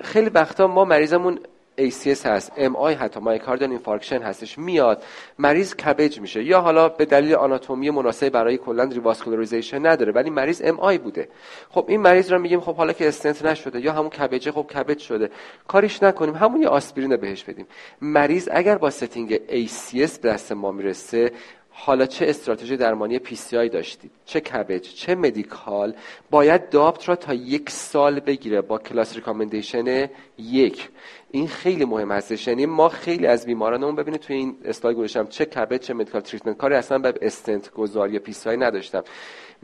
خیلی 0.04 0.30
وقتها 0.30 0.68
ما 0.68 0.86
مریضمون 0.86 1.40
ACS 1.78 2.26
هست. 2.26 2.52
MI 2.58 2.94
حتی 3.00 3.20
myocardial 3.20 3.70
infarction 3.70 4.22
هستش. 4.22 4.58
میاد. 4.58 5.04
مریض 5.40 5.76
CABG 5.76 6.20
میشه. 6.20 6.44
یا 6.44 6.62
حالا 6.62 6.90
به 6.90 7.06
دلیل 7.06 7.36
آناتومی 7.36 7.90
مناسب 7.90 8.30
برای 8.30 8.58
کلا 8.58 8.84
revascularization 8.84 9.86
نداره 9.86 10.12
ولی 10.12 10.30
مریض 10.30 10.62
MI 10.62 10.98
بوده. 11.00 11.30
خب 11.70 11.86
این 11.88 12.02
مریض 12.02 12.32
رو 12.32 12.40
میگیم 12.40 12.60
خب 12.60 12.76
حالا 12.76 12.94
که 12.94 13.08
استنت 13.08 13.46
نشده 13.46 13.82
یا 13.82 13.94
همون 13.94 14.10
CABG 14.10 14.43
ه 14.43 14.52
خب 14.52 14.68
CABG 14.68 15.00
شده. 15.00 15.30
کاریش 15.68 16.04
نکنیم. 16.04 16.36
همون 16.36 16.62
یه 16.62 16.68
آسپرین 16.68 17.16
بهش 17.16 17.44
بدیم. 17.44 17.68
مریض 18.02 18.50
اگر 18.52 18.78
با 18.78 18.90
setting 18.89 19.36
ACS 19.36 20.20
دست 20.20 20.52
ما 20.52 20.72
می‌رسه 20.72 21.32
حالا 21.74 22.06
چه 22.06 22.30
استراتژی 22.30 22.78
درمانی 22.78 23.20
آی 23.54 23.70
داشتید؟ 23.70 24.12
چه 24.26 24.40
CABG 24.39 24.82
چه 24.82 25.16
medical 25.16 25.96
باید 26.30 26.70
DAPT 26.70 27.10
را 27.10 27.16
تا 27.16 27.34
یک 27.34 27.70
سال 27.70 28.20
بگیره 28.20 28.62
با 28.62 28.78
class 28.78 29.16
recommendation 29.16 30.10
یک. 30.38 30.90
این 31.32 31.48
خیلی 31.48 31.86
مهم 31.86 32.12
هستش. 32.12 32.48
یعنی 32.48 32.66
ما 32.66 32.90
خیلی 32.90 33.28
از 33.28 33.46
بیمارانمون 33.46 33.96
ببینید 33.96 34.22
توی 34.22 34.36
این 34.36 34.58
اسلاید 34.66 34.98
گذاشتم 34.98 35.28
چه 35.28 35.46
CABG 35.46 35.80
چه 35.80 35.94
medical 35.94 36.22
treatment 36.22 36.58
کاری 36.58 36.76
اصلا 36.76 36.98
به 36.98 37.14
استنت 37.22 37.72
گذاری 37.72 38.14
یا 38.14 38.20
آی 38.46 38.58
نداشتم. 38.58 39.04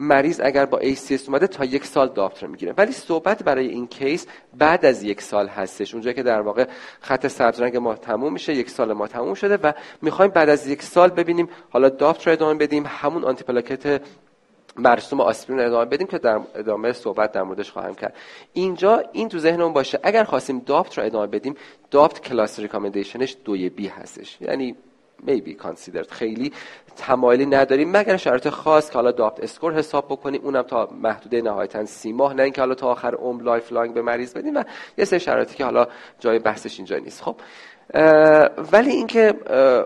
مریض 0.00 0.40
اگر 0.44 0.66
با 0.66 0.80
ACS 0.80 1.28
اومده 1.28 1.46
تا 1.46 1.64
یک 1.64 1.84
سال 1.84 2.08
DAPT 2.08 2.33
رو 2.33 2.46
می‌گیره. 2.46 2.74
ولی 2.76 2.92
صحبت 2.92 3.42
برای 3.42 3.66
این 3.66 3.86
کیس 3.86 4.26
بعد 4.58 4.86
از 4.86 5.02
یک 5.02 5.22
سال 5.22 5.48
هستش. 5.48 5.94
اونجا 5.94 6.12
که 6.12 6.22
در 6.22 6.40
واقع 6.40 6.66
خط 7.00 7.26
سبز 7.26 7.60
رنگ 7.60 7.76
ما 7.76 7.94
تموم 7.94 8.32
میشه 8.32 8.54
یک 8.54 8.70
سال 8.70 8.92
ما 8.92 9.06
تموم 9.06 9.34
شده 9.34 9.56
و 9.56 9.72
می‌خوایم 10.02 10.30
بعد 10.30 10.48
از 10.48 10.66
یک 10.66 10.82
سال 10.82 11.08
ببینیم 11.08 11.48
حالا 11.70 11.88
DAPT 11.88 12.16
رو 12.16 12.30
ادامه 12.30 12.54
بدیم 12.54 12.84
همون 12.86 13.24
آنتی 13.24 13.44
پلاکت 13.44 14.02
مرسوم 14.76 15.20
آسپرین 15.20 15.60
ادامه 15.60 15.84
بدیم 15.84 16.06
که 16.06 16.18
در 16.18 16.40
ادامه 16.54 16.92
صحبت 16.92 17.32
در 17.32 17.42
موردش 17.42 17.70
خواهم 17.70 17.94
کرد. 17.94 18.16
اینجا 18.52 19.02
این 19.12 19.28
تو 19.28 19.38
ذهنمون 19.38 19.72
باشه. 19.72 20.00
اگر 20.02 20.24
خواستیم 20.24 20.58
DAPT 20.58 20.98
رو 20.98 21.04
ادامه 21.04 21.26
بدیم 21.26 21.54
DAPT 21.90 22.20
class 22.20 22.60
recommendation 22.60 23.26
ش 23.26 23.36
دوی 23.44 23.68
b 23.68 23.86
هستش. 23.86 24.40
یعنی 24.40 24.76
may 25.26 25.50
be 25.50 25.66
considered. 25.66 26.10
خیلی 26.10 26.52
تمایلی 26.96 27.46
نداریم 27.46 27.90
مگر 27.90 28.16
شرایط 28.16 28.48
خاص 28.48 28.90
که 28.90 28.94
حالا 28.94 29.12
DAPT 29.12 29.40
score 29.40 29.74
حساب 29.74 30.06
بکنیم 30.06 30.40
اونم 30.44 30.62
تا 30.62 30.88
محدوده 31.02 31.42
نهایتا 31.42 31.84
سی 31.84 32.12
ماه 32.12 32.34
نه 32.34 32.42
اینکه 32.42 32.60
حالا 32.60 32.74
تا 32.74 32.88
آخر 32.90 33.14
عمر 33.14 33.42
lifelong 33.42 33.94
به 33.94 34.02
مریض 34.02 34.34
بدیم 34.34 34.56
و 34.56 34.64
یه 34.98 35.04
سری 35.04 35.20
شرایطی 35.20 35.56
که 35.56 35.64
حالا 35.64 35.86
جای 36.20 36.38
بحثش 36.38 36.78
اینجا 36.78 36.98
نیست. 36.98 37.22
خب 37.22 37.36
ولی 38.72 38.90
اینکه 38.90 39.34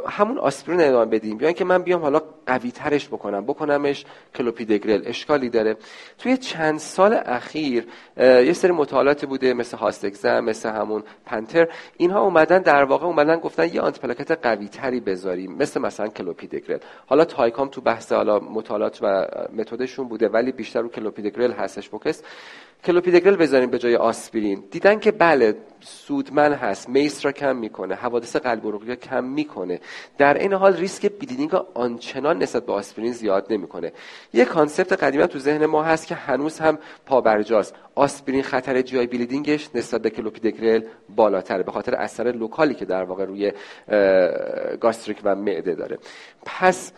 همون 0.09 0.39
آسپرین 0.39 0.81
ادامه 0.81 1.11
بدیم. 1.11 1.41
یا 1.41 1.47
اینکه 1.47 1.65
من 1.65 1.83
بیام 1.83 2.03
حالا 2.03 2.21
قوی 2.47 2.71
ترش 2.71 3.09
بکنم 3.09 3.45
بکنمش 3.45 4.05
کلوپیدگرل 4.35 5.03
اشکالی 5.07 5.49
داره. 5.51 5.77
توی 6.19 6.37
چند 6.37 6.79
سال 6.79 7.21
اخیر 7.27 7.87
یه 8.19 8.53
سری 8.53 8.73
مطالعاتی 8.73 9.27
بوده 9.27 9.55
مثل 9.55 9.77
HOST-EXAM 9.77 10.41
مثل 10.41 10.69
همون 10.69 11.03
PANTHER. 11.27 11.69
اینها 11.97 12.21
اومدن 12.21 12.59
در 12.59 12.85
واقع 12.85 13.07
اومدن 13.07 13.37
گفتن 13.37 13.75
یه 13.75 13.81
آنتیپلاکت 13.81 14.31
قوی 14.31 14.69
تری 14.69 15.01
بذاریم 15.01 15.53
مثل 15.53 15.81
مثلا 15.81 16.09
کلوپیدگرل. 16.09 16.79
حالا 17.07 17.25
تایکا 17.25 17.54
هم 17.54 17.69
تو 17.69 17.81
بحث 17.81 18.13
حالا 18.13 18.39
مطالعات 18.39 18.99
و 19.03 19.27
متدشون 19.53 20.09
بوده 20.09 20.29
ولی 20.29 20.53
بیشتر 20.53 20.81
رو 20.81 20.89
کلوپیدگرل 20.89 21.53
هستش 21.53 21.89
focus. 21.89 22.23
کلوپیدگرل 22.85 23.37
بذاریم 23.37 23.71
به 23.71 23.79
جای 23.79 23.97
آسپرین. 23.97 24.65
دیدن 24.71 24.99
که 24.99 25.13
بله 25.13 25.55
سودمند 25.81 26.53
هست 26.53 26.89
MACE 26.89 27.25
را 27.25 27.33
کم 27.33 27.57
می‌کنه 27.57 27.95
حوادث 27.95 28.37
قلب 28.37 28.67
عروقی 28.67 28.97
کم 28.97 29.25
می‌کنه. 29.25 29.81
در 30.19 30.39
این 30.39 30.53
حال 30.53 30.77
ریسک 30.77 31.07
bleeding 31.07 31.55
آنچنان 31.75 32.43
نسبت 32.43 32.67
به 32.67 32.73
آسپرین 32.73 33.13
زیاد 33.13 33.47
نمی‌کنه. 33.53 33.93
یه 34.33 34.45
concept 34.45 34.93
قدیمی 34.93 35.27
تو 35.27 35.39
ذهن 35.39 35.67
ما 35.67 35.83
هست 35.83 36.07
که 36.07 36.15
هنوز 36.15 36.59
هم 36.59 36.79
پابرجاست. 37.07 37.75
آسپرین 37.95 38.43
خطر 38.43 38.83
GI 38.83 38.99
bleeding 38.99 39.07
ش 39.07 39.69
نسبت 39.75 40.03
به 40.03 40.11
کلوپیدگرل 40.11 40.83
بالاتره 41.17 41.63
به 41.63 41.73
خاطر 41.73 41.95
اثر 41.95 42.25
local 42.25 42.66
ی 42.66 42.75
که 42.75 42.85
در 42.85 43.05
واقع 43.05 43.25
روی 43.25 43.53
gastric 44.81 45.19
و 45.25 45.35
معده 45.35 45.75
داره. 45.75 45.99
پس 46.45 46.93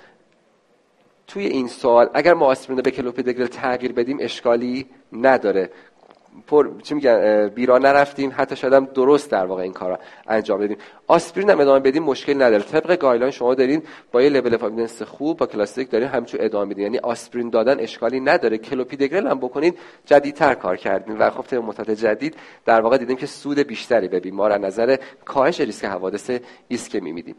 توی 1.34 1.46
این 1.46 1.68
سوال 1.68 2.08
اگر 2.14 2.34
ما 2.34 2.46
آسپرین 2.46 2.82
به 2.82 2.90
کلوپیدگرل 2.90 3.46
تغییر 3.46 3.92
بدیم 3.92 4.18
اشکالی 4.20 4.86
نداره. 5.12 5.70
پر 6.46 6.80
چی 6.82 6.94
میگن 6.94 7.48
بیراه 7.48 7.78
نرفتیم 7.78 8.32
حتی 8.36 8.56
شاید 8.56 8.72
هم 8.72 8.84
درست 8.84 9.30
در 9.30 9.46
واقع 9.46 9.62
این 9.62 9.72
کار 9.72 9.90
را 9.90 9.98
انجام 10.26 10.60
بدیم. 10.60 10.76
آسپرین 11.06 11.50
هم 11.50 11.60
ادامه 11.60 11.80
بدیم 11.80 12.02
مشکل 12.02 12.34
نداره. 12.42 12.62
طبق 12.62 12.96
guideline 12.96 13.30
شما 13.30 13.54
دارین 13.54 13.82
با 14.12 14.22
یه 14.22 14.28
level 14.28 14.54
of 14.54 15.02
خوب 15.02 15.36
با 15.36 15.46
کلاسیک 15.46 15.90
دارین 15.90 16.08
همچون 16.08 16.40
ادامه 16.42 16.70
بدین 16.70 16.82
یعنی 16.82 16.98
آسپرین 16.98 17.50
دادن 17.50 17.80
اشکالی 17.80 18.20
نداره. 18.20 18.58
کلوپیدگرل 18.58 19.26
هم 19.26 19.38
بکنید 19.38 19.78
جدیدتر 20.06 20.54
کار 20.54 20.76
کردیم 20.76 21.16
و 21.20 21.30
خب 21.30 21.54
مدت 21.54 21.90
جدید 21.90 22.36
در 22.64 22.80
واقع 22.80 22.98
دیدیم 22.98 23.16
که 23.16 23.26
سود 23.26 23.58
بیشتری 23.58 24.08
به 24.08 24.20
بیمار 24.20 24.52
از 24.52 24.60
نظر 24.60 24.96
کاهش 25.24 25.60
ریسک 25.60 25.84
حوادث 25.84 26.30
ایسکمی 26.68 27.12
میدیم. 27.12 27.36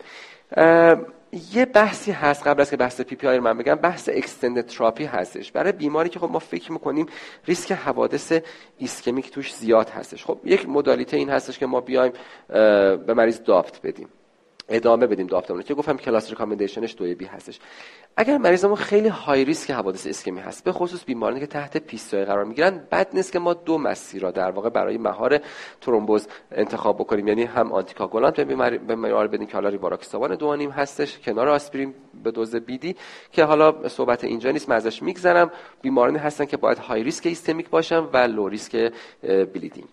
یه 1.54 1.66
بحثی 1.66 2.12
هست 2.12 2.48
قبل 2.48 2.62
از 2.62 2.70
که 2.70 2.78
بحث 2.78 3.02
PPI 3.02 3.38
رو 3.38 3.44
من 3.44 3.58
بگم 3.58 3.76
بحث 3.76 4.10
extended 4.14 4.66
therapy 4.66 5.06
هستش. 5.06 5.52
برای 5.52 5.72
بیماری 5.72 6.10
که 6.10 6.20
خب 6.20 6.32
ما 6.32 6.40
فکر 6.40 6.72
می‌کنیم 6.72 7.06
ریسک 7.46 7.72
حوادث 7.72 8.34
ایسکمیک 8.78 9.32
توش 9.32 9.56
زیاد 9.56 9.90
هستش. 9.90 10.26
خب 10.26 10.40
یک 10.44 10.70
مدالیته 10.70 11.18
این 11.18 11.30
هستش 11.30 11.60
که 11.60 11.66
ما 11.66 11.82
بیایم 11.82 12.14
به 13.08 13.14
مریض 13.14 13.44
DAPT 13.44 13.82
بدیم. 13.82 14.10
ادامه 14.70 15.08
بدیم 15.08 15.28
DAPT 15.28 15.48
مون 15.48 15.64
که 15.64 15.74
گفتم 15.74 15.98
class 15.98 16.30
recommendation 16.30 16.87
ش 16.88 16.96
دوی 16.98 17.16
b 17.16 17.26
هستش. 17.26 17.60
اگر 18.18 18.38
مریضمون 18.38 18.76
خیلی 18.76 19.08
high 19.08 19.46
risk 19.46 19.72
حوادث 19.72 20.08
ایسکمی 20.08 20.40
هست 20.40 20.64
به 20.64 20.72
خصوص 20.72 21.06
بیمارانی 21.06 21.40
که 21.40 21.48
تحت 21.48 21.78
PCI 21.78 22.26
قرار 22.26 22.44
می‌گیرن 22.46 22.88
بد 22.92 23.08
نیست 23.14 23.32
که 23.32 23.40
ما 23.40 23.54
دو 23.54 23.78
مسیر 23.78 24.22
را 24.22 24.32
در 24.32 24.52
واقع 24.52 24.70
برای 24.70 24.98
مهار 24.98 25.40
ترومبوز 25.82 26.28
انتخاب 26.52 26.98
بکنیم. 26.98 27.28
یعنی 27.28 27.44
هم 27.44 27.72
anticoagulant 27.72 28.36
به 28.36 28.44
بیمار 28.96 29.28
بدیم 29.28 29.48
که 29.48 29.54
حالا 29.54 29.70
ریواروکسابان 29.70 30.36
دو 30.36 30.52
هستش 30.72 31.20
کنار 31.20 31.50
آسپرین 31.50 31.94
به 32.24 32.32
دوز 32.32 32.56
BID 32.56 32.96
که 33.32 33.44
حالا 33.44 33.90
صحبت 33.90 34.24
اینجا 34.24 34.52
نیست 34.52 34.70
من 34.70 34.76
ازش 34.76 35.04
میگذرم. 35.04 35.52
بیمارانی 35.82 36.18
هستن 36.18 36.46
که 36.46 36.58
باید 36.58 36.78
high 36.78 37.04
risk 37.04 37.26
ایسکمیک 37.26 37.70
باشن 37.70 38.00
و 38.14 38.18
low 38.18 38.48
risk 38.48 38.92
bleeding. 39.24 39.88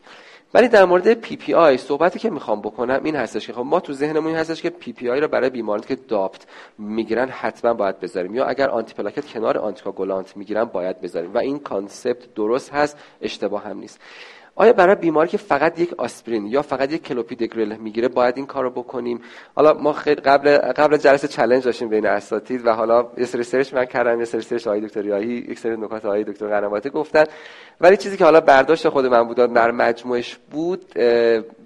ولی 0.55 0.68
در 0.68 0.84
مورد 0.84 1.14
PPI 1.14 1.76
صحبتی 1.76 2.18
که 2.18 2.30
می‌خوام 2.30 2.61
بکنم 2.61 3.00
این 3.05 3.16
هستش 3.16 3.46
که 3.46 3.53
خب 3.53 3.61
ما 3.61 3.80
تو 3.80 3.92
ذهنمون 3.92 4.26
این 4.26 4.36
هستش 4.36 4.62
که 4.62 4.70
PPI 4.70 5.20
رو 5.20 5.28
برای 5.28 5.50
بیمارانی 5.50 5.86
که 5.86 5.96
DAPT 5.96 6.46
می‌گیرن 6.78 7.28
حتما 7.28 7.74
باید 7.74 8.00
بذاریم. 8.00 8.34
یا 8.34 8.44
اگر 8.44 8.68
آنتی 8.70 8.94
پلاکت 8.94 9.26
کنار 9.26 9.59
anticoagulant 9.58 10.36
می‌گیرن 10.36 10.64
باید 10.64 11.00
بذاریم. 11.00 11.34
و 11.34 11.38
این 11.38 11.59
concept 11.58 12.34
درست 12.34 12.72
هست 12.72 12.98
اشتباه 13.20 13.64
هم 13.64 13.78
نیست. 13.78 14.00
آیا 14.55 14.72
برای 14.72 14.94
بیماری 14.94 15.28
که 15.28 15.36
فقط 15.36 15.78
یک 15.78 15.94
آسپرین 15.98 16.46
یا 16.46 16.62
فقط 16.62 16.92
یک 16.92 17.03
کلوپیدگرل 17.02 17.76
می‌گیره 17.76 18.09
باید 18.09 18.36
این 18.36 18.46
کارو 18.46 18.70
بکنیم؟ 18.70 19.20
حالا 19.55 19.74
ما 19.74 19.92
خیلی 19.92 20.20
قبل 20.20 20.59
قبل 20.59 20.96
جلسه 20.96 21.28
چالش 21.28 21.64
داشتیم 21.64 21.88
بین 21.88 22.07
اساتید 22.07 22.66
و 22.66 22.72
حالا 22.72 23.09
یه 23.18 23.24
سری 23.24 23.42
search 23.42 23.74
من 23.74 23.84
کردم 23.84 24.18
یه 24.18 24.24
سری 24.24 24.40
search 24.40 24.66
آقای 24.66 24.80
دکتر 24.80 25.05
یاهی 25.05 25.34
یک 25.34 25.59
سری 25.59 25.76
نکات 25.76 26.05
آقای 26.05 26.24
دکتر 26.24 26.48
قنواتی 26.48 26.90
گفتن. 26.90 27.24
ولی 27.80 27.96
چیزی 27.96 28.16
که 28.16 28.24
حالا 28.24 28.40
برداشت 28.40 28.88
خود 28.88 29.07
من 29.07 29.22
بود 29.22 29.36
در 29.36 29.70
مجموعش 29.70 30.36
بود 30.50 30.98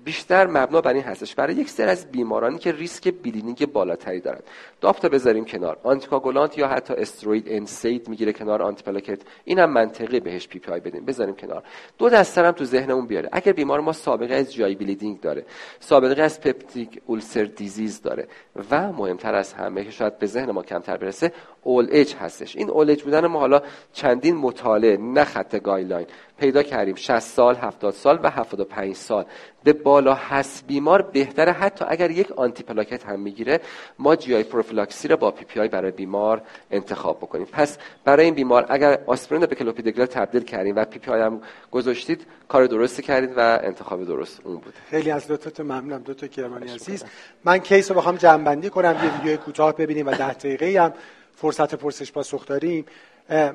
بیشتر 0.04 0.46
مبنا 0.46 0.80
بر 0.80 0.92
این 0.92 1.02
هستش. 1.02 1.34
برای 1.34 1.54
یک 1.54 1.70
سری 1.70 1.90
از 1.90 2.10
بیمارانی 2.10 2.58
که 2.58 2.72
ریسک 2.72 3.08
bleeding 3.08 3.72
بالاتری 3.72 4.20
دارن. 4.20 4.40
DAPT 4.86 5.08
بذاریم 5.08 5.44
کنار. 5.44 5.78
anticoagulant 5.82 6.58
یا 6.58 6.68
حتی 6.68 6.94
steroid 6.94 7.44
NSAID 7.48 8.08
می‌گیره 8.08 8.32
کنار 8.32 8.62
آنتی 8.62 8.82
پلاکت 8.82 9.18
این 9.44 9.58
هم 9.58 9.70
منطقی 9.70 10.20
بهش 10.20 10.48
PPI 10.48 10.80
بدیم. 10.80 11.04
بذاریم 11.04 11.34
کنار. 11.34 11.62
دو 11.98 12.08
دسته 12.08 12.42
هم 12.42 12.50
تو 12.50 12.64
ذهنمون 12.64 13.06
بیاره. 13.06 13.28
اگر 13.32 13.52
بیمار 13.52 13.80
ما 13.80 13.92
سابقه 13.92 14.34
از 14.34 14.54
GI 14.54 14.74
bleeding 14.74 15.20
داره 15.20 15.44
سابقه 15.80 16.22
از 16.22 16.40
peptic 16.40 17.00
ulcer 17.06 17.44
disease 17.44 18.02
داره 18.02 18.28
و 18.70 18.92
مهمتر 18.92 19.34
از 19.34 19.52
همه 19.52 19.84
که 19.84 19.90
شاید 19.90 20.18
به 20.18 20.26
ذهن 20.26 20.50
ما 20.50 20.62
کمتر 20.62 20.96
برسه 20.96 21.32
اول 21.62 21.88
اچ 21.90 22.14
هستش. 22.14 22.56
این 22.56 22.70
old 22.70 22.94
بودن 22.94 23.26
ما 23.26 23.38
حالا 23.38 23.62
چندین 23.92 24.36
مطالعه 24.36 24.96
نه 24.96 25.24
خط 25.24 25.56
guideline. 25.56 26.06
پیدا 26.38 26.62
کردیم. 26.62 26.94
60 26.94 27.18
سال 27.18 27.54
70 27.54 27.94
سال 27.94 28.20
و 28.22 28.30
75 28.30 28.94
سال. 28.94 29.24
به 29.64 29.72
بالا 29.72 30.14
هست 30.14 30.66
بیمار 30.66 31.02
بهتره 31.02 31.52
حتی 31.52 31.84
اگر 31.88 32.10
یک 32.10 32.32
آنتی 32.32 32.62
پلاکت 32.62 33.04
هم 33.04 33.20
می‌گیره 33.20 33.60
ما 33.98 34.16
GI 34.16 34.34
prophylaxis 34.34 35.08
رو 35.08 35.16
با 35.16 35.30
PPI 35.30 35.68
برای 35.68 35.90
بیمار 35.90 36.42
انتخاب 36.70 37.16
بکنیم. 37.16 37.46
پس 37.52 37.78
برای 38.04 38.24
این 38.24 38.34
بیمار 38.34 38.66
اگر 38.68 38.98
آسپرین 39.06 39.40
رو 39.40 39.46
به 39.46 39.54
کلوپیدگرل 39.54 40.06
تبدیل 40.06 40.42
کردیم 40.42 40.76
و 40.76 40.84
PPI 40.84 41.20
هم 41.20 41.40
گذاشتید 41.70 42.26
کار 42.48 42.66
درستی 42.66 43.02
کردید 43.02 43.30
و 43.36 43.58
انتخاب 43.62 44.04
درست 44.04 44.40
اون 44.44 44.54
بود 44.54 44.74
خیلی 44.90 45.10
از 45.10 45.30
لطفت 45.30 45.60
ممنونم. 45.60 46.02
دکتر 46.02 46.26
کرمانی 46.26 46.70
عزیز. 46.70 47.04
من 47.44 47.58
case 47.58 47.90
رو 47.90 47.96
بخوام 47.96 48.16
جمع 48.16 48.44
بندی 48.44 48.70
کنم. 48.70 48.96
یه 49.04 49.16
ویدیو 49.16 49.36
کوتاه 49.36 49.76
ببینیم 49.76 50.06
و 50.06 50.10
10 50.10 50.32
دقیقه 50.32 50.82
هم 50.82 50.92
فرصت 51.34 51.74
پرسش 51.74 52.12
پاسخ 52.12 52.46
داریم. 52.46 52.84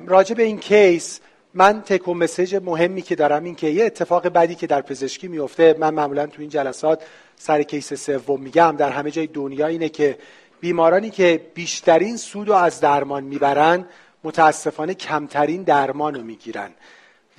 راجع 0.06 0.34
به 0.34 0.42
این 0.42 0.58
case 0.58 1.20
من 1.54 1.82
take 1.82 2.08
message 2.08 2.54
مهمی 2.54 3.02
که 3.02 3.14
دارم 3.14 3.44
این 3.44 3.54
که 3.54 3.66
یه 3.66 3.84
اتفاق 3.84 4.28
بدی 4.28 4.54
که 4.54 4.66
در 4.66 4.82
پزشکی 4.82 5.28
میفته 5.28 5.76
من 5.78 5.94
معمولا 5.94 6.26
تو 6.26 6.40
این 6.40 6.50
جلسات 6.50 7.02
سر 7.36 7.62
کیس 7.62 7.94
سوم 7.94 8.40
میگم 8.40 8.74
در 8.78 8.90
همه 8.90 9.10
جای 9.10 9.26
دنیا 9.26 9.66
اینه 9.66 9.88
که 9.88 10.18
بیمارانی 10.60 11.10
که 11.10 11.46
بیشترین 11.54 12.16
سود 12.16 12.48
رو 12.48 12.54
از 12.54 12.80
درمان 12.80 13.24
می‌برن 13.24 13.84
متاسفانه 14.24 14.94
کمترین 14.94 15.62
درمان 15.62 16.14
رو 16.14 16.22
می‌گیرن. 16.22 16.70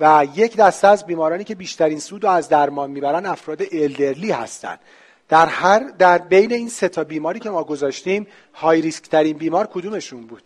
و 0.00 0.26
یک 0.34 0.56
دسته 0.56 0.88
از 0.88 1.06
بیمارانی 1.06 1.44
که 1.44 1.54
بیشترین 1.54 1.98
سود 1.98 2.24
رو 2.24 2.30
از 2.30 2.48
درمان 2.48 2.90
می‌برن 2.90 3.26
افراد 3.26 3.62
الدرلی 3.72 4.30
هستن. 4.30 4.78
در 5.28 5.46
هر 5.46 5.78
در 5.98 6.18
بین 6.18 6.52
این 6.52 6.68
سه 6.68 6.88
تا 6.88 7.04
بیماری 7.04 7.40
که 7.40 7.50
ما 7.50 7.64
گذاشتیم 7.64 8.26
های 8.54 8.80
ریسک 8.80 9.04
ترین 9.04 9.36
بیمار 9.36 9.66
کدومشون 9.66 10.26
بود؟ 10.26 10.42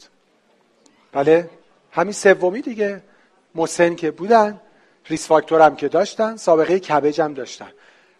بله 1.13 1.51
همین 1.93 2.13
سومی 2.13 2.61
دیگه. 2.61 3.03
مسن 3.55 3.95
که 3.95 4.11
بودن 4.11 4.61
risk 5.07 5.27
factor 5.27 5.61
هم 5.61 5.77
که 5.77 5.89
داشتن 5.89 6.37
سابقه 6.37 6.79
CABG 6.79 7.21
هم 7.21 7.35
داشتن. 7.35 7.69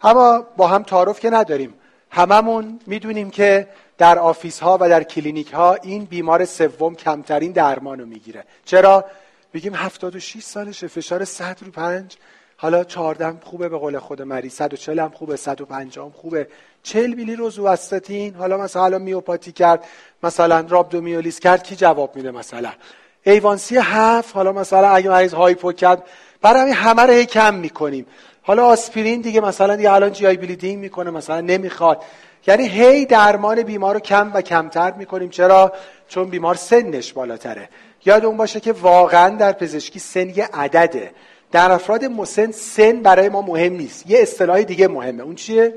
اما 0.01 0.47
با 0.57 0.67
هم 0.67 0.83
تعارف 0.83 1.19
که 1.19 1.29
نداریم. 1.29 1.73
هممون 2.11 2.79
می‌دونیم 2.85 3.29
که 3.29 3.67
در 3.97 4.19
office 4.19 4.59
ها 4.59 4.77
و 4.81 4.89
در 4.89 5.03
کلینیک 5.03 5.53
ها 5.53 5.73
این 5.73 6.05
بیمار 6.05 6.45
سوم 6.45 6.95
کمترین 6.95 7.51
درمان 7.51 7.99
رو 7.99 8.05
می‌گیره. 8.05 8.43
چرا؟ 8.65 9.05
بگیم 9.53 9.75
76 9.75 10.43
سالشه 10.43 10.87
فشار 10.87 11.25
100 11.25 11.57
رو 11.61 11.71
5 11.71 12.17
حالا 12.57 12.83
14 12.83 13.33
خوبه 13.43 13.69
به 13.69 13.77
قول 13.77 13.99
خود 13.99 14.21
مریض 14.21 14.49
140 14.49 14.99
هم 14.99 15.09
خوبه 15.09 15.35
150 15.35 16.05
هم 16.05 16.11
خوبه. 16.11 16.47
40 16.83 17.13
میلی 17.13 17.35
روزواستاتین 17.35 18.35
حالا 18.35 18.57
مثلا 18.57 18.97
میوپاتی 18.97 19.51
کرد 19.51 19.85
مثلا 20.23 20.65
رابدومیولیز 20.69 21.39
کرد 21.39 21.63
کی 21.63 21.75
جواب 21.75 22.15
میده 22.15 22.31
مثلا؟ 22.31 22.71
A1C 23.29 23.77
هفت 23.77 24.35
حالا 24.35 24.51
مثلا 24.51 24.89
اگه 24.89 25.09
مریض 25.09 25.33
hypo 25.33 25.71
کرد 25.71 26.03
برای 26.41 26.71
همه 26.71 27.01
رو 27.01 27.23
کم 27.23 27.55
می‌کنیم. 27.55 28.05
حالا 28.41 28.65
آسپرین 28.65 29.21
دیگه 29.21 29.41
مثلا 29.41 29.75
دیگه 29.75 29.91
الان 29.91 30.11
GI 30.11 30.27
bleeding 30.27 30.79
می‌کنه 30.79 31.11
مثلا 31.11 31.41
نمی‌خواد. 31.41 32.03
یعنی 32.47 32.67
هی 32.67 33.05
درمان 33.05 33.63
بیمار 33.63 33.93
رو 33.93 33.99
کم 33.99 34.31
و 34.33 34.41
کمتر 34.41 34.91
می‌کنیم. 34.91 35.29
چرا؟ 35.29 35.73
چون 36.07 36.29
بیمار 36.29 36.55
سنش 36.55 37.13
بالاتره. 37.13 37.69
یاد 38.05 38.25
اون 38.25 38.37
باشه 38.37 38.59
که 38.59 38.71
واقعا 38.71 39.29
در 39.29 39.51
پزشکی 39.51 39.99
سن 39.99 40.29
یه 40.29 40.49
عدده. 40.53 41.11
در 41.51 41.71
افراد 41.71 42.05
مسن 42.05 42.51
سن 42.51 43.01
برای 43.01 43.29
ما 43.29 43.41
مهم 43.41 43.73
نیست. 43.73 44.09
یه 44.09 44.19
اصطلاح 44.19 44.61
دیگه 44.61 44.87
مهمه. 44.87 45.23
اون 45.23 45.35
چیه؟ 45.35 45.73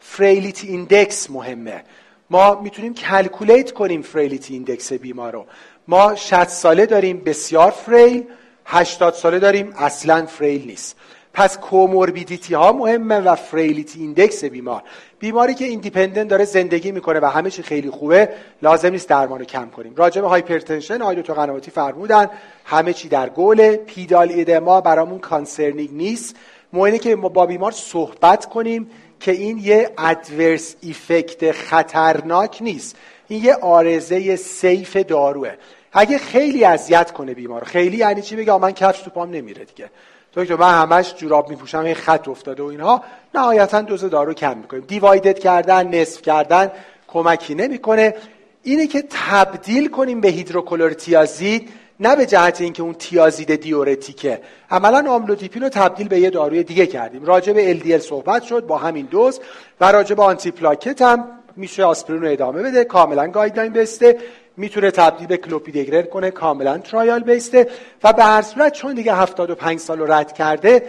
frailty 0.00 0.68
index 0.68 1.30
مهمه. 1.30 1.82
ما 2.30 2.60
می‌تونیم 2.60 2.94
calculate 2.94 3.72
کنیم 3.72 4.02
frailty 4.02 4.54
index 4.54 4.92
بیمار 4.92 5.32
رو 5.32 5.46
ما 5.88 6.14
60 6.14 6.48
ساله 6.48 6.86
داریم 6.86 7.18
بسیار 7.18 7.70
frail. 7.70 8.24
80 8.66 9.14
ساله 9.14 9.38
داریم 9.38 9.72
اصلا 9.76 10.26
frail 10.26 10.66
نیست. 10.66 10.96
پس 11.34 11.58
comorbidity 11.58 12.54
ها 12.54 12.72
مهمه 12.72 13.18
و 13.18 13.34
frailty 13.34 14.00
index 14.00 14.44
بیمار. 14.44 14.82
بیماری 15.18 15.54
که 15.54 15.64
independent 15.64 16.28
داره 16.28 16.44
زندگی 16.44 16.92
می‌کنه 16.92 17.20
و 17.20 17.24
همه 17.24 17.50
چی 17.50 17.62
خیلی 17.62 17.90
خوبه 17.90 18.28
لازم 18.62 18.90
نیست 18.90 19.08
درمان 19.08 19.38
رو 19.38 19.44
کم 19.44 19.70
کنیم. 19.70 19.92
راجع 19.96 20.20
به 20.20 20.28
hypertension 20.28 21.02
آقای 21.02 21.16
دکتر 21.16 21.32
قنواتی 21.32 21.70
فرمودن 21.70 22.30
همه 22.64 22.92
چی 22.92 23.08
در 23.08 23.28
گل 23.28 23.76
pedal 23.76 24.30
edema 24.30 24.80
برامون 24.80 25.18
concerning 25.18 25.90
نیست. 25.92 26.36
مهمه 26.72 26.98
که 26.98 27.16
ما 27.16 27.28
با 27.28 27.46
بیمار 27.46 27.72
صحبت 27.72 28.46
کنیم 28.46 28.90
که 29.20 29.32
این 29.32 29.58
یه 29.58 29.90
ادورس 29.98 30.76
ایفکت 30.80 31.52
خطرناک 31.52 32.58
نیست. 32.60 32.96
این 33.32 33.44
یه 33.44 33.54
آرزه 33.54 34.36
سیف 34.36 34.96
داروه. 34.96 35.50
اگه 35.92 36.18
خیلی 36.18 36.64
اذیت 36.64 37.10
کنه 37.10 37.34
بیمار 37.34 37.64
خیلی 37.64 37.96
یعنی 37.96 38.22
چی 38.22 38.36
بگه؟ 38.36 38.56
من 38.56 38.72
کفش 38.72 39.00
تو 39.00 39.10
پام 39.10 39.30
نمیره 39.30 39.64
دیگه. 39.64 39.90
تو 40.32 40.56
من 40.56 40.82
همش 40.82 41.14
جوراب 41.14 41.48
میپوشم 41.50 41.78
این 41.78 41.94
خط 41.94 42.28
افتاده 42.28 42.62
و 42.62 42.66
اینها. 42.66 43.02
نهایتا 43.34 43.80
دوز 43.80 44.04
دارو 44.04 44.34
کم 44.34 44.58
می‌کنیم. 44.58 44.84
دیوایدد 44.88 45.38
کردن 45.38 45.88
نصف 45.88 46.22
کردن 46.22 46.70
کمکی 47.08 47.54
نمی‌کنه. 47.54 48.14
اینه 48.62 48.86
که 48.86 49.04
تبدیل 49.10 49.88
کنیم 49.88 50.20
به 50.20 50.28
هیدروکلورتیازید 50.28 51.68
نه 52.00 52.16
به 52.16 52.26
جهت 52.26 52.60
اینکه 52.60 52.82
اون 52.82 52.94
تیازید 52.94 53.54
دیورتیکه. 53.54 54.40
عملا 54.70 55.12
آملودیپین 55.12 55.62
رو 55.62 55.68
تبدیل 55.68 56.08
به 56.08 56.20
یه 56.20 56.30
داروی 56.30 56.62
دیگه 56.62 56.86
کردیم. 56.86 57.24
راجع 57.24 57.52
به 57.52 57.80
LDL 57.80 58.02
صحبت 58.02 58.42
شد 58.42 58.66
با 58.66 58.78
همین 58.78 59.06
دوز 59.06 59.40
و 59.80 59.92
راجع 59.92 60.14
به 60.14 60.22
آنتی 60.22 60.50
پلاکت 60.50 61.02
هم 61.02 61.41
میشه 61.56 61.84
آسپرین 61.84 62.22
رو 62.22 62.32
ادامه 62.32 62.62
بده 62.62 62.84
کاملا 62.84 63.28
guideline 63.28 63.72
based 63.72 64.05
ه. 64.05 64.18
می‌تونه 64.56 64.90
تبدیل 64.90 65.26
به 65.26 65.36
کلوپیدگرل 65.36 66.02
کنه 66.02 66.30
کاملا 66.30 66.78
trial 66.78 67.22
based 67.22 67.60
ه 67.60 67.68
و 68.04 68.12
به 68.12 68.24
هر 68.24 68.42
صورت 68.42 68.72
چون 68.72 68.94
دیگه 68.94 69.14
75 69.14 69.78
سال 69.78 69.98
رو 69.98 70.12
رد 70.12 70.32
کرده 70.32 70.82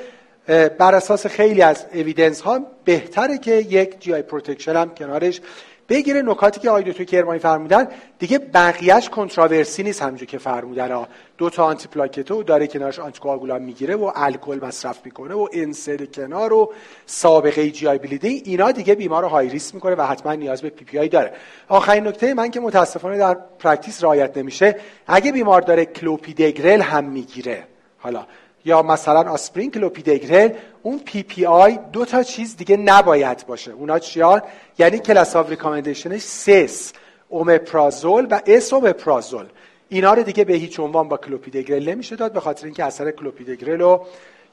بر 0.77 0.95
اساس 0.95 1.27
خیلی 1.27 1.61
از 1.61 1.85
evidence 1.93 2.41
ها 2.41 2.59
بهتره 2.85 3.37
که 3.37 3.51
یک 3.55 3.99
GI 3.99 4.13
protection 4.13 4.75
هم 4.75 4.89
کنارش 4.89 5.41
بگیره 5.89 6.21
نکاتی 6.21 6.59
که 6.59 6.69
آقای 6.69 6.83
دکتر 6.83 7.03
کرمانی 7.03 7.39
فرمودن. 7.39 7.87
دیگه 8.19 8.39
بقیهش 8.39 9.09
controversy 9.09 9.83
نیست 9.83 10.01
همونجور 10.01 10.27
که 10.27 10.37
فرمودن. 10.37 11.05
دو 11.37 11.49
تا 11.49 11.65
آنتی 11.65 11.87
پلاکتو 11.87 12.43
داره 12.43 12.67
کنارش 12.67 12.99
آنتی 12.99 13.19
می‌گیره 13.59 13.95
و 13.95 14.11
الکل 14.15 14.59
مصرف 14.65 15.05
می‌کنه 15.05 15.33
و 15.33 15.47
NSAID 15.53 16.11
کنار 16.15 16.53
و 16.53 16.73
سابقه 17.05 17.69
GI 17.69 17.87
bleeding 17.87 18.41
اینا 18.45 18.71
دیگه 18.71 18.95
بیمار 18.95 19.23
رو 19.23 19.29
high 19.29 19.49
risk 19.49 19.73
می‌کنه 19.73 19.95
و 19.95 20.01
حتما 20.01 20.33
نیاز 20.33 20.61
به 20.61 20.69
PPI 20.69 21.09
داره. 21.09 21.33
آخرین 21.67 22.07
نکته 22.07 22.33
من 22.33 22.51
که 22.51 22.59
متاسفانه 22.59 23.17
در 23.17 23.37
practice 23.59 24.03
رعایت 24.03 24.37
نمیشه. 24.37 24.75
اگه 25.07 25.31
بیمار 25.31 25.61
داره 25.61 25.85
کلوپیدگرل 25.85 26.81
هم 26.81 27.03
می‌گیره 27.03 27.63
حالا 27.97 28.25
یا 28.65 28.81
مثلا 28.81 29.31
آسپرین 29.31 29.71
کلوپیدگرل 29.71 30.49
اون 30.83 30.99
PPI 30.99 31.79
دو 31.93 32.05
تا 32.05 32.23
چیز 32.23 32.57
دیگه 32.57 32.77
نباید 32.77 33.45
باشه. 33.47 33.71
اونا 33.71 33.99
چیان 33.99 34.41
یعنی 34.79 34.99
class 34.99 35.35
of 35.35 35.49
recommendation 35.49 36.21
ش 36.21 36.57
سه 36.57 36.93
اومپرازول 37.29 38.27
و 38.31 38.41
اس 38.45 38.73
اومپرازول. 38.73 39.45
اینا 39.89 40.13
رو 40.13 40.23
دیگه 40.23 40.43
به 40.43 40.53
هیچ 40.53 40.79
عنوان 40.79 41.07
با 41.07 41.17
کلوپیدگرل 41.17 41.89
نمیشه 41.89 42.15
داد 42.15 42.33
به 42.33 42.39
خاطر 42.39 42.65
اینکه 42.65 42.83
اثر 42.83 43.11
کلوپیدگرل 43.11 43.81
رو 43.81 44.05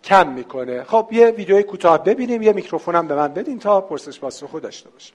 کم 0.04 0.32
می‌کنه. 0.32 0.84
خب 0.84 1.08
یه 1.12 1.26
ویدیوی 1.26 1.62
کوتاه 1.62 2.04
ببینیم 2.04 2.42
یه 2.42 2.52
میکروفونم 2.52 3.08
به 3.08 3.14
من 3.14 3.28
بدین 3.28 3.58
تا 3.58 3.80
پرسش 3.80 4.20
پاسخ 4.20 4.60
داشته 4.60 4.90
باشیم 4.90 5.14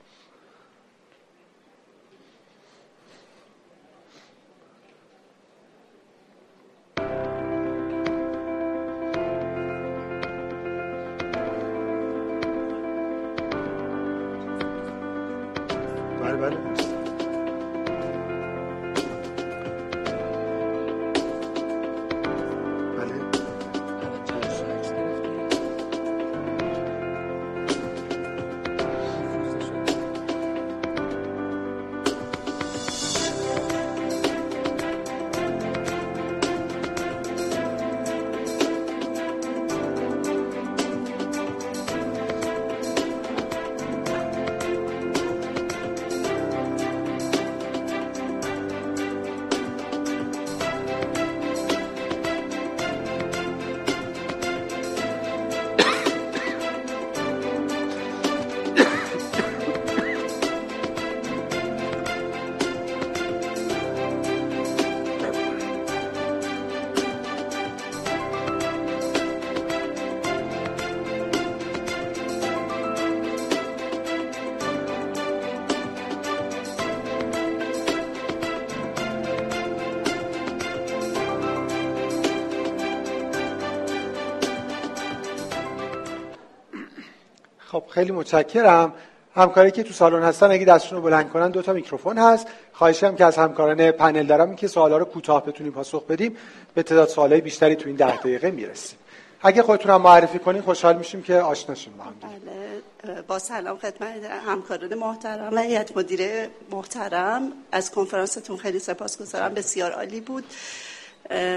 خیلی 87.95 88.11
متشکرم. 88.11 88.93
همکاری 89.35 89.71
که 89.71 89.83
تو 89.83 89.93
سالن 89.93 90.23
هستن 90.23 90.51
اگه 90.51 90.65
دستشون 90.65 90.97
رو 90.97 91.03
بلند 91.03 91.29
کنن 91.29 91.51
دو 91.51 91.61
تا 91.61 91.73
میکروفون 91.73 92.17
هست. 92.17 92.47
خواهشم 92.73 93.15
که 93.15 93.25
از 93.25 93.37
همکاران 93.37 93.91
پنل 93.91 94.25
دارم 94.25 94.55
که 94.55 94.67
سوالا 94.67 94.97
رو 94.97 95.05
کوتاه 95.05 95.45
بتونیم 95.45 95.71
پاسخ 95.71 96.03
بدیم 96.05 96.37
به 96.73 96.83
تعداد 96.83 97.07
سوالای 97.07 97.41
بیشتری 97.41 97.75
تو 97.75 97.87
این 97.87 97.95
ده 97.95 98.15
دقیقه 98.15 98.51
می‌رسیم. 98.51 98.99
اگه 99.41 99.63
خودتون 99.63 99.91
هم 99.91 100.01
معرفی 100.01 100.39
کنین 100.39 100.61
خوشحال 100.61 100.97
میشیم 100.97 101.21
که 101.23 101.35
آشنا 101.35 101.75
شیم 101.75 101.93
با 101.97 102.03
هم 102.03 102.13
بله 102.21 103.21
با 103.21 103.39
سلام 103.39 103.77
خدمت 103.77 104.23
همکاران 104.47 104.93
محترم 104.95 105.57
هیئت 105.57 105.97
مدیره 105.97 106.49
محترم. 106.71 107.51
از 107.71 107.91
کنفرانستون 107.91 108.57
خیلی 108.57 108.79
سپاسگزارم 108.79 109.53
بسیار 109.53 109.91
عالی 109.91 110.21
بود. 110.21 110.43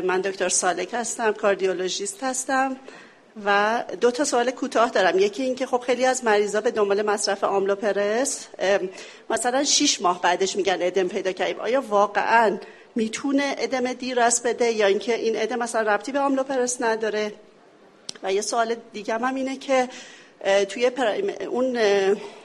من 0.05 0.21
دکتر 0.21 0.49
سالک 0.49 0.95
هستم 0.95 1.33
کاردیولوژیست 1.33 2.25
هستم. 2.25 2.77
و 3.45 3.85
دو 4.01 4.11
تا 4.11 4.25
سوال 4.25 4.51
کوتاه 4.51 4.91
دارم. 4.91 5.19
یکی 5.19 5.43
اینکه 5.43 5.67
خب 5.67 5.83
خیلی 5.87 6.05
از 6.05 6.25
مریضا 6.25 6.61
به 6.61 6.71
دنبال 6.71 7.03
مصرف 7.03 7.45
آملوپرس 7.45 8.47
مثلا 9.31 9.65
6 9.65 10.03
ماه 10.03 10.23
بعدش 10.23 10.57
میگن 10.57 10.77
ادم 10.81 11.09
پیدا 11.09 11.33
کردیم. 11.33 11.61
آیا 11.61 11.81
واقعا 11.89 12.59
می‌تونه 12.95 13.55
ادم 13.59 13.93
دیرس 13.93 14.41
بده 14.41 14.73
یا 14.73 14.87
اینکه 14.87 15.15
این 15.15 15.43
ادم 15.43 15.59
مثلا 15.59 15.95
ربطی 15.95 16.13
به 16.13 16.19
آملوپرس 16.19 16.83
نداره؟ 16.83 17.33
و 18.23 18.33
یه 18.33 18.41
سوال 18.41 18.77
دیگه 18.93 19.15
هم 19.15 19.35
اینه 19.35 19.57
که 19.57 19.89
توی 20.69 20.91
اون 21.51 21.73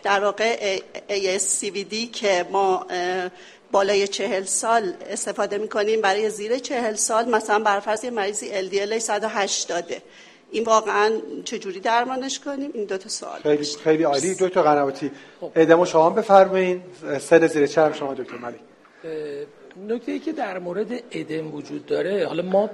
در 0.03 0.19
واقع 0.19 0.79
ASCVD 1.09 1.95
که 2.13 2.45
ما 2.51 2.85
بالای 3.71 4.07
چهل 4.07 4.43
سال 4.43 4.93
استفاده 5.09 5.57
می‌کنیم 5.57 6.01
برای 6.01 6.29
زیر 6.29 6.57
چهل 6.57 6.95
سال 6.95 7.29
مثلا 7.29 7.59
برفرض 7.59 8.03
یه 8.03 8.09
مریضی 8.09 8.69
LDL 8.69 8.97
180 8.97 9.93
این 10.53 10.63
واقعا 10.63 11.11
چجوری 11.45 11.79
درمانش 11.79 12.39
کنیم؟ 12.39 12.71
این 12.73 12.85
دو 12.85 12.97
تا 12.97 13.09
سوال 13.09 13.39
خیلی 13.41 13.65
خیلی 13.83 14.03
عالی. 14.03 14.35
دکتر 14.39 14.61
قنواتی 14.61 15.11
خب. 15.41 15.51
ادمو 15.55 15.85
شما 15.85 16.09
بفرمایید 16.09 16.81
سن 17.19 17.47
زیر 17.47 17.67
چرم 17.67 17.93
شما 17.93 18.13
دکتر 18.13 18.37
ملی 18.37 18.59
نکته 19.87 20.11
ای 20.11 20.19
که 20.19 20.31
در 20.31 20.59
مورد 20.59 21.03
ادم 21.11 21.55
وجود 21.55 21.85
داره 21.85 22.27
حالا 22.27 22.43
ما 22.43 22.69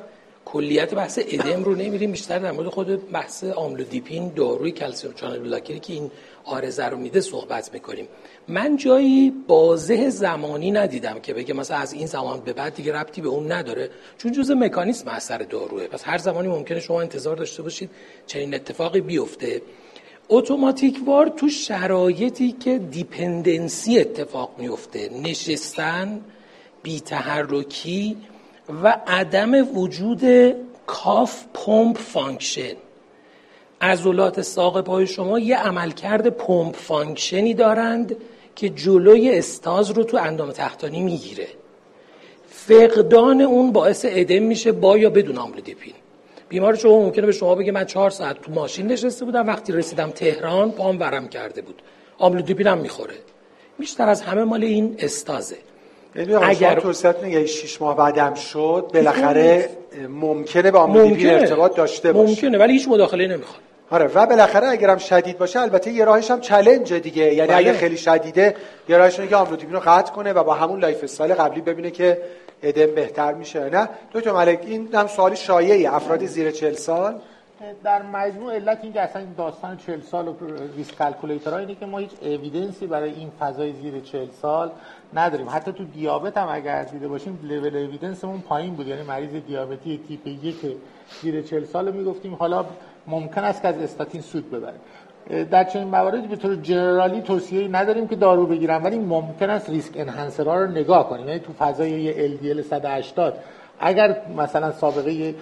کلیت 0.46 0.94
بحث 0.94 1.20
ادم 1.28 1.64
رو 1.64 1.76
نمیریم 1.76 2.12
بیشتر 2.12 2.40
در 2.40 2.52
مورد 2.52 2.68
خود 2.68 3.12
بحث 3.12 3.44
آملودیپین 3.44 4.34
داروی 4.36 4.72
کلسیم 4.72 5.14
چانل 5.14 5.40
بلاکری 5.40 5.80
که 5.80 5.94
این 5.94 6.12
آرزه 6.50 6.86
رو 6.86 6.97
میده 6.97 7.22
صحبت 7.22 7.74
می‌کنیم. 7.74 8.08
من 8.47 8.78
جایی 8.78 9.34
بازه 9.47 10.10
زمانی 10.10 10.72
ندیدم 10.72 11.20
که 11.20 11.34
بگه 11.34 11.54
مثلا 11.54 11.78
از 11.78 11.93
این 11.93 12.08
زمان 12.08 12.39
به 12.39 12.54
بعد 12.54 12.76
دیگه 12.76 12.93
ربطی 12.93 13.22
به 13.22 13.30
اون 13.30 13.52
نداره 13.52 13.89
چون 14.18 14.32
جزء 14.32 14.54
مکانیسم 14.54 15.10
اثر 15.10 15.38
داروه. 15.38 15.88
پس 15.88 16.04
هر 16.06 16.18
زمانی 16.18 16.47
ممکنه 16.47 16.80
شما 16.80 17.02
انتظار 17.02 17.36
داشته 17.36 17.64
باشید 17.64 17.89
چنین 18.28 18.54
اتفاقی 18.54 19.02
بیفته. 19.02 19.62
اتوماتیک 20.30 21.00
وار 21.06 21.28
تو 21.28 21.50
شرایطی 21.50 22.52
که 22.52 22.78
dependency 22.78 24.00
اتفاق 24.00 24.56
میفته 24.58 25.10
نشستن 25.24 26.22
بیتحرکی 26.84 28.18
و 28.84 29.02
عدم 29.08 29.78
وجود 29.78 30.24
calf 30.86 31.45
pump 31.54 31.97
function. 31.97 32.76
عضلات 33.82 34.42
ساق 34.42 34.82
پای 34.82 35.08
شما 35.08 35.40
یه 35.40 35.58
عملکرد 35.58 36.28
pump 36.28 36.76
function 36.76 37.45
ی 37.45 37.54
دارند 37.54 38.16
که 38.56 38.70
جلوی 38.70 39.38
استاز 39.38 39.92
رو 39.92 40.04
تو 40.04 40.18
اندام 40.18 40.52
تحتانی 40.52 41.02
می‌گیره. 41.02 41.48
فقدان 42.50 43.42
اون 43.42 43.72
باعث 43.72 44.06
ادم 44.10 44.44
میشه 44.44 44.72
با 44.72 44.98
یا 44.98 45.10
بدون 45.10 45.38
آملودیپین 45.38 45.94
بیمار 46.50 46.76
شما 46.76 47.00
ممکنه 47.00 47.26
به 47.26 47.32
شما 47.32 47.56
بگه 47.56 47.72
من 47.72 47.86
چهار 47.86 48.10
ساعت 48.10 48.42
تو 48.42 48.52
ماشین 48.52 48.88
نشسته 48.88 49.26
بودم 49.26 49.48
وقتی 49.48 49.74
رسیدم 49.74 50.10
تهران 50.10 50.72
پام 50.72 51.00
ورم 51.00 51.28
کرده 51.28 51.62
بود. 51.62 51.82
آملودیپین 52.18 52.68
هم 52.68 52.78
می‌خوره. 52.78 53.14
بیشتر 53.80 54.10
از 54.10 54.22
همه 54.22 54.44
مال 54.44 54.64
این 54.64 54.96
استازه. 55.00 55.58
اگر 56.42 56.80
توصیت 56.80 57.20
میگه 57.24 57.46
6 57.46 57.82
ماه 57.82 57.98
بعدم 57.98 58.34
شد 58.34 58.90
بالاخره 58.94 59.70
ممکنه 60.10 60.72
با 60.72 60.80
آملودیپین 60.80 61.30
ارتباط 61.30 61.76
داشته 61.76 62.14
باشه. 62.14 62.30
ممکنه 62.30 62.58
ولی 62.58 62.74
هیچ 62.74 62.88
مداخله 62.88 63.28
نمی‌خواد. 63.28 63.62
آره 63.92 64.06
و 64.16 64.26
بالاخره 64.26 64.68
اگرم 64.68 64.98
شدید 64.98 65.38
باشه 65.38 65.60
البته 65.60 65.92
یه 65.92 66.06
راهش 66.06 66.32
هم 66.32 66.42
چالش 66.42 66.92
دیگه. 66.92 67.34
یعنی 67.34 67.48
بله. 67.48 67.58
اگه 67.58 67.74
خیلی 67.74 67.98
شدیده 67.98 68.56
یه 68.90 68.98
راهش 68.98 69.20
اینه 69.20 69.30
که 69.30 69.36
آملودیپین 69.36 69.74
رو 69.74 69.82
قطع 69.86 70.14
کنه 70.14 70.34
و 70.34 70.44
با 70.44 70.54
همون 70.54 70.80
lifestyle 70.80 71.34
قبلی 71.34 71.62
ببینه 71.62 71.92
که 71.92 72.22
ادم 72.64 72.96
بهتر 72.96 73.34
میشه 73.34 73.70
نه؟ 73.70 73.90
دکتر 74.14 74.32
ملک 74.32 74.60
این 74.66 74.90
هم 74.94 75.08
سوالی 75.08 75.36
شایعی 75.36 75.88
افراد 75.88 76.26
زیر 76.26 76.52
40 76.52 76.74
سال. 76.74 77.16
در 77.84 78.02
مجموع 78.02 78.56
علت 78.56 78.80
این 78.84 78.94
که 78.94 79.02
اصلا 79.02 79.22
این 79.22 79.34
داستان 79.38 79.78
40 79.78 80.02
سال 80.02 80.28
و 80.28 80.34
risk 80.78 80.97
calculator 80.97 81.54
اینه 81.54 81.76
که 81.76 81.86
ما 81.86 81.98
هیچ 81.98 82.12
evidence 82.22 82.80
ی 82.80 82.88
برای 82.88 83.14
این 83.14 83.32
فضای 83.40 83.74
زیر 83.74 84.00
40 84.00 84.28
سال 84.42 84.72
نداریم. 85.14 85.48
حتی 85.50 85.72
تو 85.72 85.84
دیابت 85.84 86.38
هم 86.38 86.48
اگر 86.52 86.84
دیده 86.84 87.08
باشیم 87.08 87.40
level 87.43 87.78
evidence 87.78 88.24
مون 88.24 88.41
پایین 88.42 88.74
بود. 88.76 88.88
یعنی 88.88 89.02
مریض 89.02 89.32
دیابتی 89.48 90.00
تیپ 90.08 90.28
یک 90.28 90.56
زیر 91.22 91.42
40 91.42 91.66
سال 91.66 91.92
می‌گفتیم. 91.92 92.34
حالا 92.34 92.66
ممکن 93.10 93.43
است 93.43 93.62
که 93.62 93.68
از 93.68 93.78
استاتین 93.78 94.22
سود 94.22 94.51
ببره 94.51 94.76
در 95.45 95.64
چنین 95.64 95.88
مواردی 95.88 96.28
به 96.28 96.36
طور 96.36 96.55
generally 96.56 97.22
توصیه 97.22 97.68
نداریم 97.68 98.07
که 98.07 98.16
دارو 98.16 98.45
بگیرن 98.45 98.84
ولی 98.84 98.99
ممکن 98.99 99.49
است 99.49 99.70
risk 99.70 99.91
enhancer 99.95 100.49
ها 100.49 100.56
رو 100.55 100.72
نگاه 100.72 101.10
کنیم. 101.10 101.28
یعنی 101.28 101.39
تو 101.39 101.53
فضای 101.53 101.89
یه 101.91 102.38
LDL 102.38 102.62
180 102.62 103.38
اگر 103.80 104.22
مثلا 104.38 104.72
سابقه 104.72 105.36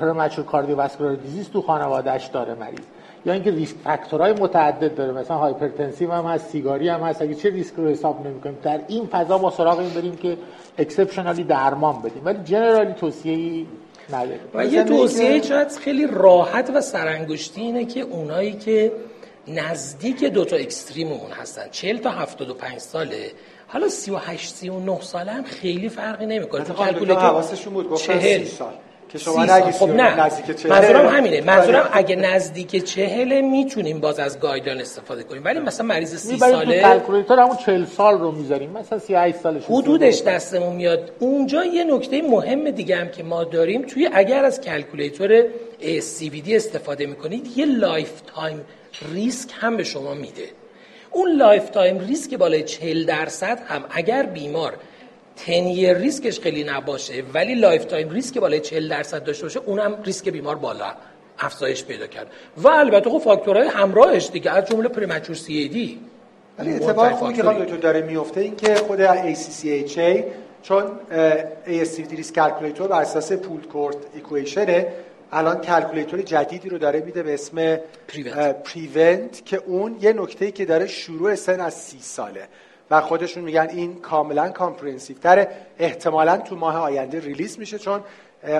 premature 0.00 0.44
cardiovascular 0.44 1.14
disease 1.14 1.50
تو 1.50 1.62
خانوادهش 1.62 2.26
داره 2.26 2.54
مریض 2.54 2.84
یا 3.26 3.32
اینکه 3.32 3.50
risk 3.50 3.76
factor 3.76 4.18
های 4.18 4.32
متعدد 4.32 4.94
داره 4.94 5.12
مثلا 5.12 5.36
hypertensive 5.36 6.12
هم 6.12 6.24
هست 6.24 6.48
سیگاری 6.50 6.88
هم 6.88 7.00
هست 7.00 7.22
اگرچه 7.22 7.50
ریسک 7.50 7.74
رو 7.76 7.88
حساب 7.88 8.26
نمی‌کنیم 8.26 8.58
در 8.62 8.80
این 8.88 9.06
فضا 9.06 9.38
ما 9.38 9.50
سراغ 9.50 9.78
این 9.78 9.90
بریم 9.90 10.16
که 10.16 10.36
exceptionally 10.78 11.44
درمان 11.44 12.02
بدیم. 12.02 12.22
ولی 12.24 12.38
generally 12.44 12.92
توصیه 12.92 13.66
و 14.54 14.66
یه 14.66 14.84
توصیه 14.84 15.42
شاید 15.42 15.68
خیلی 15.68 16.06
راحت 16.06 16.70
و 16.74 16.80
سرانگشتی 16.80 17.60
اینه 17.60 17.84
که 17.84 18.00
اونایی 18.00 18.52
که 18.52 18.92
نزدیک 19.48 20.24
دو 20.24 20.44
تا 20.44 20.56
extreme 20.56 21.08
مون 21.08 21.30
هستن 21.30 21.68
40 21.70 21.96
تا 21.98 22.10
75 22.10 22.78
ساله 22.78 23.32
حالا 23.66 23.88
38 23.88 24.54
39 24.54 25.00
ساله 25.00 25.32
هم 25.32 25.44
خیلی 25.44 25.88
فرقی 25.88 26.26
نمی‌کنه. 26.26 26.64
تو 26.64 26.72
calculator 26.72 27.22
حواسشون 27.22 27.72
بود 27.74 27.90
گفتن 27.90 28.20
30 28.20 28.44
سال. 28.44 28.72
که 29.14 29.20
شما 29.20 29.44
نگی 29.44 29.72
خب 29.72 29.88
نه. 29.88 30.20
نزدیک 30.20 30.56
چهل. 30.56 30.72
منظورم 30.72 31.06
همینه. 31.06 31.40
منظورم 31.40 31.88
اگه 31.92 32.16
نزدیک 32.16 32.84
چهل 32.84 33.40
می‌تونیم 33.40 34.00
باز 34.00 34.18
از 34.18 34.40
guideline 34.40 34.80
استفاده 34.80 35.22
کنیم. 35.22 35.44
ولی 35.44 35.58
مثلا 35.58 35.86
مریض 35.86 36.16
30 36.16 36.38
ساله 36.38 36.82
calculator 36.82 37.38
همون 37.38 37.56
40 37.56 37.84
سال 37.84 38.18
رو 38.18 38.30
می‌ذاریم. 38.32 38.70
مثلا 38.70 38.98
38 38.98 39.36
سالش 39.36 39.62
حدودش 39.68 40.22
دستمون 40.22 40.76
میاد. 40.76 41.10
اونجا 41.18 41.64
یه 41.64 41.84
نکته 41.84 42.22
مهم 42.22 42.70
دیگه 42.70 42.96
هم 42.96 43.08
که 43.08 43.22
ما 43.22 43.44
داریم 43.44 43.82
توی 43.82 44.08
اگر 44.12 44.44
از 44.44 44.60
calculator 44.60 45.42
CVD 46.18 46.48
استفاده 46.48 47.06
می‌کنید 47.06 47.58
یه 47.58 47.66
lifetime 47.66 48.60
risk 49.12 49.50
هم 49.60 49.76
به 49.76 49.84
شما 49.84 50.14
میده. 50.14 50.48
اون 51.10 51.36
lifetime 51.36 51.98
risk 51.98 52.34
بالای 52.34 52.62
40 52.62 53.04
درصد 53.04 53.58
هم 53.66 53.84
اگر 53.90 54.22
بیمار 54.22 54.76
ten-year 55.36 55.98
risk 55.98 56.26
ش 56.26 56.40
خیلی 56.40 56.64
نباشه 56.64 57.22
ولی 57.34 57.54
lifetime 57.54 58.10
risk 58.10 58.38
بالای 58.38 58.60
40 58.60 58.88
درصد 58.88 59.24
داشته 59.24 59.42
باشه 59.42 59.60
اونم 59.60 60.02
ریسک 60.04 60.28
بیمار 60.28 60.56
بالا 60.56 60.94
افزایش 61.38 61.84
پیدا 61.84 62.06
کرد. 62.06 62.26
و 62.56 62.68
البته 62.68 63.10
خب 63.10 63.18
فاکتورهای 63.18 63.68
همراهش 63.68 64.30
دیگه 64.32 64.50
از 64.50 64.64
جمله 64.64 64.88
premature 64.88 65.36
CAD 65.36 66.00
ولی 66.58 66.74
اتفاق 66.74 67.12
خوبی 67.12 67.34
که 67.34 67.42
دکتر 67.42 67.76
داره 67.76 68.02
میفته 68.02 68.40
این 68.40 68.56
که 68.56 68.74
خود 68.74 69.06
ACC/AHA 69.06 70.24
چون 70.62 70.84
ASCVD 71.66 72.16
risk 72.16 72.34
calculator 72.34 72.88
بر 72.88 73.00
اساس 73.00 73.32
pooled 73.32 73.60
cohort 73.60 73.96
equation 74.14 74.78
ه 74.78 74.86
الان 75.32 75.60
calculator 75.60 76.22
جدیدی 76.22 76.68
رو 76.68 76.78
داره 76.78 77.00
میده 77.00 77.22
به 77.22 77.34
اسم 77.34 77.78
PREVENT 78.64 79.44
که 79.44 79.62
اون 79.66 79.96
یه 80.00 80.12
نکته 80.12 80.50
که 80.50 80.64
داره 80.64 80.86
شروع 80.86 81.34
سن 81.34 81.60
از 81.60 81.74
سی 81.74 81.98
ساله. 82.00 82.48
و 82.98 83.00
خودشون 83.00 83.42
میگن 83.42 83.68
این 83.70 84.00
کاملا 84.00 84.48
comprehensive 84.48 85.18
تره. 85.18 85.48
احتمالا 85.78 86.36
تو 86.36 86.56
ماه 86.56 86.76
آینده 86.76 87.20
release 87.20 87.58
میشه 87.58 87.78
چون 87.78 88.00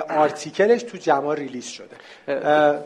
article 0.09 0.67
ش 0.67 0.83
تو 0.83 0.97
JAMA 0.97 1.35
release 1.35 1.65
شده. 1.65 1.95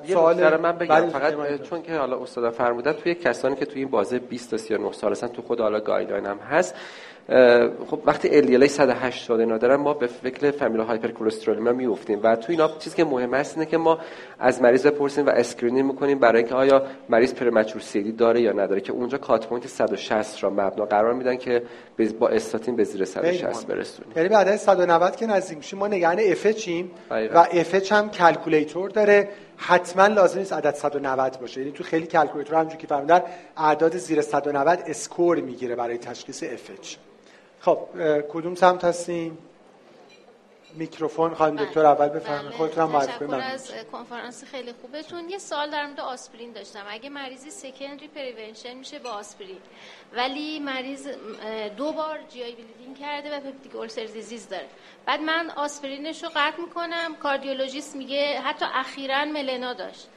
سوال 0.07 0.57
من 0.57 0.77
بگم. 0.77 1.09
فقط 1.09 1.61
چون 1.61 1.81
که 1.81 1.93
حالا 1.93 2.21
استاد 2.21 2.53
فرمودن 2.53 2.93
توی 2.93 3.15
کسانی 3.15 3.55
که 3.55 3.65
توی 3.65 3.81
این 3.81 3.89
بازه 3.89 4.19
20 4.19 4.51
تا 4.51 4.57
39 4.57 4.91
سال 4.91 5.11
هستن 5.11 5.27
تو 5.27 5.41
خود 5.41 5.59
حالا 5.59 5.79
guideline 5.79 6.25
هم 6.25 6.37
هست 6.37 6.75
خب 7.87 7.99
وقتی 8.05 8.41
LDL 8.41 8.65
180 8.65 9.39
اینا 9.39 9.57
دارن 9.57 9.75
ما 9.75 9.93
به 9.93 10.07
فکر 10.07 10.51
familial 10.51 10.81
hypercholesterol 10.81 11.75
میافتیم. 11.75 12.19
و 12.23 12.35
تو 12.35 12.51
اینا 12.51 12.77
چیزی 12.79 12.95
که 12.95 13.03
مهم 13.03 13.33
است 13.33 13.57
اینه 13.57 13.69
که 13.69 13.77
ما 13.77 13.99
از 14.39 14.61
مریض 14.61 14.87
بپرسیم 14.87 15.25
و 15.25 15.29
screening 15.29 15.85
می‌کنیم 15.85 16.19
برای 16.19 16.37
اینکه 16.37 16.55
آیا 16.55 16.85
مریض 17.09 17.33
premature 17.33 17.81
CAD 17.81 18.11
داره 18.11 18.41
یا 18.41 18.51
نداره 18.51 18.81
که 18.81 18.91
اونجا 18.91 19.17
cut 19.17 19.47
point 19.47 19.67
160 19.67 20.43
را 20.43 20.49
مبنا 20.49 20.85
قرار 20.85 21.13
میدن 21.13 21.35
که 21.35 21.63
با 22.19 22.29
استاتین 22.29 22.75
به 22.75 22.83
زیر 22.83 23.05
160 23.05 23.67
برسونیم. 23.67 24.13
یعنی 24.15 24.29
بعد 24.29 24.47
از 24.47 24.61
190 24.61 25.15
که 25.15 25.25
نزدیک 25.27 25.57
میشیم 25.57 25.79
ما 25.79 25.87
نگران 25.87 26.19
FH 26.19 26.47
ایم 26.47 26.91
و 27.11 27.37
FH 27.53 27.91
هم 27.91 28.09
calculator 28.09 28.89
داره. 28.89 29.29
حتما 29.57 30.07
لازم 30.07 30.39
نیست 30.39 30.53
عدد 30.53 30.75
190 30.75 31.37
باشه. 31.41 31.59
یعنی 31.59 31.71
تو 31.71 31.83
خیلی 31.83 32.07
calculator 32.07 32.55
همونجوری 32.55 32.81
که 32.81 32.87
فرمودن 32.87 33.21
اعداد 33.57 33.97
زیر 33.97 34.21
190 34.21 34.79
score 34.87 35.39
می‌گیره 35.39 35.75
برای 35.75 35.97
تشخیص 35.97 36.43
FH 36.43 36.69
خب 37.59 37.79
کدوم 38.29 38.55
سمت 38.55 38.83
هستیم؟ 38.83 39.37
میکروفون 40.73 41.33
خانم 41.35 41.55
بله. 41.55 41.65
دکتر 41.65 41.85
اول 41.85 42.09
بفرمایید. 42.09 42.47
بله. 42.47 42.57
خودتون 42.57 42.83
هم 42.83 42.89
معرفی 42.89 43.25
کنید. 43.25 43.33
از 43.33 43.71
کنفرانس 43.91 44.43
خیلی 44.43 44.73
خوبتون. 44.81 45.29
یه 45.29 45.37
سوال 45.37 45.69
در 45.69 45.85
مورد 45.85 45.99
آسپرین 45.99 46.51
داشتم. 46.51 46.83
اگه 46.89 47.09
مریضی 47.09 47.51
secondary 47.51 48.07
prevention 48.07 48.73
میشه 48.73 48.99
با 48.99 49.09
آسپرین. 49.09 49.57
ولی 50.13 50.59
مریض 50.59 51.07
دو 51.77 51.91
بار 51.91 52.19
GI 52.29 52.43
bleeding 52.43 52.99
کرده 52.99 53.37
و 53.37 53.39
peptic 53.39 53.75
ulcer 53.75 54.03
disease 54.03 54.49
داره. 54.49 54.65
بعد 55.05 55.21
من 55.21 55.49
آسپرینش 55.55 56.23
رو 56.23 56.29
قطع 56.35 56.61
می‌کنم. 56.61 57.15
کاردیولوژیست 57.23 57.95
میگه 57.95 58.41
حتی 58.41 58.65
اخیرا 58.73 59.25
melena 59.25 59.73
داشت. 59.73 60.07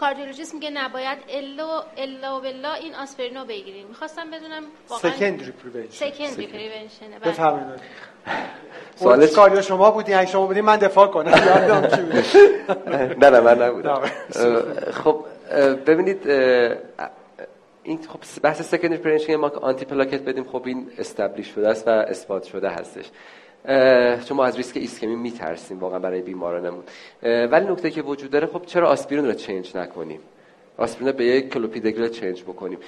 کاردیولوژیست 0.00 0.54
میگه 0.54 0.70
نباید 0.70 1.18
الا 1.28 1.82
الا 1.96 2.40
بلا 2.40 2.74
این 2.74 2.94
آسپرین 2.94 3.36
رو 3.36 3.44
بگیرین 3.44 3.86
می‌خواستم 3.86 4.30
بدونم 4.30 4.62
واقعا 4.88 5.12
secondary 5.12 5.50
prevention 5.52 6.10
secondary 6.10 6.46
prevention 6.46 7.18
بفرمایید. 7.24 7.80
سوال 8.96 9.26
کاردیو 9.26 9.62
شما 9.62 9.90
بودی 9.90 10.14
اگه 10.14 10.30
شما 10.30 10.46
بودی 10.46 10.60
من 10.60 10.76
دفاع 10.76 11.06
کنم. 11.06 11.30
نه 13.20 13.30
نه 13.30 13.40
من 13.40 13.62
نبودم. 13.62 14.02
خب 15.04 15.24
ببینید 15.86 16.30
این 17.82 17.98
خب 17.98 18.40
بحث 18.42 18.62
secondary 18.62 18.98
prevention 18.98 19.36
ما 19.36 19.48
که 19.48 19.56
آنتی 19.56 19.84
پلاکت 19.84 20.22
بدیم. 20.22 20.44
خب 20.44 20.62
این 20.66 20.90
establish 20.98 21.54
شده 21.54 21.68
است 21.68 21.88
و 21.88 21.90
اثبات 21.90 22.44
شده 22.44 22.68
هستش. 22.68 23.04
چون 24.24 24.36
ما 24.36 24.44
از 24.44 24.56
ریسک 24.56 24.76
ایسکمی 24.76 25.16
میترسیم 25.16 25.78
واقعا 25.78 25.98
برای 25.98 26.22
بیمارانمون. 26.22 26.84
ولی 27.22 27.72
نکته 27.72 27.90
که 27.90 28.02
وجود 28.02 28.30
داره 28.30 28.46
خب 28.46 28.62
چرا 28.66 28.88
آسپرین 28.88 29.26
رو 29.26 29.32
change 29.32 29.76
نکنیم؟ 29.76 30.20
آسپرین 30.76 31.12
به 31.12 31.24
یک 31.24 31.48
کلوپیدگرل 31.48 32.08
change 32.08 32.42
بکنیم. 32.42 32.78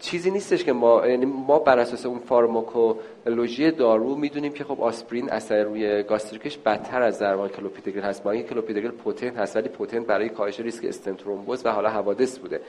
چیزی 0.00 0.30
نیستش 0.30 0.64
که 0.64 0.72
ما 0.72 1.06
یعنی 1.06 1.24
ما 1.24 1.58
بر 1.58 1.78
اساس 1.78 2.06
اون 2.06 2.18
فارماکولوژی 2.18 3.70
دارو 3.70 4.16
می‌دونیم 4.16 4.52
که 4.52 4.64
خب 4.64 4.80
آسپرین 4.80 5.30
اثر 5.30 5.62
روی 5.62 6.02
gastric 6.02 6.46
ش 6.46 6.58
بدتر 6.58 7.02
از 7.02 7.18
درمان 7.18 7.48
کلوپیدگرل 7.48 8.02
هست. 8.02 8.22
با 8.22 8.30
اینکه 8.30 8.48
کلوپیدگرل 8.48 8.90
potent 8.90 9.36
هست 9.36 9.56
ولی 9.56 9.68
potent 9.68 10.06
برای 10.06 10.28
کاهش 10.28 10.60
ریسک 10.60 10.84
استنت 10.84 11.26
و 11.26 11.70
حالا 11.70 11.88
حوادث 11.90 12.38
بوده. 12.38 12.60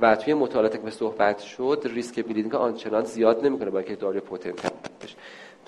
و 0.00 0.16
توی 0.16 0.34
مطالعاتی 0.34 0.78
که 0.78 0.90
صحبت 0.90 1.40
شد 1.40 1.82
ریسک 1.84 2.24
bleeding 2.24 2.54
آنچنان 2.54 3.04
زیاد 3.04 3.46
نمی‌کنه 3.46 3.70
با 3.70 3.78
اینکه 3.78 3.96
داروی 3.96 4.20
potent 4.20 4.64
هست 4.64 4.74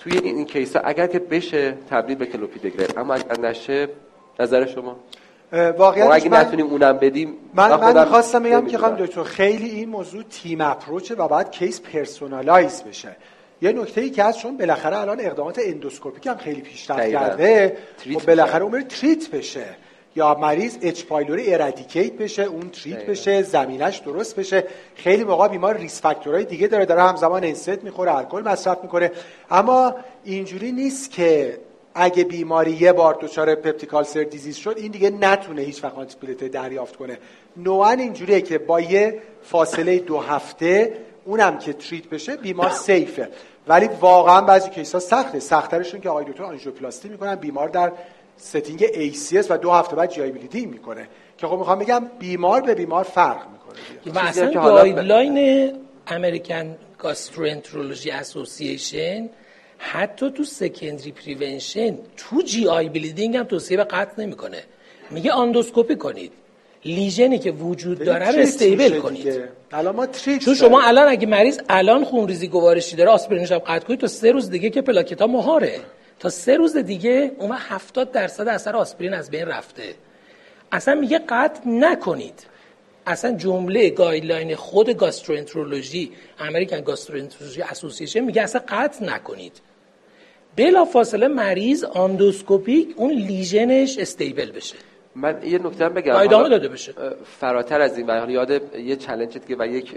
توی 0.05 0.17
این 0.17 0.45
case 0.45 0.72
ا 0.72 0.79
اگر 0.79 1.07
که 1.07 1.19
بشه 1.19 1.77
تبدیل 1.89 2.15
به 2.15 2.25
کلوپیدگرل 2.25 2.99
اما 2.99 3.13
اگر 3.13 3.39
نشه 3.39 3.89
نظر 4.39 4.65
شما؟ 4.65 4.95
واقعا 5.77 6.13
اگه 6.13 6.29
من... 6.29 6.39
نتونیم 6.39 6.65
اونم 6.65 6.97
بدیم 6.97 7.33
من 7.53 7.75
من 7.75 8.05
خواستم 8.05 8.43
بگم 8.43 8.65
که 8.65 8.77
خانم 8.77 8.95
دکتر 8.95 9.23
خیلی 9.23 9.69
این 9.69 9.89
موضوع 9.89 10.23
team 10.23 10.61
approach 10.61 11.09
ه 11.09 11.15
و 11.15 11.27
بعد 11.27 11.51
case 11.51 11.81
personalize 11.81 12.83
بشه. 12.83 13.15
یه 13.61 13.71
نکته 13.71 14.01
ای 14.01 14.09
که 14.09 14.23
هست 14.23 14.39
چون 14.39 14.57
بالاخره 14.57 14.97
الان 14.97 15.19
اقدامات 15.19 15.59
endoscopic 15.63 16.27
هم 16.27 16.37
خیلی 16.37 16.61
پیشرفت 16.61 17.09
کرده 17.09 17.77
و 18.07 18.19
خب 18.19 18.25
بالاخره 18.25 18.63
عمر 18.63 18.81
treat 18.81 19.29
بشه. 19.29 19.65
یا 20.15 20.33
مریض 20.33 20.77
H. 20.81 21.03
pylori 21.03 21.53
eradicate 21.53 22.13
بشه 22.13 22.43
اون 22.43 22.69
treat 22.69 23.05
بشه 23.05 23.41
زمینش 23.41 23.97
درست 23.97 24.35
بشه. 24.35 24.63
خیلی 24.95 25.23
موقع 25.23 25.47
بیمار 25.47 25.77
risk 25.77 26.01
factor 26.01 26.34
های 26.34 26.45
دیگه 26.45 26.67
داره 26.67 26.85
داره 26.85 27.03
همزمان 27.03 27.43
NSAID 27.43 27.83
می‌خوره 27.83 28.15
الکل 28.15 28.41
مصرف 28.41 28.77
می‌کنه. 28.83 29.11
اما 29.51 29.95
اینجوری 30.23 30.71
نیست 30.71 31.11
که 31.11 31.57
اگه 31.95 32.23
بیماری 32.23 32.71
یه 32.71 32.93
بار 32.93 33.17
دچار 33.21 33.55
peptic 33.55 34.03
ulcer 34.03 34.23
disease 34.23 34.55
شد 34.55 34.73
این 34.77 34.91
دیگه 34.91 35.09
نتونه 35.09 35.61
هیچ 35.61 35.83
وقت 35.83 36.19
دریافت 36.51 36.95
کنه. 36.95 37.17
نوعا 37.57 37.91
اینجوریه 37.91 38.41
که 38.41 38.57
با 38.57 38.81
یه 38.81 39.21
فاصله 39.43 39.99
دو 39.99 40.19
هفته 40.19 40.97
اونم 41.25 41.59
که 41.59 41.73
treat 41.73 42.09
بشه 42.09 42.35
بیمار 42.35 42.69
safe 42.69 43.17
ه 43.17 43.29
ولی 43.67 43.89
واقعا 44.01 44.41
بعضی 44.41 44.69
case 44.69 44.93
ا 44.93 44.99
سخته. 44.99 45.39
سختترشون 45.39 46.01
که 46.01 46.09
آقای 46.09 46.25
دکتر 46.25 46.43
آنژیوپلاستی 46.43 47.09
می‌کنن 47.09 47.35
بیمار 47.35 47.69
در 47.69 47.91
setting 48.37 48.85
ACS 48.85 49.45
و 49.49 49.57
دو 49.57 49.71
هفته 49.71 49.95
بعد 49.95 50.11
GI 50.11 50.31
bleeding 50.31 50.71
می‌کنه. 50.71 51.07
که 51.37 51.47
خب 51.47 51.57
می‌خوام 51.57 51.79
بگم 51.79 52.05
بیمار 52.19 52.61
به 52.61 52.75
بیمار 52.75 53.03
فرق 53.03 53.41
می‌کنه 53.51 54.15
و 54.15 54.19
اصلا 54.19 54.51
guideline 54.51 55.71
American 56.07 56.75
Gastroenterology 56.99 58.11
Association 58.11 59.29
حتی 59.77 60.31
تو 60.31 60.43
secondary 60.43 61.11
prevention 61.11 61.97
تو 62.17 62.41
GI 62.41 62.67
bleeding 62.67 63.37
هم 63.37 63.43
توصیه 63.43 63.77
به 63.77 63.83
قطع 63.83 64.21
نمی‌کنه. 64.21 64.63
میگه 65.11 65.31
آندوسکوپی 65.31 65.95
کنید. 65.95 66.31
lesion 66.85 67.31
ی 67.31 67.39
که 67.39 67.51
وجود 67.51 67.99
داره 67.99 68.31
رو 68.31 68.39
stable 68.39 68.99
کنید. 68.99 69.41
الان 69.71 69.95
ما 69.95 70.07
چون 70.45 70.55
شما 70.55 70.81
الان 70.81 71.07
اگه 71.07 71.27
مریض 71.27 71.59
الان 71.69 72.03
خونریزی 72.03 72.47
گوارشی 72.47 72.95
داره 72.95 73.09
آسپرینش 73.09 73.51
هم 73.51 73.57
قطع 73.57 73.87
کنید 73.87 73.99
تا 73.99 74.07
سه 74.07 74.31
روز 74.31 74.49
دیگه 74.49 74.69
که 74.69 74.81
پلاکت 74.81 75.21
ها 75.21 75.27
مهاره. 75.27 75.79
تا 76.19 76.29
سه 76.29 76.57
روز 76.57 76.77
دیگه 76.77 77.31
اون 77.39 77.51
70 77.51 78.11
درصد 78.11 78.47
اثر 78.47 78.75
آسپرین 78.75 79.13
از 79.13 79.29
بین 79.29 79.45
رفته. 79.45 79.95
اصلا 80.71 80.95
میگه 80.95 81.19
قطع 81.29 81.69
نکنید. 81.69 82.45
اصلا 83.07 83.31
جمله 83.31 83.89
guideline 83.89 84.55
خود 84.55 84.89
گاستروانترولوژی 84.89 86.11
American 86.39 86.81
Gastroenterology 86.81 87.61
Association 87.61 88.19
میگه 88.19 88.41
اصلا 88.41 88.61
قطع 88.67 89.05
نکنید. 89.05 89.61
بلافاصله 90.55 91.27
مریض 91.27 91.83
endoscopic 91.83 92.93
اون 92.95 93.11
lesion 93.11 93.76
ش 93.76 93.97
stable 93.97 94.51
بشه. 94.51 94.75
من 95.15 95.41
یه 95.43 95.57
نکته 95.57 95.89
بگم. 95.89 96.15
ادامه 96.15 96.49
داده 96.49 96.67
بشه. 96.67 96.93
فراتر 97.39 97.81
از 97.81 97.97
این 97.97 98.09
و 98.09 98.29
یاد 98.29 98.75
یه 98.75 98.95
challenge 98.95 99.37
دیگه 99.37 99.55
و 99.59 99.65
یک 99.65 99.95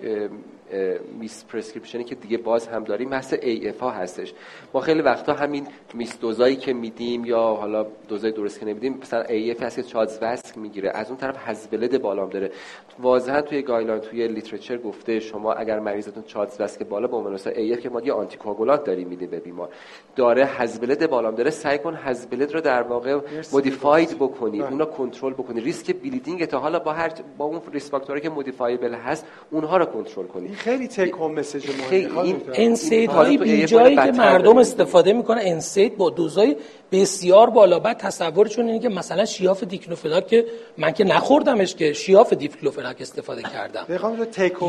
misprescription 1.18 1.45
ی 1.45 2.05
که 2.05 2.14
دیگه 2.14 2.39
باز 2.39 2.69
هم 2.69 2.85
داریم 2.85 3.11
بحث 3.11 3.35
AF 3.43 3.80
ها 3.81 3.91
هستش. 3.91 4.35
ما 4.75 4.81
خیلی 4.81 5.03
وقتا 5.03 5.33
همین 5.33 5.66
misdose 5.95 6.20
ایی 6.20 6.57
که 6.57 6.73
میدیم 6.73 7.25
یا 7.25 7.41
حالا 7.41 7.87
دوزای 8.09 8.33
درست 8.33 8.61
که 8.61 8.66
نمیدیم 8.66 8.99
مثلا 9.03 9.23
AF 9.22 9.62
هست 9.62 9.77
که 9.77 9.83
CHA2DS2-VASc 9.82 10.59
می‌گیره 10.59 10.91
از 10.95 11.09
اون 11.09 11.16
طرف 11.16 11.37
HAS-BLED 11.39 12.03
بالام 12.03 12.29
داره. 12.29 12.51
واضحا 12.99 13.43
توی 13.43 13.62
guideline 13.62 14.01
توی 14.01 14.29
literature 14.28 14.78
گفته 14.79 15.21
شما 15.21 15.53
اگر 15.53 15.81
مریضتون 15.81 16.23
CHA2DS2-VASc 16.22 16.82
بالا 16.83 17.07
به 17.07 17.16
عنوان 17.16 17.39
AF 17.57 17.80
که 17.81 17.89
ما 17.89 18.01
یه 18.01 18.12
آنتی 18.12 18.37
کوآگولانت 18.37 18.85
داریم 18.85 19.09
میدیم 19.09 19.31
به 19.31 19.41
بیمار. 19.41 19.69
داره 20.16 20.47
HAS-BLED 20.47 21.11
بالام 21.11 21.35
داره 21.35 21.51
سعی 21.51 21.79
کن 21.79 21.95
HAS-BLED 21.95 22.55
رو 22.55 22.61
در 22.61 22.83
واقع 22.83 23.21
modified 23.53 24.16
بکنید 24.16 24.62
بله. 24.62 24.71
اونا 24.73 24.85
کنترل 24.85 25.33
بکنید. 25.33 25.64
ریسک 25.64 25.97
bleeding 25.97 26.45
تا 26.45 26.59
حالا 26.59 26.79
با 26.79 26.93
هر 26.93 27.12
با 27.39 27.45
اون 27.45 27.61
risk 27.72 27.91
factor 27.91 28.16
ی 28.16 28.20
که 28.21 28.29
modifiable 28.28 28.95
هست 28.95 29.27
اونها 29.51 29.77
رو 29.77 29.85
کنترل 29.85 30.27
کنید. 30.27 30.57
خیلی 30.59 30.88
take 30.89 31.12
home 31.12 31.32
message 31.34 31.64
مهمه 31.70 32.36
NSAID 32.55 33.11
های 33.11 33.38
بی 33.38 33.66
جایی 33.66 33.96
که 33.96 34.12
مردم 34.12 34.59
استفاده 34.59 35.12
می‌کنه 35.12 35.40
NSAID 35.45 35.97
با 35.96 36.11
دوزای 36.11 36.56
بسیار 36.92 37.50
بالا. 37.50 37.78
بعد 37.78 37.96
تصورشون 37.98 38.66
اینه 38.66 38.78
که 38.78 38.88
مثلا 38.88 39.24
شیاف 39.24 39.64
دیکلوفناک 39.64 40.26
که 40.26 40.46
من 40.78 40.92
که 40.92 41.04
نخوردمش 41.04 41.74
که 41.74 41.92
شیاف 41.92 42.32
دیکلوفناک 42.32 42.97
استفاده 43.00 43.42
کردم. 43.42 43.86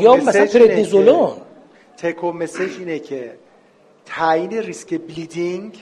یا 0.02 0.16
مثلا 0.16 0.46
پردنیزولون 0.46 1.32
take 1.96 2.24
message 2.24 2.70
اینه 2.78 2.98
که 2.98 3.32
تعیین 4.06 4.52
ریسک 4.52 4.94
bleeding 4.94 5.74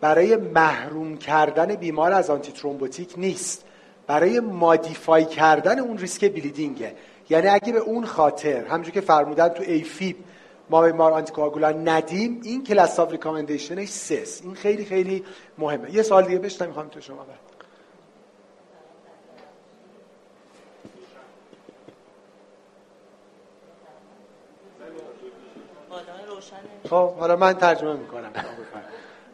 برای 0.00 0.36
محروم 0.36 1.16
کردن 1.16 1.74
بیمار 1.74 2.12
از 2.12 2.30
antithrombotic 2.30 3.08
نیست. 3.16 3.64
برای 4.06 4.40
modify 4.40 5.24
کردن 5.24 5.78
اون 5.78 5.98
ریسک 5.98 6.32
bleeding 6.32 6.85
ه 6.85 6.92
یعنی 7.30 7.48
اگه 7.48 7.72
به 7.72 7.78
اون 7.78 8.06
خاطر 8.06 8.66
همونجور 8.66 8.94
که 8.94 9.00
فرمودن 9.00 9.48
تو 9.48 9.62
AFib 9.62 10.16
ما 10.70 10.80
بیمار 10.80 11.12
آنتیکواگولان 11.12 11.88
ندیم 11.88 12.40
این 12.44 12.64
class 12.64 13.00
of 13.00 13.12
recommendation 13.12 13.88
ش 13.88 14.06
سه‌س. 14.06 14.42
این 14.42 14.54
خیلی 14.54 14.84
خیلی 14.84 15.24
مهمه. 15.58 15.94
یه 15.94 16.02
سال 16.02 16.24
دیگه 16.24 16.38
بشتم 16.38 16.66
می‌خوام 16.66 16.88
تو 16.88 17.00
شما 17.00 17.24
بر. 17.24 17.34
خب 26.88 27.14
حالا 27.14 27.36
من 27.36 27.52
ترجمه 27.52 27.96
می‌کنم. 27.96 28.32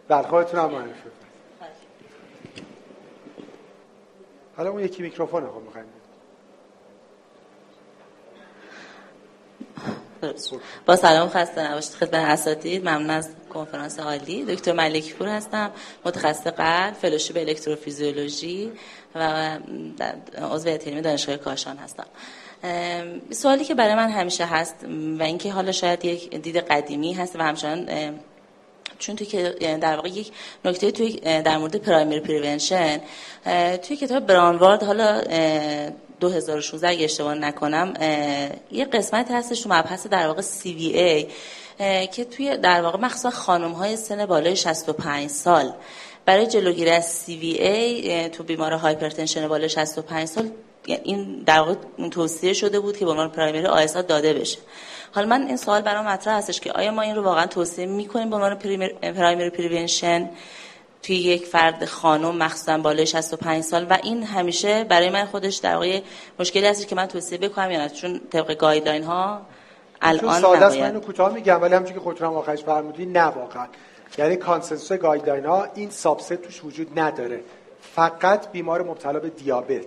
بر 0.09 0.23
خودتون 0.23 0.61
هم 0.61 0.71
معرفی 0.71 0.93
حالا 4.57 4.71
اون 4.71 4.85
یکی 4.85 5.03
میکروفونه 5.03 5.47
خب 5.47 5.61
می‌خوایم. 5.61 5.87
با 10.87 10.97
سلام 10.97 11.29
خسته 11.29 11.71
نباشید 11.71 11.93
خدمت 11.93 12.15
اساتید. 12.25 12.83
ممنون 12.89 13.11
از 13.11 13.29
کنفرانس 13.55 14.01
عالی. 14.01 14.45
دکتر 14.45 14.73
ملک 14.73 15.15
پور 15.15 15.29
هستم 15.29 15.71
متخصص 16.05 16.47
قلب 16.47 16.95
فلوشیپ 16.95 17.37
الکتروفیزیولوژی 17.37 18.73
و 19.15 19.59
عضو 20.53 20.69
هیئت 20.69 20.87
علمی 20.87 21.01
دانشگاه 21.01 21.37
کاشان 21.37 21.77
هستم. 21.77 22.07
سوالی 23.31 23.65
که 23.65 23.75
برای 23.75 23.95
من 23.95 24.11
همیشه 24.11 24.45
هست 24.45 24.75
و 25.19 25.23
اینکه 25.23 25.53
حالا 25.53 25.73
شاید 25.73 26.05
یک 26.05 26.37
دید 26.37 26.57
قدیمی 26.57 27.13
هست 27.13 27.37
و 27.37 27.43
همچنان 27.43 27.89
چون 28.99 29.17
توی 29.17 29.27
که 29.27 29.57
در 29.81 29.97
واقع 29.97 30.09
یک 30.09 30.33
نکته 30.65 30.91
توی 30.91 31.13
در 31.21 31.59
مورد 31.59 31.77
primary 31.77 32.21
prevention 32.21 33.01
توی 33.83 33.97
کتاب 33.97 34.27
برانوالد 34.27 34.83
حالا 34.83 35.23
2016 36.21 36.89
اگه 36.89 37.05
اشتباه 37.05 37.35
نکنم 37.35 37.95
یه 38.73 38.85
قسمت 38.85 39.31
هستش 39.31 39.61
تو 39.61 39.69
مبحث 39.69 40.07
در 40.07 40.27
واقع 40.27 40.43
CVA 40.43 41.27
که 42.13 42.25
توی 42.25 42.57
در 42.57 42.83
واقع 42.83 42.99
مخصوصا 42.99 43.31
خانم 43.31 43.73
های 43.73 43.97
سن 43.97 44.27
بالای 44.27 44.57
65 44.57 45.31
سال. 45.31 45.73
برای 46.25 46.47
جلوگیری 46.47 46.91
از 46.91 47.25
CVA 47.27 48.31
تو 48.37 48.43
بیمار 48.43 48.73
hypertension 48.73 49.49
بالای 49.49 49.69
65 49.69 50.29
سال 50.29 50.51
این 50.87 51.43
در 51.47 51.59
واقع 51.59 51.75
توصیه 52.11 52.53
شده 52.53 52.81
بود 52.81 52.97
که 52.97 53.05
به 53.05 53.11
عنوان 53.11 53.31
primary 53.31 53.67
ASA 53.67 54.03
داده 54.03 54.33
بشه. 54.33 54.59
حالا 55.13 55.27
من 55.27 55.47
این 55.47 55.57
سوال 55.57 55.81
برام 55.81 56.07
مطرح 56.07 56.37
هستش 56.37 56.61
که 56.61 56.73
آیا 56.73 56.91
ما 56.91 57.03
این 57.03 57.17
رو 57.17 57.23
واقعا 57.23 57.47
توصیه 57.47 57.87
می‌کنیم 57.87 58.31
به 58.31 58.37
عنوان 58.37 58.55
primary 59.01 59.51
prevention؟ 59.51 60.31
توی 61.03 61.17
یک 61.17 61.47
فرد 61.47 61.85
خانم 61.85 62.37
مخصوصا 62.37 62.79
بالای 62.79 63.07
65 63.07 63.65
سال. 63.65 63.87
و 63.91 63.99
این 64.03 64.23
همیشه 64.23 64.85
برای 64.85 65.11
من 65.11 65.25
خودش 65.25 65.57
در 65.57 65.75
واقع 65.75 66.01
مشکلی 66.39 66.67
هست 66.67 66.89
که 66.89 66.97
من 66.97 67.07
توصیه 67.07 67.39
بکنم 67.39 67.71
یا 67.71 67.79
نه 67.79 67.89
چون 67.89 68.21
طبق 68.31 68.55
guideline 68.55 69.03
ها 69.03 69.41
الان 70.03 70.41
ساده 70.41 70.67
است 70.67 70.79
من 70.79 71.01
کوتاه 71.01 71.35
میگم 71.35 71.63
ولی 71.63 71.75
همونجوری 71.75 71.99
که 71.99 72.05
خودتون 72.05 72.27
هم 72.27 72.35
آخرش 72.35 72.65
فرمودی 72.65 73.07
نه 73.07 73.25
واقعا. 73.25 73.67
یعنی 74.19 74.37
consensus 74.37 74.99
guideline 74.99 75.45
ها 75.45 75.67
این 75.75 75.91
subset 75.91 76.35
توش 76.35 76.65
وجود 76.65 76.99
نداره. 76.99 77.41
فقط 77.95 78.53
بیمار 78.53 78.83
مبتلا 78.83 79.19
به 79.19 79.29
دیابت 79.29 79.85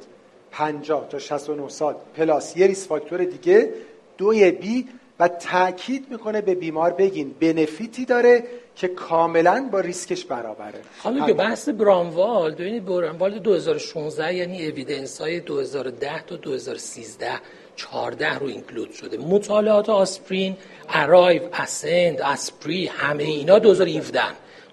50 0.52 1.08
تا 1.10 1.20
69 1.20 1.70
سال 1.70 1.96
plus 2.18 2.58
یه 2.58 2.68
risk 2.68 2.88
factor 2.88 3.24
دیگه 3.24 3.74
دوی 4.18 4.52
b 4.52 4.88
و 5.24 5.28
تاکید 5.28 6.06
می‌کنه 6.12 6.42
به 6.42 6.56
بیمار 6.56 6.94
بگین 6.94 7.36
benefit 7.40 7.98
ی 7.98 8.06
داره 8.06 8.44
که 8.76 8.88
کاملا 8.88 9.70
با 9.72 9.80
ریسکش 9.80 10.26
برابره. 10.26 10.80
حالا 10.98 11.26
که 11.26 11.34
بحث 11.34 11.70
برانوالد 11.70 12.56
ببینید 12.56 12.86
برانوال 12.86 13.40
2016 13.40 14.34
یعنی 14.34 14.68
evidence 14.68 15.22
های 15.22 15.40
2010 15.40 16.24
تا 16.28 16.36
2013 16.36 17.32
14 17.76 18.38
رو 18.40 18.48
include 18.48 18.92
شده. 18.92 19.18
مطالعات 19.18 19.90
آسپرین 19.90 20.58
ARRIVE 20.90 21.42
ASCEND 21.54 22.22
ASPREE 22.22 22.88
همه 22.88 23.24
اینا 23.24 23.60
2017 23.60 24.22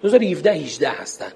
2017 0.01 0.51
18 0.51 0.89
هستن. 0.89 1.31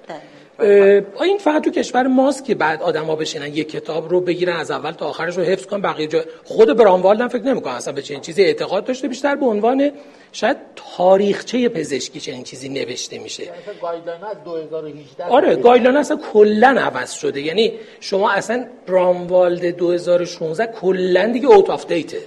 این 0.58 1.38
فقط 1.38 1.64
تو 1.64 1.70
کشور 1.70 2.06
ماست 2.06 2.44
که 2.44 2.54
بعد 2.54 2.82
آدما 2.82 3.16
بشینن 3.16 3.46
یک 3.46 3.70
کتاب 3.70 4.10
رو 4.10 4.20
بگیرن 4.20 4.56
از 4.56 4.70
اول 4.70 4.90
تا 4.92 5.06
آخرش 5.06 5.36
رو 5.36 5.42
حفظ 5.42 5.66
کنن. 5.66 5.80
بقیه 5.80 6.06
جا 6.06 6.24
خود 6.44 6.76
برانوالد 6.76 7.20
هم 7.20 7.28
فکر 7.28 7.42
نمی‌کنه 7.42 7.74
اصلا 7.74 7.92
به 7.92 8.02
چنین 8.02 8.20
چیزی 8.20 8.42
اعتقاد 8.42 8.84
داشته 8.84 9.08
بیشتر. 9.08 9.34
به 9.36 9.46
عنوان 9.46 9.90
شاید 10.32 10.56
تاریخچه 10.96 11.68
پزشکی 11.68 12.20
چنین 12.20 12.44
چیزی 12.44 12.68
نوشته 12.68 13.18
میشه. 13.18 13.44
guideline 13.82 14.24
از 14.24 14.44
2018 14.44 15.24
آره 15.24 15.56
guideline 15.56 15.96
اصلا 15.96 16.18
کلا 16.32 16.68
عوض 16.68 17.12
شده. 17.12 17.40
یعنی 17.40 17.72
شما 18.00 18.30
اصلا 18.30 18.66
برانوالد 18.86 19.76
2016 19.76 20.66
کلا 20.80 21.30
دیگه 21.32 21.46
out 21.46 21.70
of 21.70 21.86
date 21.86 22.12
ه 22.12 22.18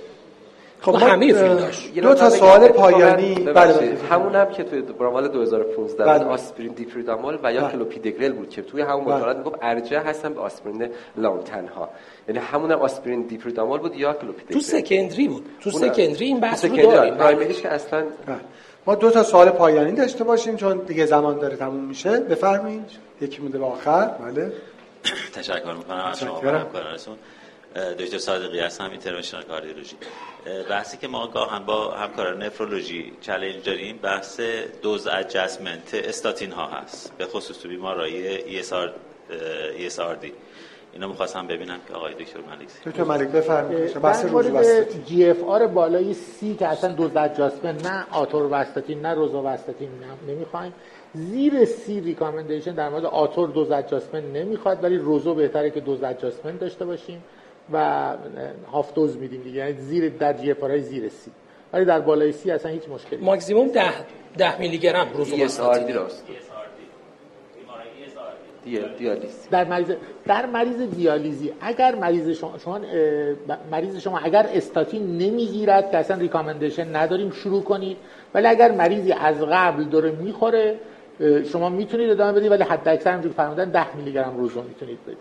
خب 0.82 0.95
همه 0.95 1.34
فیلماش 1.34 1.91
دو 2.01 2.13
تا 2.13 2.30
سوال 2.30 2.67
پایانی. 2.67 3.36
بله 3.36 3.97
همون 4.09 4.36
هم 4.36 4.51
که 4.51 4.63
توی 4.63 4.82
برانوالد 4.82 5.27
2015 5.27 6.05
بله. 6.05 6.25
آسپرین 6.25 6.73
دی‌پیریدامول 6.73 7.38
و 7.43 7.53
یا 7.53 7.61
بله. 7.61 7.71
کلوپیدگرل 7.71 8.34
بود 8.34 8.49
که 8.49 8.61
توی 8.61 8.82
همون 8.82 9.03
مطالعات 9.03 9.38
می‌گفت 9.38 9.55
ارجح 9.61 9.99
هستن 9.99 10.34
به 10.34 10.41
آسپرین 10.41 10.89
alone 11.17 11.43
تنها 11.43 11.89
یعنی 12.27 12.39
همون 12.39 12.71
هم 12.71 12.80
آسپرین 12.80 13.21
دی‌پیریدامول 13.21 13.80
بود 13.80 13.95
یا 13.95 14.13
کلوپیدگرل. 14.13 14.53
تو 14.53 14.59
secondary 14.59 15.27
بود. 15.27 15.45
تو 15.61 15.71
secondary 15.71 16.26
این 16.26 16.39
بحث 16.39 16.65
رو 16.65 16.91
داریم. 16.91 17.15
primary 17.15 17.51
ش 17.51 17.61
که 17.61 17.69
اصلا 17.69 18.03
بله. 18.26 18.38
ما 18.85 18.95
دو 18.95 19.11
تا 19.11 19.23
سوال 19.23 19.49
پایانی 19.49 19.91
داشته 19.91 20.23
باشیم 20.23 20.56
چون 20.56 20.77
دیگه 20.77 21.06
زمان 21.06 21.39
داره 21.39 21.56
تموم 21.56 21.84
میشه. 21.84 22.19
بفرمایید. 22.19 22.89
یکی 23.22 23.41
مونده 23.41 23.57
به 23.57 23.65
آخر. 23.65 24.06
بله. 24.06 24.51
تشکر 25.34 25.73
می‌کنم 25.73 26.06
از 26.11 26.19
شما. 26.19 26.38
همکارانتون 26.38 27.15
دکتر 27.75 28.17
صادقی 28.17 28.59
هستم 28.59 28.91
اینترنشنال 28.91 29.43
کاردیولوژی. 29.43 29.95
بحثی 30.69 30.97
که 30.97 31.07
ما 31.07 31.27
گاهن 31.27 31.65
با 31.65 31.91
همکاران 31.91 32.43
نفرولوژی 32.43 33.13
چالش 33.21 33.55
داریم 33.55 33.97
بحث 33.97 34.39
دوز 34.81 35.07
اجاسمنت 35.07 35.93
استاتین 35.93 36.51
ها 36.51 36.65
هست 36.65 37.13
به 37.17 37.25
خصوص 37.25 37.59
تو 37.59 37.69
بیمارای 37.69 38.39
ESR 38.63 38.89
ESRD 39.89 40.25
اینا 40.93 41.07
می‌خواستم 41.07 41.47
ببینم 41.47 41.79
که 41.87 41.93
آقای 41.93 42.13
دکتر 42.13 42.39
ملک 42.39 42.67
دکتر 42.85 43.03
ملک 43.03 43.27
بفرمایید. 43.27 43.93
بحث 43.93 44.25
روزی 44.25 44.85
جی 45.05 45.29
اف 45.29 45.43
آر 45.43 45.67
بالای 45.67 46.13
سی 46.13 46.55
که 46.55 46.67
اصلا 46.67 46.91
دوز 46.91 47.15
اجاسمنت 47.15 47.85
نه 47.85 48.05
آتور 48.11 48.47
وستاتین 48.51 49.01
نه 49.01 49.13
روزو 49.13 49.41
وستاتین 49.41 49.89
نمی‌خوایم. 50.27 50.73
زیر 51.13 51.65
سی 51.65 52.01
recommendation 52.01 52.73
در 52.73 52.89
مورد 52.89 53.05
آتور 53.05 53.49
dose 53.49 53.72
adjustment 53.72 54.23
نمی‌خواد 54.23 54.83
ولی 54.83 54.97
روزو 54.97 55.33
بهتره 55.33 55.69
که 55.69 55.79
dose 55.80 56.03
adjustment 56.03 56.60
داشته 56.59 56.85
باشیم. 56.85 57.23
و 57.73 58.15
half 58.72 58.93
dose 58.93 59.18
میدیم 59.17 59.41
دیگه. 59.41 59.57
یعنی 59.57 59.73
زیر 59.73 60.09
در 60.09 60.33
GFR 60.34 60.77
زیر 60.77 61.09
سی 61.09 61.31
ولی 61.73 61.85
در 61.85 61.99
بالای 61.99 62.31
سی 62.31 62.51
اصلا 62.51 62.71
هیچ 62.71 62.89
مشکلی 62.89 63.25
ماکسیموم 63.25 63.67
10 63.67 63.83
10 64.37 64.59
میلی 64.59 64.77
گرم 64.77 65.07
روز 65.13 65.33
دیالیز. 68.97 69.47
در 69.51 69.65
مریض 69.65 69.91
در 70.25 70.45
مریض 70.45 70.81
دیالیزی 70.81 71.53
اگر 71.61 71.95
مریض 71.95 72.29
شما, 72.29 72.57
شما 72.57 72.79
مریض 73.71 73.97
شما 73.97 74.19
اگر 74.19 74.49
استاتین 74.53 75.17
نمی‌گیرد 75.17 75.91
که 75.91 75.97
اصلا 75.97 76.17
recommendation 76.18 76.95
نداریم 76.95 77.31
شروع 77.31 77.63
کنید. 77.63 77.97
ولی 78.33 78.47
اگر 78.47 78.71
مریضی 78.71 79.11
از 79.11 79.35
قبل 79.41 79.83
داره 79.83 80.11
می‌خوره 80.11 80.79
شما 81.51 81.69
می‌تونید 81.69 82.09
ادامه 82.09 82.31
بدید 82.31 82.51
ولی 82.51 82.63
حد 82.63 82.87
اکثر 82.87 83.09
همونجوری 83.09 83.33
فرمودن 83.33 83.69
10 83.69 83.95
میلی 83.95 84.11
گرم 84.11 84.37
روز 84.37 84.53
رو 84.53 84.63
می‌تونید 84.63 84.99
بدید. 85.03 85.17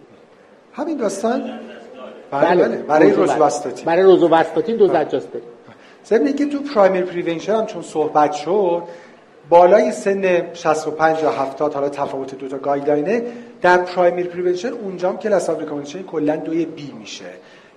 همین 0.72 0.96
داستان؟ 0.96 1.60
بله 2.30 2.54
بله, 2.54 2.68
بله. 2.68 2.76
برای 2.76 3.10
روزوواستاتین 3.10 3.84
برای 3.84 4.02
روزوواستاتین 4.02 4.76
dose 4.76 4.90
adjust 4.90 5.32
داریم 5.32 5.48
ضمن 6.04 6.32
که 6.32 6.46
تو 6.46 6.58
primary 6.58 7.02
prevention 7.02 7.54
هم 7.54 7.66
چون 7.66 7.82
صحبت 7.82 8.32
شد 8.32 8.82
بالای 9.48 9.92
سن 9.92 10.54
65 10.54 11.22
یا 11.22 11.30
70 11.30 11.74
حالا 11.74 11.88
تفاوت 11.88 12.38
دو 12.38 12.48
تا 12.48 12.58
guideline 12.58 13.16
ه 13.16 13.22
در 13.62 13.78
primary 13.78 14.24
prevention 14.24 14.68
اونجا 14.68 15.08
هم 15.08 15.18
class 15.18 15.50
of 15.50 15.60
recommendation 15.60 16.02
کلا 16.02 16.36
دوی 16.36 16.64
B 16.64 16.92
میشه. 16.98 17.24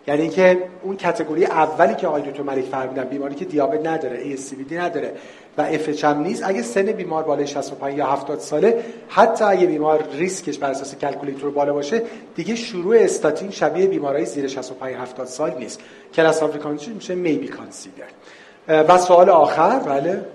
یعنی 0.07 0.21
اینکه 0.21 0.63
اون 0.83 0.97
category 0.97 1.45
اولی 1.45 1.95
که 1.95 2.07
آقای 2.07 2.21
دکتر 2.21 2.43
ملک 2.43 2.65
فرمودن 2.65 3.03
بیماری 3.03 3.35
که 3.35 3.45
دیابت 3.45 3.87
نداره 3.87 4.35
ASCVD 4.35 4.73
نداره 4.73 5.13
و 5.57 5.63
هم 6.03 6.21
نیست 6.21 6.43
اگه 6.45 6.61
سن 6.61 6.81
بیمار 6.81 7.23
بالای 7.23 7.47
65 7.47 7.97
یا 7.97 8.05
70 8.05 8.39
ساله 8.39 8.83
حتی 9.09 9.43
اگه 9.43 9.65
بیمار 9.65 10.03
ریسکش 10.13 10.57
بر 10.57 10.69
اساس 10.69 10.95
calculator 10.95 11.51
بالا 11.51 11.73
باشه 11.73 12.01
دیگه 12.35 12.55
شروع 12.55 12.95
استاتین 12.97 13.51
شبیه 13.51 13.87
بیمارای 13.87 14.25
زیر 14.25 14.47
65 14.47 14.95
70 14.95 15.27
سال 15.27 15.57
نیست. 15.57 15.79
class 16.13 16.43
recommendation 16.43 16.91
میشه 16.91 17.15
may 17.15 17.34
be 17.34 17.47
consider 17.47 18.03
و 18.67 18.97
سوال 18.97 19.29
آخر 19.29 19.79
بله. 19.79 20.25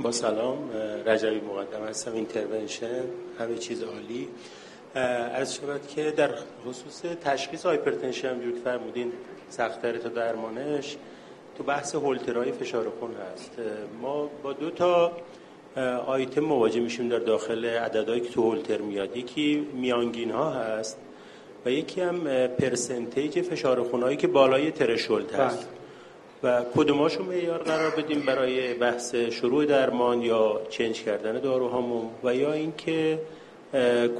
با 0.00 0.12
سلام 0.12 0.58
رجبی 1.06 1.40
مقدم 1.40 1.88
هستم 1.88 2.12
intervention 2.12 2.86
همه 3.38 3.54
چیز 3.54 3.82
عالی. 3.82 4.28
عرض 4.94 5.54
شود 5.54 5.86
که 5.86 6.10
در 6.10 6.30
خصوص 6.66 7.02
تشخیص 7.24 7.66
hypertension 7.66 8.28
هم 8.28 8.40
که 8.40 8.60
فرمودین 8.64 9.12
سختتر 9.50 9.96
تا 9.96 10.08
درمانش 10.08 10.96
تو 11.58 11.64
بحث 11.64 11.94
هولترهای 11.94 12.52
فشار 12.52 12.92
خون 13.00 13.10
هست. 13.32 13.52
ما 14.02 14.30
با 14.42 14.52
دو 14.52 14.70
تا 14.70 15.12
آیتم 16.06 16.40
مواجه 16.40 16.80
میشیم 16.80 17.08
در 17.08 17.18
داخل 17.18 17.64
عددهایی 17.64 18.20
که 18.20 18.28
تو 18.28 18.42
هولتر 18.42 18.78
میاد. 18.78 19.16
یکی 19.16 19.66
میانگین 19.74 20.30
ها 20.30 20.50
هست 20.50 20.98
و 21.66 21.70
یکی 21.70 22.00
هم 22.00 22.46
پرسنتیج 22.46 23.40
فشار 23.40 23.82
خونهایی 23.82 24.16
که 24.16 24.26
بالای 24.26 24.70
ترشولد 24.70 25.32
هست. 25.32 25.68
بله. 25.68 25.76
و 26.42 26.62
کدوماشو 26.76 27.22
معیار 27.22 27.58
قرار 27.62 27.90
بدیم 27.90 28.20
برای 28.20 28.74
بحث 28.74 29.14
شروع 29.14 29.66
درمان 29.66 30.22
یا 30.22 30.60
چنج 30.70 31.02
کردن 31.02 31.40
داروهامون 31.40 32.10
و 32.24 32.34
یا 32.34 32.52
اینکه 32.52 33.18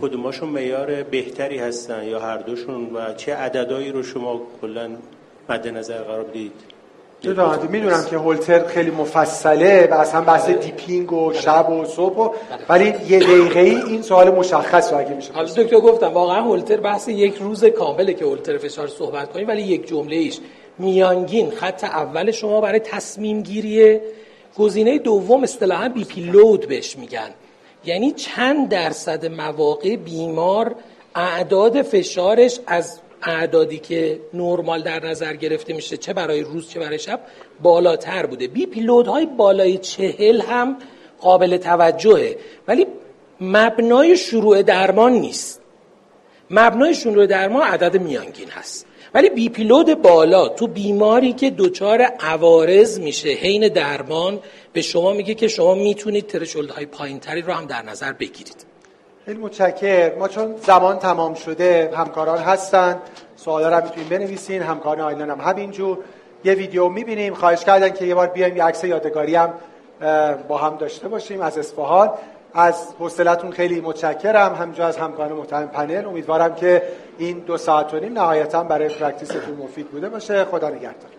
کدوماشون 0.01 0.49
معیار 0.49 1.03
بهتری 1.03 1.59
هستن 1.59 2.05
یا 2.05 2.21
هر 2.21 2.37
دوشون 2.37 2.95
و 2.95 3.15
چه 3.15 3.35
عددهایی 3.35 3.93
رو 3.93 4.03
شما 4.03 4.41
کلا 4.61 4.91
مد 5.49 5.69
نظر 5.69 5.99
قرار 5.99 6.23
بدید؟ 6.23 6.53
می‌دونم 7.71 8.05
که 8.11 8.17
هولتر 8.17 8.67
خیلی 8.67 8.91
مفصله 8.91 9.89
و 9.91 9.95
اصلا 9.95 10.21
بحث 10.21 10.51
dipping 10.51 11.13
و 11.13 11.33
شب 11.33 11.71
و 11.71 11.85
صبح 11.85 12.17
و 12.17 12.31
ولی 12.69 12.95
یه 13.09 13.19
دقیقه 13.19 13.61
ای 13.61 13.77
این 13.77 14.03
سوال 14.03 14.31
مشخص 14.31 14.93
رو 14.93 14.99
اگه 14.99 15.15
میشه 15.15 15.33
حالا 15.33 15.49
دکتر 15.49 15.81
گفتم 15.81 16.13
واقعا 16.13 16.43
هولتر 16.43 16.77
بحث 16.77 17.09
یک 17.09 17.37
روز 17.37 17.65
کامله 17.65 18.15
که 18.15 18.25
هولتر 18.25 18.59
فشار 18.59 18.89
صحبت 18.89 19.33
کنیم 19.33 19.49
ولی 19.49 19.63
یک 19.63 19.89
جمله 19.89 20.17
ایش. 20.17 20.39
میانگین 20.79 21.51
خط 21.51 21.85
اول 21.85 22.31
شما 22.31 22.61
برای 22.61 22.79
تصمیم 22.79 23.43
گیریه 23.43 24.01
گزینه 24.59 24.99
دوم 24.99 25.43
اصطلاحا 25.43 25.89
BP 25.89 26.21
load 26.21 26.69
بهش 26.69 26.97
میگن. 26.97 27.31
یعنی 27.87 28.13
چند 28.13 28.69
درصد 28.69 29.27
مواقع 29.27 29.97
بیمار 29.97 30.75
اعداد 31.15 31.83
فشارش 31.83 32.61
از 32.67 33.01
اعدادی 33.23 33.79
که 33.79 34.21
نرمال 34.35 34.83
در 34.83 35.07
نظر 35.07 35.37
گرفته 35.37 35.73
میشه 35.73 35.97
چه 35.97 36.13
برای 36.13 36.41
روز 36.41 36.71
چه 36.71 36.81
برای 36.81 36.99
شب 36.99 37.21
بالاتر 37.63 38.27
بوده. 38.27 38.49
بی 38.49 38.67
پی 38.67 38.81
لود 38.81 39.07
های 39.07 39.27
بالای 39.27 39.79
چهل 39.79 40.41
هم 40.41 40.77
قابل 41.21 41.57
توجهه. 41.57 42.37
ولی 42.69 42.87
مبنای 43.41 44.17
شروع 44.17 44.63
درمان 44.63 45.13
نیست. 45.13 45.61
مبنای 46.51 46.95
شروع 46.95 47.27
درمان 47.27 47.63
عدد 47.63 48.01
میانگین 48.01 48.49
هست. 48.49 48.87
ولی 49.15 49.31
بی 49.31 49.49
پیلود 49.49 50.03
بالا 50.03 50.49
تو 50.49 50.67
بیماری 50.67 51.33
که 51.33 51.51
دچار 51.51 52.03
عوارض 52.03 53.01
میشه 53.01 53.29
حین 53.29 53.69
درمان 53.69 54.39
به 54.77 54.83
شما 54.83 55.13
میگه 55.13 55.35
که 55.35 55.49
شما 55.49 55.75
می‌تونید 55.75 56.27
ترشولد 56.27 56.71
های 56.71 56.87
پایین 56.87 57.21
تری 57.21 57.43
رو 57.43 57.53
هم 57.53 57.67
در 57.67 57.83
نظر 57.83 58.13
بگیرید. 58.13 58.67
خیلی 59.25 59.39
متشکر 59.39 60.15
ما 60.19 60.29
چون 60.29 60.57
زمان 60.57 60.99
تمام 60.99 61.35
شده 61.35 61.91
همکاران 61.97 62.39
هستن. 62.39 62.99
سوالا 63.37 63.79
رو 63.79 63.85
می‌تونیم 63.85 64.09
بنویسین. 64.09 64.63
همکاران 64.63 65.01
آیلان 65.01 65.31
هم 65.31 65.41
همینجور. 65.41 65.99
یه 66.45 66.55
ویدیو 66.55 66.89
می‌بینیم. 66.89 67.35
خواهش 67.35 67.65
کردن 67.65 67.91
که 67.91 68.05
یه 68.05 68.15
بار 68.15 68.27
بیایم 68.27 68.57
یه 68.57 68.65
عکس 68.65 68.85
یادگاری 68.85 69.35
هم 69.35 69.55
با 70.49 70.59
هم 70.59 70.77
داشته 70.77 71.09
باشیم 71.09 71.41
از 71.41 71.59
اصفهان. 71.59 72.11
از 72.55 72.75
حوصلتون 72.99 73.51
خیلی 73.51 73.81
متشکرم. 73.81 74.55
همینجا 74.55 74.87
از 74.87 74.97
همکاران 74.97 75.33
محترم 75.33 75.69
پنل. 75.69 76.07
امیدوارم 76.07 76.55
که 76.55 76.83
این 77.19 77.39
دو 77.39 77.57
ساعت 77.57 77.95
و 77.95 78.01
نیم 78.01 78.13
نهایتا 78.13 78.65
برای 78.65 78.89
پرکتیستون 78.89 79.57
مفید 79.59 79.89
بوده 79.89 80.09
باشه. 80.09 80.45
خدا 80.45 80.69
نگهدار. 80.69 81.16